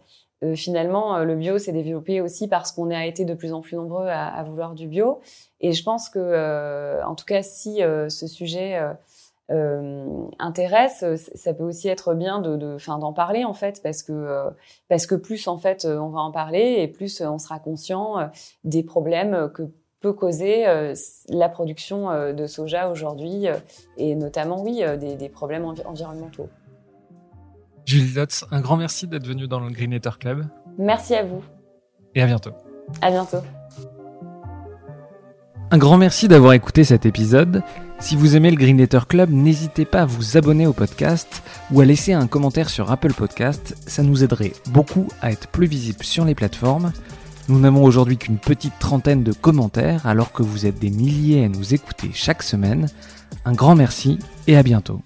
finalement, 0.54 1.18
le 1.20 1.34
bio 1.34 1.58
s'est 1.58 1.72
développé 1.72 2.20
aussi 2.20 2.46
parce 2.46 2.70
qu'on 2.70 2.90
a 2.90 3.06
été 3.06 3.24
de 3.24 3.32
plus 3.32 3.54
en 3.54 3.62
plus 3.62 3.76
nombreux 3.76 4.06
à, 4.06 4.42
vouloir 4.44 4.74
du 4.74 4.86
bio. 4.86 5.20
Et 5.60 5.72
je 5.72 5.82
pense 5.82 6.10
que, 6.10 7.02
en 7.04 7.14
tout 7.14 7.24
cas, 7.24 7.42
si 7.42 7.78
ce 7.78 8.26
sujet 8.26 8.78
intéresse, 9.48 11.04
ça 11.34 11.54
peut 11.54 11.64
aussi 11.64 11.88
être 11.88 12.12
bien 12.12 12.40
de, 12.40 12.56
d'en 12.98 13.12
parler 13.14 13.44
en 13.44 13.54
fait, 13.54 13.80
parce 13.82 14.02
que 14.02 14.50
parce 14.88 15.06
que 15.06 15.14
plus 15.14 15.48
en 15.48 15.56
fait 15.56 15.86
on 15.86 16.10
va 16.10 16.20
en 16.20 16.32
parler 16.32 16.76
et 16.80 16.86
plus 16.86 17.22
on 17.22 17.38
sera 17.38 17.58
conscient 17.58 18.30
des 18.62 18.82
problèmes 18.82 19.50
que 19.54 19.62
peut 20.00 20.12
causer 20.12 20.66
euh, 20.66 20.94
la 21.28 21.48
production 21.48 22.10
euh, 22.10 22.32
de 22.32 22.46
soja 22.46 22.90
aujourd'hui 22.90 23.48
euh, 23.48 23.54
et 23.96 24.14
notamment, 24.14 24.62
oui, 24.62 24.82
des, 24.98 25.28
problèmes 25.28 25.64
environnementaux. 25.64 26.48
Julie 27.84 28.12
Lotz, 28.14 28.44
un 28.50 28.60
grand 28.60 28.76
merci 28.76 29.06
d'être 29.06 29.26
venue 29.26 29.46
dans 29.46 29.60
le 29.60 29.70
Green 29.70 29.98
Club. 30.18 30.46
Merci 30.78 31.14
à 31.14 31.22
vous. 31.22 31.42
Et 32.14 32.22
à 32.22 32.26
bientôt. 32.26 32.52
À 33.00 33.10
bientôt. 33.10 33.38
Un 35.70 35.78
grand 35.78 35.96
merci 35.96 36.28
d'avoir 36.28 36.52
écouté 36.52 36.84
cet 36.84 37.06
épisode. 37.06 37.62
Si 37.98 38.14
vous 38.14 38.36
aimez 38.36 38.50
le 38.50 38.56
Green 38.56 38.86
Club, 38.86 39.30
n'hésitez 39.30 39.84
pas 39.84 40.02
à 40.02 40.04
vous 40.04 40.36
abonner 40.36 40.66
au 40.66 40.72
podcast 40.72 41.42
ou 41.72 41.80
à 41.80 41.84
laisser 41.84 42.12
un 42.12 42.26
commentaire 42.26 42.70
sur 42.70 42.90
Apple 42.90 43.12
Podcast. 43.14 43.76
Ça 43.86 44.02
nous 44.02 44.22
aiderait 44.22 44.52
beaucoup 44.68 45.08
à 45.22 45.32
être 45.32 45.48
plus 45.48 45.66
visible 45.66 46.04
sur 46.04 46.24
les 46.24 46.34
plateformes. 46.34 46.92
Nous 47.48 47.60
n'avons 47.60 47.84
aujourd'hui 47.84 48.18
qu'une 48.18 48.38
petite 48.38 48.78
trentaine 48.80 49.22
de 49.22 49.32
commentaires 49.32 50.06
alors 50.06 50.32
que 50.32 50.42
vous 50.42 50.66
êtes 50.66 50.80
des 50.80 50.90
milliers 50.90 51.44
à 51.44 51.48
nous 51.48 51.74
écouter 51.74 52.10
chaque 52.12 52.42
semaine. 52.42 52.88
Un 53.44 53.52
grand 53.52 53.76
merci 53.76 54.18
et 54.48 54.56
à 54.56 54.64
bientôt. 54.64 55.00